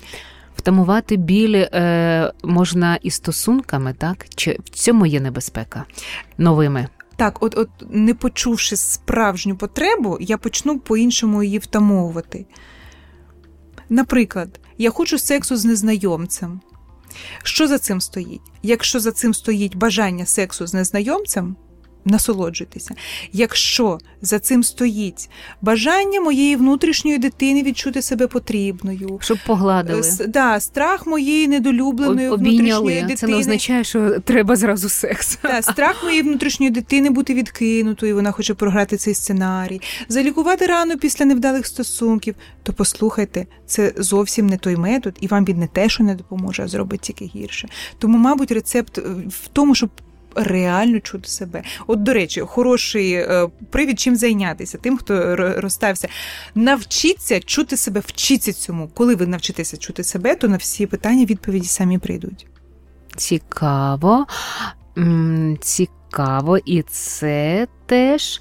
Втамувати 0.56 1.16
біль 1.16 1.54
е, 1.54 2.32
можна 2.44 2.98
і 3.02 3.10
стосунками, 3.10 3.94
так? 3.98 4.26
Чи 4.34 4.58
в 4.64 4.68
цьому 4.68 5.06
є 5.06 5.20
небезпека 5.20 5.84
новими? 6.38 6.88
Так, 7.20 7.42
от, 7.42 7.58
от 7.58 7.68
не 7.90 8.14
почувши 8.14 8.76
справжню 8.76 9.56
потребу, 9.56 10.16
я 10.20 10.38
почну 10.38 10.78
по-іншому 10.78 11.42
її 11.42 11.58
втамовувати. 11.58 12.46
Наприклад, 13.88 14.60
я 14.78 14.90
хочу 14.90 15.18
сексу 15.18 15.56
з 15.56 15.64
незнайомцем. 15.64 16.60
Що 17.42 17.68
за 17.68 17.78
цим 17.78 18.00
стоїть? 18.00 18.40
Якщо 18.62 19.00
за 19.00 19.12
цим 19.12 19.34
стоїть 19.34 19.76
бажання 19.76 20.26
сексу 20.26 20.66
з 20.66 20.74
незнайомцем, 20.74 21.56
насолоджуйтеся. 22.04 22.94
Якщо 23.32 23.98
за 24.22 24.38
цим 24.38 24.62
стоїть 24.62 25.30
бажання 25.62 26.20
моєї 26.20 26.56
внутрішньої 26.56 27.18
дитини 27.18 27.62
відчути 27.62 28.02
себе 28.02 28.26
потрібною, 28.26 29.18
щоб 29.22 29.38
погладили 29.46 30.02
С, 30.02 30.26
да, 30.26 30.60
страх 30.60 31.06
моєї 31.06 31.48
недолюбленої 31.48 32.28
Обійняли. 32.28 32.58
внутрішньої 32.58 33.00
дитини. 33.00 33.16
Це 33.16 33.26
не 33.26 33.36
означає, 33.36 33.84
що 33.84 34.20
треба 34.20 34.56
зразу 34.56 34.88
секс. 34.88 35.38
Да, 35.42 35.62
страх 35.62 36.04
моєї 36.04 36.22
внутрішньої 36.22 36.70
дитини 36.70 37.10
бути 37.10 37.34
відкинутою, 37.34 38.14
вона 38.14 38.32
хоче 38.32 38.54
програти 38.54 38.96
цей 38.96 39.14
сценарій, 39.14 39.80
залікувати 40.08 40.66
рану 40.66 40.98
після 40.98 41.24
невдалих 41.24 41.66
стосунків. 41.66 42.34
То 42.62 42.72
послухайте, 42.72 43.46
це 43.66 43.92
зовсім 43.96 44.46
не 44.46 44.56
той 44.56 44.76
метод, 44.76 45.16
і 45.20 45.26
вам 45.26 45.44
він 45.44 45.58
не 45.58 45.66
те, 45.66 45.88
що 45.88 46.04
не 46.04 46.14
допоможе, 46.14 46.62
а 46.62 46.68
зробить 46.68 47.00
тільки 47.00 47.24
гірше. 47.24 47.68
Тому, 47.98 48.18
мабуть, 48.18 48.52
рецепт 48.52 48.98
в 49.28 49.48
тому, 49.52 49.74
щоб 49.74 49.90
реально 50.34 51.00
чути 51.00 51.28
себе. 51.28 51.62
От, 51.86 52.02
до 52.02 52.12
речі, 52.12 52.40
хороший 52.40 53.12
е, 53.12 53.48
привід 53.70 54.00
чим 54.00 54.16
зайнятися, 54.16 54.78
тим, 54.78 54.96
хто 54.96 55.36
розстався. 55.36 56.08
Навчіться 56.54 57.40
чути 57.40 57.76
себе, 57.76 58.00
вчіться 58.00 58.52
цьому. 58.52 58.88
Коли 58.94 59.14
ви 59.14 59.26
навчитеся 59.26 59.76
чути 59.76 60.04
себе, 60.04 60.34
то 60.34 60.48
на 60.48 60.56
всі 60.56 60.86
питання 60.86 61.24
відповіді 61.24 61.66
самі 61.66 61.98
прийдуть. 61.98 62.46
Цікаво. 63.16 64.26
Цікаво, 65.60 66.58
і 66.58 66.82
це 66.82 67.66
теж 67.86 68.40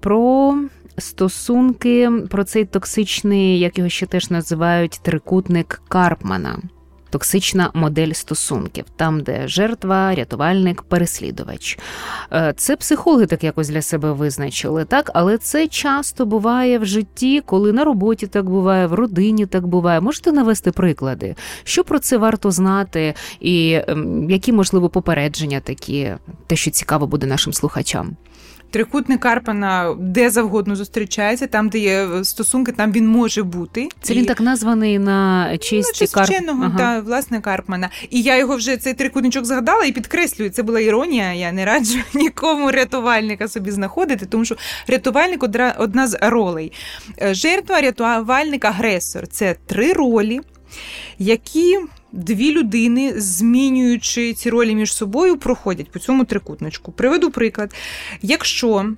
про 0.00 0.58
стосунки, 0.98 2.10
про 2.30 2.44
цей 2.44 2.64
токсичний, 2.64 3.58
як 3.58 3.78
його 3.78 3.90
ще 3.90 4.06
теж 4.06 4.30
називають, 4.30 5.00
трикутник 5.02 5.82
Карпмана 5.88 6.58
токсична 7.10 7.70
модель 7.74 8.12
стосунків, 8.12 8.84
там, 8.96 9.20
де 9.20 9.48
жертва, 9.48 10.14
рятувальник, 10.14 10.82
переслідувач. 10.82 11.78
Е, 12.32 12.54
це 12.56 12.76
психологи 12.76 13.26
так 13.26 13.44
якось 13.44 13.68
для 13.68 13.82
себе 13.82 14.12
визначили, 14.12 14.84
так, 14.84 15.10
але 15.14 15.38
це 15.38 15.66
часто 15.68 16.26
буває 16.26 16.78
в 16.78 16.84
житті, 16.84 17.42
коли 17.46 17.72
на 17.72 17.84
роботі 17.84 18.26
так 18.26 18.50
буває, 18.50 18.86
в 18.86 18.92
родині 18.92 19.46
так 19.46 19.66
буває. 19.66 20.00
Можете 20.00 20.32
навести 20.32 20.72
приклади, 20.72 21.34
що 21.64 21.84
про 21.84 21.98
це 21.98 22.16
варто 22.16 22.50
знати, 22.50 23.14
і 23.40 23.80
ем, 23.88 24.30
які 24.30 24.52
можливо 24.52 24.88
попередження 24.88 25.60
такі, 25.60 26.14
те, 26.46 26.56
що 26.56 26.70
цікаво 26.70 27.06
буде 27.06 27.26
нашим 27.26 27.52
слухачам. 27.52 28.16
Трикутник 28.70 29.20
Карпана 29.20 29.96
де 29.98 30.30
завгодно 30.30 30.76
зустрічається, 30.76 31.46
там, 31.46 31.68
де 31.68 31.78
є 31.78 32.06
е, 32.06 32.24
стосунки, 32.24 32.72
там 32.72 32.92
він 32.92 33.08
може 33.08 33.42
бути. 33.42 33.88
Це 34.02 34.14
і... 34.14 34.18
він 34.18 34.26
так 34.26 34.40
названий 34.40 34.98
на 34.98 35.58
честь 35.58 36.00
ну, 36.00 36.06
Карп... 36.12 36.32
ага. 36.48 36.78
та 36.78 37.00
власне 37.00 37.40
Карпмана. 37.40 37.90
І 38.10 38.22
я 38.22 38.38
його 38.38 38.56
вже 38.56 38.76
цей 38.76 38.94
трикутничок 38.94 39.44
згадала 39.44 39.84
і 39.84 39.92
підкреслюю, 39.92 40.50
це 40.50 40.62
була 40.62 40.80
іронія. 40.80 41.32
Я 41.32 41.52
не 41.52 41.64
раджу 41.64 41.98
нікому 42.14 42.70
рятувальника 42.70 43.48
собі 43.48 43.70
знаходити, 43.70 44.26
тому 44.26 44.44
що 44.44 44.56
рятувальник 44.86 45.42
одна 45.78 46.06
з 46.08 46.18
ролей. 46.22 46.72
Е, 47.22 47.34
жертва, 47.34 47.80
рятувальник, 47.80 48.64
агресор 48.64 49.28
це 49.28 49.56
три 49.66 49.92
ролі, 49.92 50.40
які 51.18 51.78
дві 52.12 52.52
людини, 52.52 53.12
змінюючи 53.16 54.34
ці 54.34 54.50
ролі 54.50 54.74
між 54.74 54.92
собою, 54.92 55.36
проходять 55.36 55.90
по 55.90 55.98
цьому 55.98 56.24
трикутничку. 56.24 56.92
Приведу 56.92 57.30
приклад. 57.30 57.74
Якщо 58.22 58.92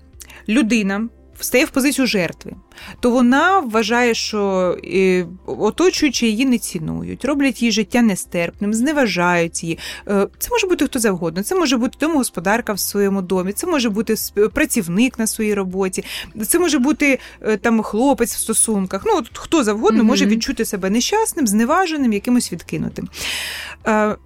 людина 0.49 1.09
стає 1.45 1.65
в 1.65 1.71
позицію 1.71 2.07
жертви, 2.07 2.53
то 3.01 3.11
вона 3.11 3.61
вважає, 3.61 4.15
що 4.15 4.77
е, 4.85 5.27
оточуючи 5.47 6.27
її 6.27 6.45
не 6.45 6.59
цінують, 6.59 7.25
роблять 7.25 7.63
її 7.63 7.73
життя 7.73 8.03
нестерпним, 8.03 8.75
зневажають 8.75 9.63
її. 9.63 9.79
Е, 10.09 10.27
це 10.39 10.51
може 10.51 10.67
бути 10.67 10.85
хто 10.85 10.99
завгодно. 10.99 11.43
Це 11.43 11.55
може 11.55 11.77
бути 11.77 11.97
домогосподарка 12.01 12.73
в 12.73 12.81
своєму 12.81 13.23
домі, 13.23 13.53
це 13.53 13.67
може 13.67 13.91
бути 13.91 14.15
працівник 14.55 15.19
на 15.19 15.27
своїй 15.27 15.55
роботі, 15.55 16.05
це 16.49 16.59
може 16.59 16.79
бути 16.79 17.19
е, 17.41 17.57
там 17.57 17.83
хлопець 17.83 18.35
в 18.35 18.39
стосунках. 18.39 19.03
Ну, 19.07 19.13
от 19.17 19.39
хто 19.39 19.65
завгодно 19.65 20.03
mm 20.03 20.07
може 20.13 20.27
відчути 20.27 20.65
себе 20.65 20.91
нещасним, 20.91 21.47
зневаженим, 21.47 22.13
якимось 22.13 22.53
відкинутим. 22.53 23.09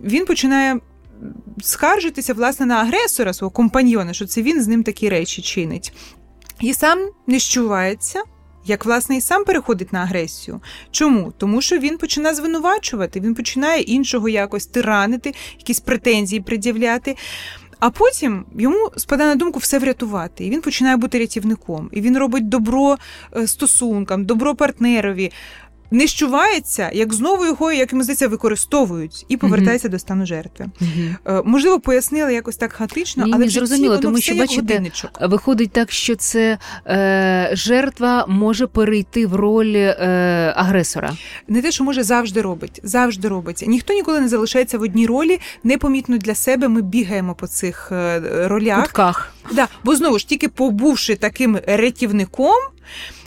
Він 0.00 0.26
починає. 0.26 0.80
Скаржитися 1.62 2.34
власне 2.34 2.66
на 2.66 2.74
агресора 2.74 3.32
свого 3.32 3.50
компаньйона, 3.50 4.12
що 4.12 4.26
це 4.26 4.42
він 4.42 4.62
з 4.62 4.66
ним 4.66 4.82
такі 4.82 5.08
речі 5.08 5.42
чинить. 5.42 5.92
І 6.61 6.74
сам 6.74 7.11
не 7.26 7.38
щувається, 7.38 8.22
як 8.64 8.84
власне 8.84 9.16
і 9.16 9.20
сам 9.20 9.44
переходить 9.44 9.92
на 9.92 9.98
агресію. 9.98 10.61
Чому? 10.90 11.32
Тому 11.38 11.62
що 11.62 11.78
він 11.78 11.98
починає 11.98 12.34
звинувачувати, 12.34 13.20
він 13.20 13.34
починає 13.34 13.82
іншого 13.82 14.28
якось 14.28 14.66
тиранити, 14.66 15.34
якісь 15.59 15.80
претензії 15.80 16.40
пред'являти. 16.40 17.16
А 17.80 17.90
потім 17.90 18.44
йому 18.59 18.90
спадає 18.96 19.30
на 19.30 19.36
думку 19.36 19.59
все 19.59 19.78
врятувати, 19.78 20.46
і 20.46 20.50
він 20.50 20.61
починає 20.61 20.96
бути 20.96 21.18
рятівником. 21.18 21.90
І 21.92 22.00
він 22.00 22.18
робить 22.18 22.48
добро 22.48 22.96
е, 23.36 23.46
стосункам, 23.46 24.24
добро 24.24 24.54
партнерові 24.54 25.32
не 25.91 26.07
щувається, 26.07 26.91
як 26.93 27.14
знову 27.14 27.47
його, 27.47 27.72
як 27.72 27.93
йому 27.93 28.03
здається, 28.03 28.28
використовують 28.28 29.26
і 29.28 29.37
повертається 29.37 29.89
mm-hmm. 29.89 29.91
до 29.91 29.99
стану 29.99 30.26
жертви. 30.26 30.66
Mm-hmm. 30.80 31.43
Можливо, 31.45 31.80
пояснили 31.80 32.34
якось 32.34 32.57
так 32.57 32.72
хаотично, 32.72 33.24
Ні, 33.24 33.32
але 33.34 33.45
не 33.45 33.51
зрозуміло, 33.51 33.99
тому 33.99 34.20
що 34.20 34.34
бачите, 34.34 34.82
виходить 35.20 35.70
так, 35.70 35.93
що 35.93 36.16
це 36.16 36.59
е, 36.87 37.51
жертва 37.53 38.26
може 38.28 38.66
перейти 38.66 39.26
в 39.26 39.34
роль 39.34 39.74
е, 39.76 40.53
агресора. 40.57 41.16
Не 41.49 41.62
те, 41.62 41.72
що 41.72 41.84
може 41.84 42.03
завжди 42.03 42.43
робить, 42.43 42.80
завжди 42.82 43.28
робиться. 43.28 43.66
Ніхто 43.66 43.95
ніколи 43.95 44.20
не 44.20 44.28
залишається 44.28 44.78
в 44.78 44.82
одній 44.82 45.07
ролі, 45.07 45.41
непомітно 45.64 46.18
для 46.18 46.34
себе. 46.34 46.68
Ми 46.68 46.82
бігаємо 46.82 47.34
по 47.34 47.47
цих 47.47 47.89
е, 47.93 48.20
ролях. 48.49 48.82
Кутках. 48.82 49.32
Да, 49.53 49.68
бо 49.84 49.97
знову 49.97 50.18
ж 50.18 50.28
тільки 50.28 50.49
побувши 50.49 51.16
таким 51.16 51.59
рятівником 51.66 52.57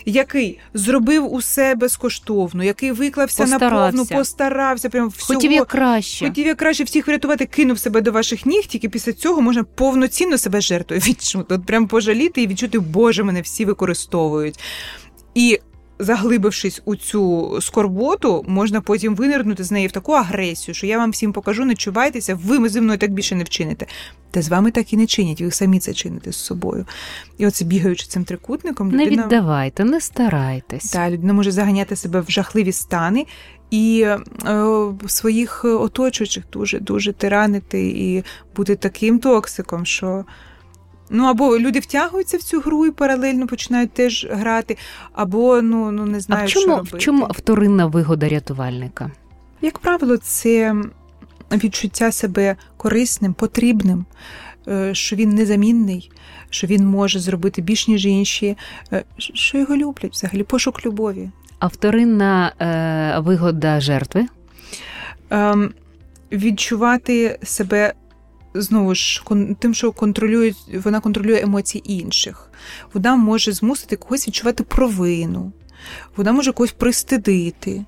який 0.05 0.59
зробив 0.73 1.33
усе 1.33 1.75
безкоштовно, 1.75 2.63
який 2.63 2.91
виклався 2.91 3.43
постарався. 3.43 3.75
на 3.75 4.03
повну, 4.03 4.17
постарався, 4.17 4.89
прям 4.89 5.09
всього, 5.09 5.39
хотів 5.39 5.51
як 5.51 5.67
краще. 5.67 6.25
Хотів 6.25 6.47
як 6.47 6.57
краще 6.57 6.83
всіх 6.83 7.07
врятувати, 7.07 7.45
кинув 7.45 7.79
себе 7.79 8.01
до 8.01 8.11
ваших 8.11 8.45
ніг. 8.45 8.65
Тільки 8.65 8.89
після 8.89 9.13
цього 9.13 9.41
можна 9.41 9.63
повноцінно 9.63 10.37
себе 10.37 10.61
жертвою 10.61 11.01
відчути. 11.07 11.55
От 11.55 11.65
прям 11.65 11.87
пожаліти 11.87 12.41
і 12.41 12.47
відчути, 12.47 12.79
боже, 12.79 13.23
мене 13.23 13.41
всі 13.41 13.65
використовують. 13.65 14.59
І 15.35 15.59
заглибившись 15.99 16.81
у 16.85 16.95
цю 16.95 17.57
скорботу, 17.61 18.45
можна 18.47 18.81
потім 18.81 19.15
винирнути 19.15 19.63
з 19.63 19.71
неї 19.71 19.87
в 19.87 19.91
таку 19.91 20.11
агресію, 20.11 20.75
що 20.75 20.87
я 20.87 20.97
вам 20.97 21.11
всім 21.11 21.33
покажу, 21.33 21.65
не 21.65 21.75
чувайтеся, 21.75 22.39
ви 22.43 22.69
зі 22.69 22.81
мною 22.81 22.99
так 22.99 23.11
більше 23.11 23.35
не 23.35 23.43
вчините. 23.43 23.85
Та 24.31 24.41
з 24.41 24.49
вами 24.49 24.71
так 24.71 24.93
і 24.93 24.97
не 24.97 25.05
чинять, 25.05 25.41
ви 25.41 25.51
самі 25.51 25.79
це 25.79 25.93
чините 25.93 26.31
з 26.31 26.35
собою. 26.35 26.85
І 27.37 27.47
оце 27.47 27.65
бігаючи 27.65 28.07
цим 28.07 28.23
трикутником, 28.23 28.87
людина... 28.87 29.05
не 29.05 29.11
віддавайте, 29.11 29.83
не 29.83 30.01
старайтесь. 30.01 30.91
Так, 30.91 31.11
людина 31.11 31.33
може 31.33 31.51
заганяти 31.51 31.95
себе 31.95 32.21
в 32.21 32.29
жахливі 32.29 32.71
стани. 32.71 33.25
І 33.71 34.05
е, 34.05 34.19
своїх 35.07 35.65
оточуючих 35.65 36.43
дуже 36.51 36.79
дуже 36.79 37.13
тиранити 37.13 37.87
і 37.87 38.23
бути 38.55 38.75
таким 38.75 39.19
токсиком, 39.19 39.85
що 39.85 40.25
Ну, 41.09 41.25
або 41.25 41.59
люди 41.59 41.79
втягуються 41.79 42.37
в 42.37 42.41
цю 42.41 42.59
гру 42.59 42.85
і 42.85 42.91
паралельно 42.91 43.47
починають 43.47 43.91
теж 43.91 44.27
грати, 44.31 44.77
або 45.13 45.61
ну 45.61 45.91
ну 45.91 46.05
не 46.05 46.19
знаю, 46.19 46.43
а 46.43 46.45
в 46.45 46.49
чому, 46.49 46.63
що 46.63 46.75
робити. 46.75 46.97
в 46.97 46.99
чому 46.99 47.27
вторинна 47.29 47.85
вигода 47.85 48.29
рятувальника? 48.29 49.11
Як 49.61 49.79
правило, 49.79 50.17
це 50.17 50.75
відчуття 51.51 52.11
себе 52.11 52.55
корисним, 52.77 53.33
потрібним, 53.33 54.05
е, 54.67 54.93
що 54.93 55.15
він 55.15 55.29
незамінний, 55.29 56.11
що 56.49 56.67
він 56.67 56.85
може 56.85 57.19
зробити 57.19 57.61
більш 57.61 57.87
ніж 57.87 58.05
інші, 58.05 58.57
е, 58.93 59.03
що 59.17 59.57
його 59.57 59.75
люблять 59.75 60.11
взагалі, 60.11 60.43
пошук 60.43 60.85
любові. 60.85 61.29
А 61.59 61.67
вторинна 61.67 62.53
е, 62.59 63.19
вигода 63.19 63.79
жертви? 63.79 64.25
Ем, 65.29 65.73
Відчувати 66.31 67.39
себе 67.43 67.93
знову 68.61 68.95
ж 68.95 69.23
тим, 69.59 69.73
що 69.73 69.91
контролює, 69.91 70.53
вона 70.73 70.99
контролює 70.99 71.41
емоції 71.41 71.93
інших. 71.93 72.51
Вона 72.93 73.15
може 73.15 73.51
змусити 73.51 73.95
когось 73.95 74.27
відчувати 74.27 74.63
провину, 74.63 75.51
вона 76.17 76.31
може 76.31 76.51
когось 76.51 76.71
пристидити. 76.71 77.85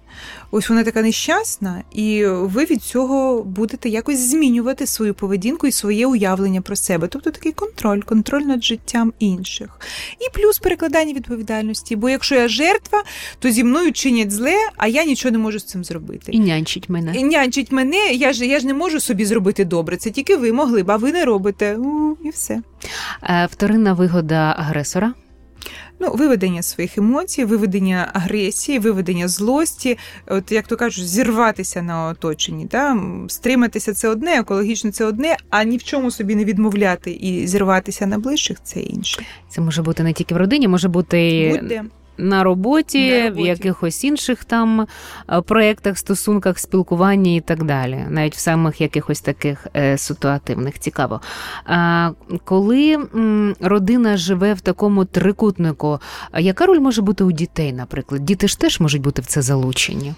Ось 0.51 0.69
вона 0.69 0.83
така 0.83 1.01
нещасна, 1.01 1.83
і 1.91 2.25
ви 2.25 2.65
від 2.65 2.83
цього 2.83 3.43
будете 3.43 3.89
якось 3.89 4.19
змінювати 4.19 4.87
свою 4.87 5.13
поведінку 5.13 5.67
і 5.67 5.71
своє 5.71 6.07
уявлення 6.07 6.61
про 6.61 6.75
себе. 6.75 7.07
Тобто 7.07 7.31
такий 7.31 7.51
контроль, 7.51 8.01
контроль 8.01 8.41
над 8.41 8.63
життям 8.63 9.13
інших. 9.19 9.79
І 10.19 10.39
плюс 10.39 10.59
перекладання 10.59 11.13
відповідальності. 11.13 11.95
Бо 11.95 12.09
якщо 12.09 12.35
я 12.35 12.47
жертва, 12.47 13.03
то 13.39 13.51
зі 13.51 13.63
мною 13.63 13.91
чинять 13.93 14.31
зле, 14.31 14.55
а 14.77 14.87
я 14.87 15.03
нічого 15.05 15.31
не 15.31 15.37
можу 15.37 15.59
з 15.59 15.63
цим 15.63 15.83
зробити. 15.83 16.31
І 16.31 16.39
нянчить 16.39 16.89
мене. 16.89 17.13
І 17.15 17.23
нянчить 17.23 17.71
мене, 17.71 18.11
я 18.13 18.33
ж 18.33 18.45
я 18.45 18.59
ж 18.59 18.67
не 18.67 18.73
можу 18.73 18.99
собі 18.99 19.25
зробити 19.25 19.65
добре. 19.65 19.97
Це 19.97 20.09
тільки 20.09 20.35
ви 20.35 20.51
могли 20.51 20.83
б, 20.83 20.91
а 20.91 20.95
ви 20.95 21.11
не 21.11 21.25
робите. 21.25 21.75
У, 21.75 22.17
І 22.23 22.29
все. 22.29 22.61
Е, 23.23 23.49
вторинна 23.51 23.93
вигода 23.93 24.55
агресора. 24.57 25.13
Ну, 26.03 26.13
виведення 26.13 26.61
своїх 26.61 26.97
емоцій, 26.97 27.45
виведення 27.45 28.09
агресії, 28.13 28.79
виведення 28.79 29.27
злості, 29.27 29.97
от 30.27 30.51
як 30.51 30.67
то 30.67 30.77
кажуть, 30.77 31.07
зірватися 31.07 31.81
на 31.81 32.07
оточенні. 32.07 32.65
Да? 32.65 32.97
Стриматися 33.27 33.93
це 33.93 34.07
одне, 34.07 34.39
екологічно 34.39 34.91
це 34.91 35.05
одне, 35.05 35.37
а 35.49 35.63
ні 35.63 35.77
в 35.77 35.83
чому 35.83 36.11
собі 36.11 36.35
не 36.35 36.45
відмовляти 36.45 37.11
і 37.11 37.47
зірватися 37.47 38.07
на 38.07 38.17
ближчих 38.17 38.57
це 38.63 38.79
інше. 38.79 39.21
Це 39.49 39.61
може 39.61 39.81
бути 39.81 40.03
не 40.03 40.13
тільки 40.13 40.35
в 40.35 40.37
родині, 40.37 40.67
може 40.67 40.87
бути. 40.87 41.49
Будь-де 41.59 41.83
на 42.17 42.43
роботі, 42.43 43.11
на 43.11 43.23
роботі, 43.23 43.43
в 43.43 43.45
якихось 43.45 44.03
інших 44.03 44.45
там 44.45 44.87
е, 45.29 45.41
проєктах, 45.41 45.97
стосунках, 45.97 46.59
спілкуванні 46.59 47.37
і 47.37 47.41
так 47.41 47.63
далі, 47.63 48.05
навіть 48.09 48.35
в 48.35 48.39
самих 48.39 48.81
якихось 48.81 49.21
таких 49.21 49.67
е, 49.75 49.97
ситуативних. 49.97 50.79
Цікаво. 50.79 51.21
А 51.65 52.11
коли 52.45 52.97
родина 53.59 54.17
живе 54.17 54.53
в 54.53 54.61
такому 54.61 55.05
трикутнику, 55.05 55.99
яка 56.39 56.65
роль 56.65 56.79
може 56.79 57.01
бути 57.01 57.23
у 57.23 57.31
дітей, 57.31 57.73
наприклад? 57.73 58.25
Діти 58.25 58.47
ж 58.47 58.59
теж 58.59 58.79
можуть 58.79 59.01
бути 59.01 59.21
в 59.21 59.25
це 59.25 59.41
залучені. 59.41 60.13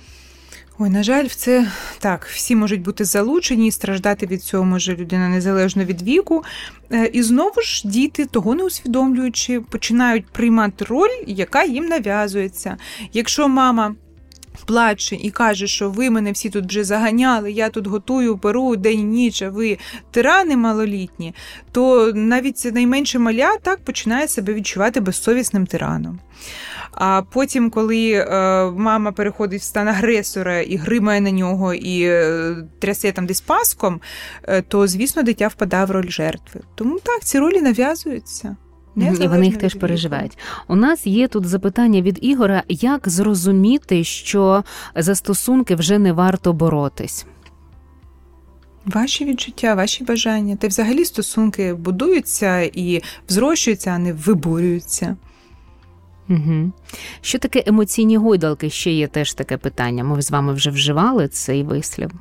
Ой, 0.79 0.89
на 0.89 1.03
жаль, 1.03 1.25
в 1.25 1.35
це 1.35 1.67
так, 1.99 2.25
всі 2.25 2.55
можуть 2.55 2.81
бути 2.81 3.05
залучені 3.05 3.67
і 3.67 3.71
страждати 3.71 4.25
від 4.25 4.43
цього 4.43 4.63
може 4.63 4.95
людина 4.95 5.29
незалежно 5.29 5.85
від 5.85 6.01
віку. 6.01 6.43
Е, 6.91 7.05
і 7.05 7.23
знову 7.23 7.61
ж 7.61 7.87
діти, 7.87 8.25
того 8.25 8.55
не 8.55 8.63
усвідомлюючи, 8.63 9.61
починають 9.61 10.25
приймати 10.25 10.85
роль, 10.85 11.23
яка 11.27 11.63
їм 11.63 11.85
нав'язується. 11.85 12.77
Якщо 13.13 13.47
мама 13.47 13.95
плаче 14.65 15.15
і 15.15 15.31
каже, 15.31 15.67
що 15.67 15.89
ви 15.89 16.09
мене 16.09 16.31
всі 16.31 16.49
тут 16.49 16.65
вже 16.65 16.83
заганяли, 16.83 17.51
я 17.51 17.69
тут 17.69 17.87
готую, 17.87 18.37
перу 18.37 18.75
день 18.75 18.99
і 18.99 19.03
ніч, 19.03 19.41
а 19.41 19.49
ви 19.49 19.77
тирани 20.11 20.57
малолітні, 20.57 21.33
то 21.71 22.11
навіть 22.15 22.69
найменше 22.73 23.19
маля 23.19 23.57
так 23.61 23.79
починає 23.79 24.27
себе 24.27 24.53
відчувати 24.53 24.99
безсовісним 24.99 25.65
тираном. 25.65 26.19
А 26.95 27.21
потім, 27.21 27.69
коли 27.69 28.11
е, 28.11 28.25
мама 28.71 29.11
переходить 29.11 29.61
в 29.61 29.63
стан 29.63 29.87
агресора 29.87 30.61
і 30.61 30.75
гримає 30.75 31.21
на 31.21 31.31
нього 31.31 31.73
і 31.73 32.01
е, 32.03 32.55
трясе 32.79 33.11
там 33.11 33.25
десь 33.25 33.41
паском, 33.41 34.01
е, 34.43 34.61
то 34.61 34.87
звісно 34.87 35.23
дитя 35.23 35.47
впадає 35.47 35.85
в 35.85 35.91
роль 35.91 36.09
жертви. 36.09 36.61
Тому 36.75 36.99
так 36.99 37.23
ці 37.23 37.39
ролі 37.39 37.61
нав'язуються. 37.61 38.55
І 38.95 39.27
вони 39.27 39.45
їх 39.45 39.57
теж 39.57 39.73
переживають. 39.73 40.37
У 40.67 40.75
нас 40.75 41.07
є 41.07 41.27
тут 41.27 41.45
запитання 41.45 42.01
від 42.01 42.19
Ігора: 42.21 42.63
як 42.69 43.09
зрозуміти, 43.09 44.03
що 44.03 44.63
за 44.95 45.15
стосунки 45.15 45.75
вже 45.75 45.99
не 45.99 46.13
варто 46.13 46.53
боротись? 46.53 47.25
Ваші 48.85 49.25
відчуття, 49.25 49.75
ваші 49.75 50.03
бажання. 50.03 50.55
Та 50.55 50.67
взагалі 50.67 51.05
стосунки 51.05 51.73
будуються 51.73 52.61
і 52.61 53.01
взрощуються, 53.29 53.89
а 53.89 53.97
не 53.97 54.13
виборюються. 54.13 55.15
Угу. 56.29 56.71
Що 57.21 57.39
таке 57.39 57.63
емоційні 57.65 58.17
гойдалки? 58.17 58.69
Ще 58.69 58.91
є 58.91 59.07
теж 59.07 59.33
таке 59.33 59.57
питання. 59.57 60.03
Ми 60.03 60.21
з 60.21 60.31
вами 60.31 60.53
вже 60.53 60.69
вживали 60.69 61.27
цей 61.27 61.63
вислів. 61.63 62.11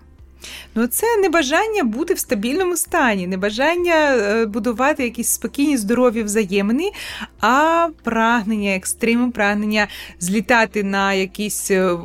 Ну, 0.74 0.86
це 0.86 1.16
не 1.16 1.28
бажання 1.28 1.84
бути 1.84 2.14
в 2.14 2.18
стабільному 2.18 2.76
стані, 2.76 3.26
не 3.26 3.36
бажання 3.36 3.94
е, 3.94 4.46
будувати 4.46 5.04
якісь 5.04 5.28
спокійні, 5.28 5.76
здорові 5.76 6.22
взаємини, 6.22 6.90
а 7.40 7.88
прагнення, 8.02 8.74
екстриму, 8.74 9.30
прагнення 9.30 9.88
злітати 10.20 10.82
на 10.82 11.12
якісь, 11.12 11.70
е, 11.70 11.96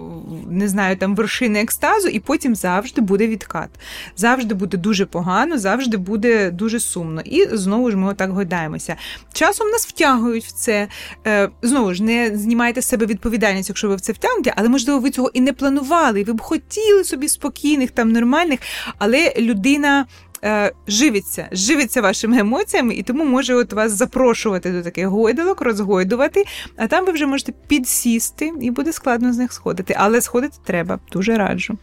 не 0.50 0.68
знаю, 0.68 0.98
там 0.98 1.16
вершини 1.16 1.62
екстазу, 1.62 2.08
і 2.08 2.20
потім 2.20 2.56
завжди 2.56 3.02
буде 3.02 3.28
відкат. 3.28 3.70
Завжди 4.16 4.56
буде 4.56 4.78
дуже 4.78 5.06
погано, 5.06 5.58
завжди 5.58 5.98
буде 5.98 6.52
дуже 6.52 6.80
сумно. 6.80 7.22
І 7.22 7.48
знову 7.52 7.92
ж 7.92 7.98
ми 7.98 8.10
отак 8.10 8.32
гойдаємося. 8.32 8.96
Часом 9.34 9.70
нас 9.70 9.88
втягують 9.88 10.46
в 10.46 10.52
це. 10.52 10.88
Е, 11.28 11.50
знову 11.62 11.94
ж 11.94 12.04
не 12.04 12.38
знімайте 12.38 12.82
з 12.82 12.86
себе 12.86 13.06
відповідальність, 13.06 13.70
якщо 13.70 13.90
ви 13.90 13.96
в 13.96 14.02
це 14.02 14.14
втягнете, 14.14 14.54
але 14.56 14.70
можливо 14.70 15.00
ви 15.00 15.10
цього 15.10 15.32
і 15.34 15.42
не 15.42 15.54
планували, 15.54 16.22
і 16.22 16.24
ви 16.24 16.34
б 16.34 16.42
хотіли 16.42 17.04
собі 17.04 17.28
спокійних 17.28 17.92
там 17.92 18.12
нормальних 18.12 18.27
нормальних, 18.28 18.60
але 18.98 19.34
людина. 19.38 20.06
Е, 20.44 20.72
живиться, 20.88 21.48
живиться 21.52 22.02
вашими 22.02 22.38
емоціями, 22.40 22.94
і 22.94 23.04
тому 23.04 23.26
може 23.26 23.56
от 23.56 23.74
вас 23.74 23.92
запрошувати 23.92 24.72
до 24.72 24.82
таких 24.82 25.08
гойдалок, 25.08 25.62
розгойдувати, 25.62 26.44
а 26.78 26.88
там 26.88 27.06
ви 27.06 27.12
вже 27.12 27.26
можете 27.26 27.54
підсісти, 27.68 28.52
і 28.62 28.72
буде 28.72 28.94
складно 28.94 29.34
з 29.34 29.38
них 29.38 29.54
сходити. 29.54 29.96
Але 29.98 30.22
сходити 30.22 30.58
треба, 30.66 31.00
дуже 31.12 31.38
раджу. 31.38 31.78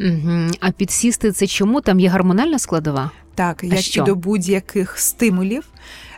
Угу. 0.00 0.50
А 0.60 0.70
підсісти 0.70 1.32
це 1.32 1.46
чому? 1.46 1.80
Там 1.80 2.00
є 2.00 2.08
гормональна 2.08 2.58
складова? 2.58 3.10
Так, 3.34 3.64
як 3.64 3.80
що? 3.80 4.02
і 4.02 4.04
до 4.04 4.14
будь-яких 4.14 4.98
стимулів 4.98 5.64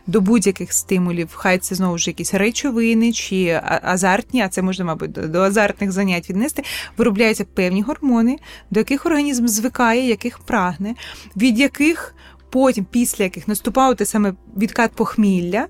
до 0.09 0.20
будь-яких 0.20 0.72
стимулів, 0.72 1.28
хай 1.32 1.59
це 1.59 1.74
знову 1.74 1.98
ж 1.98 2.11
якісь 2.11 2.34
речовини 2.34 3.12
чи 3.12 3.61
азартні, 3.82 4.42
а 4.42 4.48
це 4.48 4.62
можна, 4.62 4.84
мабуть, 4.84 5.12
до 5.12 5.40
азартних 5.40 5.92
занять 5.92 6.30
віднести, 6.30 6.62
виробляються 6.96 7.44
певні 7.44 7.82
гормони, 7.82 8.38
до 8.70 8.80
яких 8.80 9.06
організм 9.06 9.46
звикає, 9.46 10.09
яких 10.09 10.38
прагне, 10.38 10.94
від 11.36 11.59
яких 11.59 12.14
потім, 12.50 12.86
після 12.90 13.24
яких 13.24 13.48
наступав 13.48 13.96
те 13.96 14.06
саме 14.06 14.34
відкат 14.56 14.92
похмілля 14.92 15.66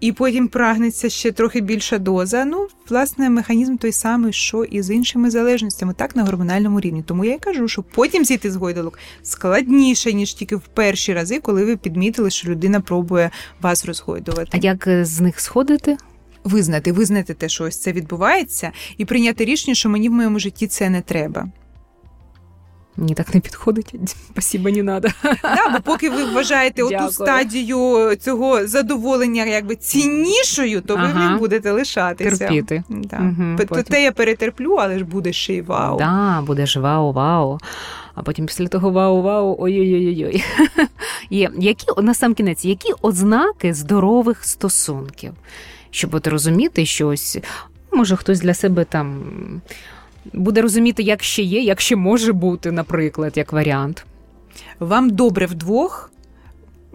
і 0.00 0.12
потім 0.12 0.48
прагнеться 0.48 1.08
ще 1.08 1.32
трохи 1.32 1.60
більша 1.60 1.98
доза. 1.98 2.44
Ну, 2.44 2.68
власне, 2.88 3.30
механізм 3.30 3.76
той 3.76 3.92
самий, 3.92 4.32
що 4.32 4.64
і 4.64 4.82
з 4.82 4.90
іншими 4.90 5.30
залежностями, 5.30 5.94
так 5.94 6.16
на 6.16 6.24
гормональному 6.24 6.80
рівні. 6.80 7.02
Тому 7.02 7.24
я 7.24 7.34
й 7.34 7.38
кажу, 7.38 7.68
що 7.68 7.82
потім 7.82 8.24
зійти 8.24 8.50
з 8.50 8.56
гойдалок 8.56 8.98
складніше, 9.22 10.12
ніж 10.12 10.34
тільки 10.34 10.56
в 10.56 10.66
перші 10.74 11.14
рази, 11.14 11.40
коли 11.40 11.64
ви 11.64 11.76
підмітили, 11.76 12.30
що 12.30 12.50
людина 12.50 12.80
пробує 12.80 13.30
вас 13.60 13.84
розгойдувати. 13.84 14.50
А 14.52 14.56
як 14.56 14.86
е, 14.86 15.04
з 15.04 15.20
них 15.20 15.40
сходити? 15.40 15.96
Визнати, 16.44 16.92
визнати 16.92 17.34
те, 17.34 17.48
що 17.48 17.64
ось 17.64 17.78
це 17.78 17.92
відбувається, 17.92 18.72
і 18.98 19.04
прийняти 19.04 19.44
рішення, 19.44 19.74
що 19.74 19.88
мені 19.88 20.08
в 20.08 20.12
моєму 20.12 20.38
житті 20.38 20.66
це 20.66 20.90
не 20.90 21.00
треба. 21.00 21.48
Мені 22.96 23.14
так 23.14 23.34
не 23.34 23.40
підходить. 23.40 23.94
Спасибо, 24.30 24.70
не 24.70 24.82
надо. 24.82 25.08
Да, 25.42 25.68
бо 25.72 25.80
поки 25.80 26.10
ви 26.10 26.24
вважаєте 26.24 26.82
оту 26.82 27.10
стадію 27.10 28.16
цього 28.20 28.66
задоволення 28.66 29.44
якби 29.44 29.76
ціннішою, 29.76 30.80
то 30.80 30.94
ага. 30.94 31.06
ви 31.06 31.30
не 31.30 31.38
будете 31.38 31.70
лишатися. 31.70 32.36
Терпіти. 32.36 32.82
Да. 32.88 33.18
Угу, 33.18 33.82
Те 33.82 34.02
я 34.02 34.12
перетерплю, 34.12 34.74
але 34.74 34.98
ж 34.98 35.04
буде 35.04 35.32
ще 35.32 35.54
й 35.54 35.60
вау. 35.60 35.98
Да, 35.98 36.42
буде 36.46 36.66
ж 36.66 36.80
вау-вау. 36.80 37.58
А 38.14 38.22
потім 38.22 38.46
після 38.46 38.66
того 38.66 38.90
вау-вау, 38.90 39.56
ой-ой-ой. 39.58 40.44
Є 41.30 41.50
які 41.58 41.86
на 42.02 42.14
сам 42.14 42.34
кінець, 42.34 42.64
які 42.64 42.92
ознаки 43.02 43.74
здорових 43.74 44.44
стосунків? 44.44 45.32
Щоб 45.90 46.14
от 46.14 46.26
розуміти, 46.26 46.86
що 46.86 47.08
ось 47.08 47.38
може 47.92 48.16
хтось 48.16 48.40
для 48.40 48.54
себе 48.54 48.84
там 48.84 49.22
буде 50.32 50.60
розуміти, 50.60 51.02
як 51.02 51.22
ще 51.22 51.42
є, 51.42 51.60
як 51.60 51.80
ще 51.80 51.96
може 51.96 52.32
бути, 52.32 52.72
наприклад, 52.72 53.32
як 53.36 53.52
варіант. 53.52 54.06
Вам 54.80 55.10
добре 55.10 55.46
вдвох. 55.46 56.10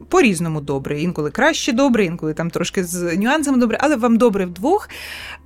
По-різному 0.09 0.61
добре. 0.61 1.01
Інколи 1.01 1.31
краще 1.31 1.71
добре, 1.73 2.05
інколи 2.05 2.33
там 2.33 2.49
трошки 2.49 2.83
з 2.83 3.17
нюансами 3.17 3.57
добре, 3.57 3.77
але 3.81 3.95
вам 3.95 4.17
добре 4.17 4.45
вдвох 4.45 4.89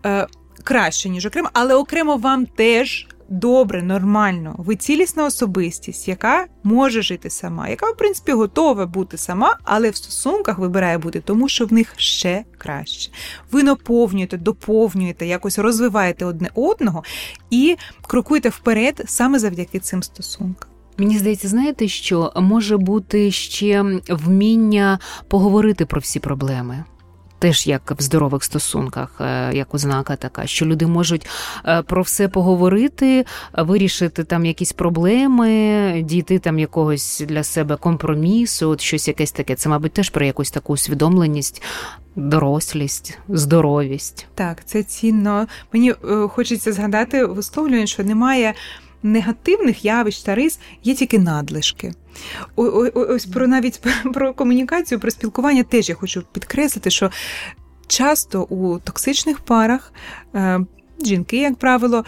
е, 0.05 0.27
краще, 0.63 1.09
ніж 1.09 1.25
окремо, 1.25 1.49
але 1.53 1.75
окремо 1.75 2.17
вам 2.17 2.45
теж 2.45 3.07
добре, 3.29 3.83
нормально. 3.83 4.55
Ви 4.57 4.75
цілісна 4.75 5.25
особистість, 5.25 6.07
яка 6.07 6.45
може 6.63 7.01
жити 7.01 7.29
сама, 7.29 7.69
яка, 7.69 7.91
в 7.91 7.97
принципі, 7.97 8.31
готова 8.31 8.85
бути 8.85 9.17
сама, 9.17 9.57
але 9.63 9.89
в 9.89 9.95
стосунках 9.95 10.57
вибирає 10.57 10.97
бути, 10.97 11.21
тому 11.21 11.49
що 11.49 11.65
в 11.65 11.73
них 11.73 11.93
ще 11.97 12.43
краще. 12.57 13.11
Ви 13.51 13.63
наповнюєте, 13.63 14.37
доповнюєте, 14.37 15.25
якось 15.25 15.59
розвиваєте 15.59 16.25
одне 16.25 16.49
одного 16.55 17.03
і 17.49 17.75
крокуєте 18.07 18.49
вперед 18.49 19.03
саме 19.07 19.39
завдяки 19.39 19.79
цим 19.79 20.03
стосункам. 20.03 20.69
Мені 20.97 21.17
здається, 21.17 21.47
знаєте, 21.47 21.87
що 21.87 22.31
може 22.35 22.77
бути 22.77 23.31
ще 23.31 24.01
вміння 24.09 24.99
поговорити 25.27 25.85
про 25.85 26.01
всі 26.01 26.19
проблеми 26.19 26.83
теж 27.45 27.67
як 27.67 27.91
в 27.91 28.01
здорових 28.01 28.43
стосунках, 28.43 29.09
е, 29.21 29.53
як 29.53 29.73
ознака 29.73 30.15
така, 30.15 30.47
що 30.47 30.65
люди 30.65 30.87
можуть 30.87 31.27
е, 31.65 31.81
про 31.81 32.01
все 32.01 32.27
поговорити, 32.27 33.25
вирішити 33.53 34.23
там 34.23 34.45
якісь 34.45 34.73
проблеми, 34.73 36.01
дійти 36.05 36.39
там 36.39 36.59
якогось 36.59 37.23
для 37.27 37.43
себе 37.43 37.75
компромісу, 37.75 38.69
от 38.69 38.81
щось 38.81 39.07
якесь 39.07 39.31
таке. 39.31 39.55
Це, 39.55 39.69
мабуть, 39.69 39.93
теж 39.93 40.09
про 40.09 40.25
якусь 40.25 40.51
таку 40.51 40.73
усвідомленість. 40.73 41.61
Дорослість, 42.15 43.17
здоровість. 43.29 44.27
Так, 44.35 44.65
це 44.65 44.83
цінно. 44.83 45.47
Мені 45.73 45.91
е, 45.91 46.27
хочеться 46.27 46.73
згадати 46.73 47.25
висловлювання, 47.25 47.85
що 47.85 48.03
немає 48.03 48.53
негативних 49.05 49.85
явищ 49.85 50.21
та 50.21 50.35
рис, 50.35 50.59
є 50.83 50.93
тільки 50.93 51.19
надлишки. 51.19 51.93
Ось 52.55 53.25
про 53.25 53.47
навіть 53.47 53.81
про 54.13 54.33
комунікацію, 54.33 54.99
про 54.99 55.11
спілкування 55.11 55.63
теж 55.63 55.89
я 55.89 55.95
хочу 55.95 56.23
підкреслити, 56.31 56.89
що 56.89 57.11
часто 57.87 58.43
у 58.43 58.79
токсичних 58.79 59.39
парах 59.39 59.93
е, 60.35 60.59
жінки, 61.05 61.37
як 61.37 61.55
правило, 61.55 62.05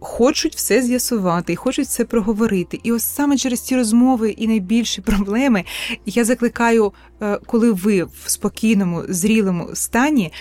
хочуть 0.00 0.56
все 0.56 0.82
з'ясувати 0.82 1.52
і 1.52 1.56
хочуть 1.56 1.86
все 1.86 2.04
проговорити. 2.04 2.80
І 2.82 2.92
ось 2.92 3.04
саме 3.04 3.36
через 3.36 3.60
ці 3.60 3.76
розмови 3.76 4.30
і 4.30 4.46
найбільші 4.48 5.00
проблеми 5.00 5.64
я 6.06 6.24
закликаю, 6.24 6.92
е, 7.20 7.38
коли 7.46 7.72
ви 7.72 8.04
в 8.04 8.22
спокійному, 8.26 9.02
зрілому 9.08 9.68
стані 9.74 10.32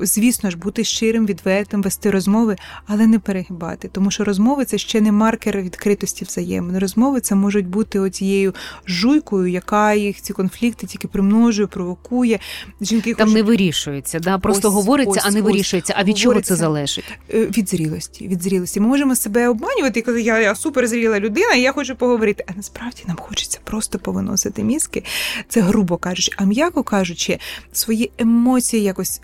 звісно 0.00 0.50
ж, 0.50 0.56
бути 0.56 0.84
щирим, 0.84 1.26
відвертим, 1.26 1.82
вести 1.82 2.10
розмови, 2.10 2.56
але 2.86 3.06
не 3.06 3.18
перегибати. 3.18 3.88
Тому 3.92 4.10
що 4.10 4.24
розмови 4.24 4.64
це 4.64 4.78
ще 4.78 5.00
не 5.00 5.12
маркер 5.12 5.62
відкритості 5.62 6.24
взаємин. 6.24 6.78
Розмови 6.78 7.20
це 7.20 7.34
можуть 7.34 7.66
бути 7.66 8.00
оцією 8.00 8.54
жуйкою, 8.86 9.46
яка 9.46 9.94
їх 9.94 10.22
ці 10.22 10.32
конфлікти 10.32 10.86
тільки 10.86 11.08
примножує, 11.08 11.66
провокує. 11.66 12.38
Жінки 12.80 13.14
там 13.14 13.28
хочуть... 13.28 13.34
не 13.34 13.42
вирішується, 13.42 14.18
да 14.18 14.38
просто 14.38 14.68
ось, 14.68 14.74
говориться, 14.74 15.20
ось, 15.20 15.26
а 15.26 15.30
не 15.30 15.42
вирішується. 15.42 15.94
А 15.96 16.04
від 16.04 16.18
чого 16.18 16.40
це 16.40 16.56
залежить? 16.56 17.04
Е, 17.34 17.46
від 17.46 17.68
зрілості. 17.68 18.28
Від 18.28 18.42
зрілості. 18.42 18.80
Ми 18.80 18.86
можемо 18.86 19.16
себе 19.16 19.48
обманювати 19.48 20.00
і 20.00 20.02
казати, 20.02 20.22
я, 20.22 20.38
я 20.38 20.54
суперзріла 20.54 21.20
людина, 21.20 21.54
і 21.54 21.60
я 21.60 21.72
хочу 21.72 21.96
поговорити. 21.96 22.44
А 22.48 22.52
насправді 22.56 23.02
нам 23.08 23.16
хочеться 23.16 23.58
просто 23.64 23.98
повиносити 23.98 24.64
мізки. 24.64 25.04
Це 25.48 25.60
грубо 25.60 25.96
кажучи, 25.96 26.32
а 26.36 26.44
м'яко 26.44 26.82
кажучи, 26.82 27.38
свої 27.72 28.10
емоції 28.18 28.82
якось 28.82 29.20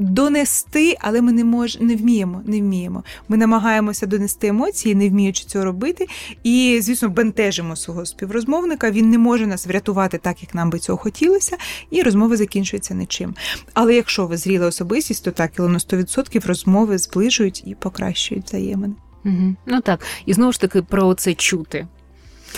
донести, 0.00 0.96
але 1.00 1.22
ми 1.22 1.32
не 1.32 1.44
мож, 1.44 1.78
не 1.80 1.96
вміємо. 1.96 2.42
Не 2.46 2.60
вміємо. 2.60 3.04
Ми 3.28 3.36
намагаємося 3.36 4.06
донести 4.06 4.46
емоції, 4.46 4.94
не 4.94 5.08
вміючи 5.08 5.44
цього 5.44 5.64
робити. 5.64 6.06
І, 6.42 6.78
звісно, 6.82 7.08
бентежимо 7.08 7.76
свого 7.76 8.06
співрозмовника. 8.06 8.90
Він 8.90 9.10
не 9.10 9.18
може 9.18 9.46
нас 9.46 9.66
врятувати 9.66 10.18
так, 10.18 10.42
як 10.42 10.54
нам 10.54 10.70
би 10.70 10.78
цього 10.78 10.98
хотілося, 10.98 11.56
і 11.90 12.02
розмова 12.02 12.36
закінчується 12.36 12.94
нічим. 12.94 13.34
Але 13.74 13.94
якщо 13.94 14.26
ви 14.26 14.36
зріла 14.36 14.66
особистість, 14.66 15.24
то 15.24 15.30
так, 15.30 15.52
і 15.58 15.62
на 15.62 15.78
100% 15.78 16.46
розмови 16.46 16.98
зближують 16.98 17.62
і 17.66 17.74
покращують 17.74 18.44
взаємини. 18.44 18.94
Угу. 19.24 19.54
Ну 19.66 19.80
так, 19.80 20.00
і 20.26 20.32
знову 20.32 20.52
ж 20.52 20.60
таки 20.60 20.82
про 20.82 21.14
це 21.14 21.34
чути. 21.34 21.86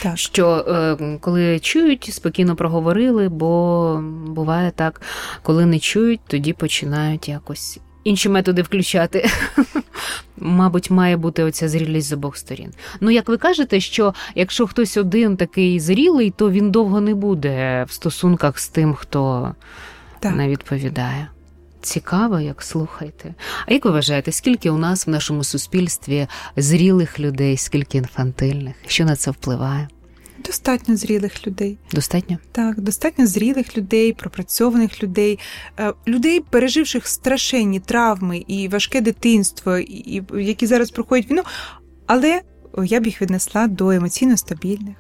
Так. 0.03 0.19
Що 0.19 0.49
е, 0.69 1.19
коли 1.21 1.59
чують, 1.59 2.11
спокійно 2.13 2.57
проговорили, 2.57 3.29
бо 3.29 4.03
буває 4.27 4.71
так, 4.71 5.01
коли 5.43 5.67
не 5.67 5.79
чують, 5.79 6.21
тоді 6.27 6.53
починають 6.53 7.29
якось 7.29 7.81
інші 8.05 8.29
методи 8.29 8.63
включати. 8.63 9.31
Мабуть, 10.37 10.91
має 10.91 11.17
бути 11.17 11.45
оця 11.45 11.69
зрілість 11.69 12.09
з 12.09 12.13
обох 12.13 12.37
сторін. 12.37 12.73
Ну, 13.01 13.11
як 13.11 13.29
ви 13.29 13.37
кажете, 13.37 13.81
що 13.81 14.15
якщо 14.35 14.67
хтось 14.67 14.97
один 14.97 15.37
такий 15.37 15.81
зрілий, 15.81 16.31
то 16.31 16.51
він 16.51 16.71
довго 16.71 17.01
не 17.01 17.15
буде 17.15 17.85
в 17.89 17.93
стосунках 17.93 18.59
з 18.59 18.69
тим, 18.69 18.95
хто 18.95 19.55
так. 20.21 20.37
не 20.37 20.49
відповідає. 20.49 21.29
Цікаво, 21.83 22.41
як 22.41 22.63
слухайте. 22.63 23.35
А 23.67 23.73
як 23.73 23.85
ви 23.85 23.91
вважаєте, 23.91 24.33
скільки 24.33 24.71
у 24.71 24.79
нас 24.79 25.07
в 25.07 25.11
нашому 25.11 25.45
суспільстві 25.45 26.27
зрілих 26.57 27.21
людей, 27.21 27.57
скільки 27.57 27.99
інфантильних? 27.99 28.75
Що 28.87 29.05
на 29.05 29.17
це 29.17 29.31
впливає? 29.31 29.89
Достатньо 30.45 30.97
зрілих 30.97 31.47
людей. 31.47 31.79
Достатньо? 31.93 32.39
Так, 32.53 32.81
достатньо 32.81 33.27
зрілих 33.27 33.77
людей, 33.77 34.13
пропрацьованих 34.13 35.03
людей, 35.03 35.39
е, 35.81 35.93
людей, 36.07 36.41
переживших 36.41 37.09
страшенні 37.09 37.81
травми 37.81 38.45
і 38.47 38.69
важке 38.69 39.01
дитинство, 39.01 39.79
і 39.79 40.23
які 40.35 40.67
зараз 40.67 40.91
проходять 40.91 41.31
війну. 41.31 41.43
Але 42.07 42.43
я 42.85 43.01
б 43.01 43.07
їх 43.07 43.23
віднесла 43.23 43.67
до 43.67 43.91
емоційно 43.91 44.37
стабільних. 44.37 44.97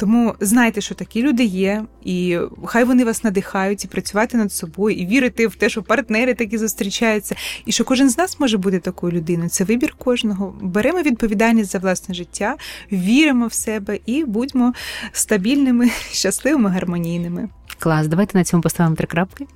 Тому 0.00 0.34
знайте, 0.40 0.80
що 0.80 0.94
такі 0.94 1.22
люди 1.22 1.44
є, 1.44 1.84
і 2.04 2.38
хай 2.64 2.84
вони 2.84 3.04
вас 3.04 3.24
надихають 3.24 3.84
і 3.84 3.88
працювати 3.88 4.36
над 4.36 4.52
собою, 4.52 4.96
і 4.96 5.06
вірити 5.06 5.46
в 5.46 5.54
те, 5.54 5.68
що 5.68 5.82
партнери 5.82 6.34
такі 6.34 6.58
зустрічаються, 6.58 7.36
і 7.66 7.72
що 7.72 7.84
кожен 7.84 8.10
з 8.10 8.18
нас 8.18 8.40
може 8.40 8.58
бути 8.58 8.78
такою 8.78 9.12
людиною. 9.12 9.50
Це 9.50 9.64
вибір 9.64 9.94
кожного. 9.98 10.54
Беремо 10.60 11.02
відповідальність 11.02 11.72
за 11.72 11.78
власне 11.78 12.14
життя, 12.14 12.56
віримо 12.92 13.46
в 13.46 13.52
себе 13.52 13.98
і 14.06 14.24
будьмо 14.24 14.74
стабільними, 15.12 15.90
щасливими, 16.12 16.70
гармонійними. 16.70 17.48
Клас, 17.78 18.06
давайте 18.06 18.38
на 18.38 18.44
цьому 18.44 18.62
поставимо 18.62 18.96
три 18.96 19.06
крапки. 19.06 19.46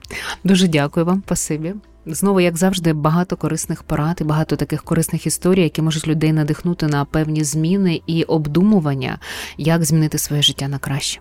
Дуже 0.44 0.68
дякую 0.68 1.06
вам, 1.06 1.22
спасибі. 1.26 1.74
Знову, 2.06 2.40
як 2.40 2.56
завжди, 2.56 2.92
багато 2.92 3.36
корисних 3.36 3.82
порад 3.82 4.18
і 4.20 4.24
багато 4.24 4.56
таких 4.56 4.82
корисних 4.82 5.26
історій, 5.26 5.62
які 5.62 5.82
можуть 5.82 6.08
людей 6.08 6.32
надихнути 6.32 6.86
на 6.86 7.04
певні 7.04 7.44
зміни 7.44 8.00
і 8.06 8.22
обдумування, 8.24 9.18
як 9.58 9.84
змінити 9.84 10.18
своє 10.18 10.42
життя 10.42 10.68
на 10.68 10.78
краще. 10.78 11.20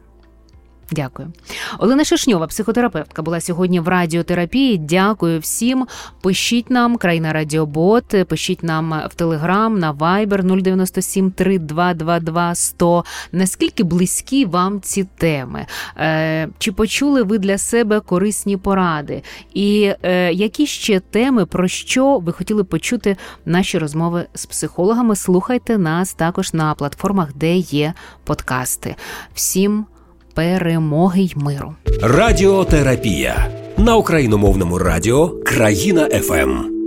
Дякую. 0.94 1.32
Олена 1.80 2.04
Шишньова, 2.04 2.48
психотерапевтка, 2.48 3.22
була 3.22 3.42
сьогодні 3.42 3.80
в 3.80 3.88
радіотерапії. 3.88 4.78
Дякую 4.78 5.40
всім. 5.40 5.88
Пишіть 6.22 6.70
нам, 6.70 6.98
крайна 6.98 7.34
Радіобот, 7.34 8.28
пишіть 8.28 8.64
нам 8.64 9.04
в 9.12 9.16
Телеграм, 9.16 9.80
на 9.80 9.94
Viber 9.94 10.62
097 10.62 11.32
3222 11.32 12.56
100. 12.56 13.06
Наскільки 13.32 13.84
близькі 13.84 14.46
вам 14.46 14.82
ці 14.82 15.04
теми? 15.04 15.66
Е, 15.98 16.50
Чи 16.58 16.72
почули 16.72 17.24
ви 17.24 17.38
для 17.38 17.58
себе 17.58 18.00
корисні 18.00 18.58
поради? 18.58 19.24
І 19.54 19.92
е, 20.04 20.34
які 20.34 20.66
ще 20.68 21.00
теми, 21.00 21.46
про 21.46 21.68
що 21.68 22.18
ви 22.18 22.32
хотіли 22.32 22.64
почути 22.64 23.18
наші 23.46 23.78
розмови 23.78 24.26
з 24.34 24.46
психологами? 24.46 25.16
Слухайте 25.16 25.78
нас 25.78 26.14
також 26.14 26.54
на 26.54 26.74
платформах, 26.74 27.30
де 27.36 27.56
є 27.56 27.94
подкасти. 28.24 28.96
Всім 29.34 29.86
перемоги 30.34 31.22
й 31.22 31.34
миру. 31.36 31.76
Радіотерапія 32.02 33.48
на 33.78 33.96
україномовному 33.96 34.78
радіо 34.78 35.30
Країна 35.30 36.10
ФМ. 36.10 36.83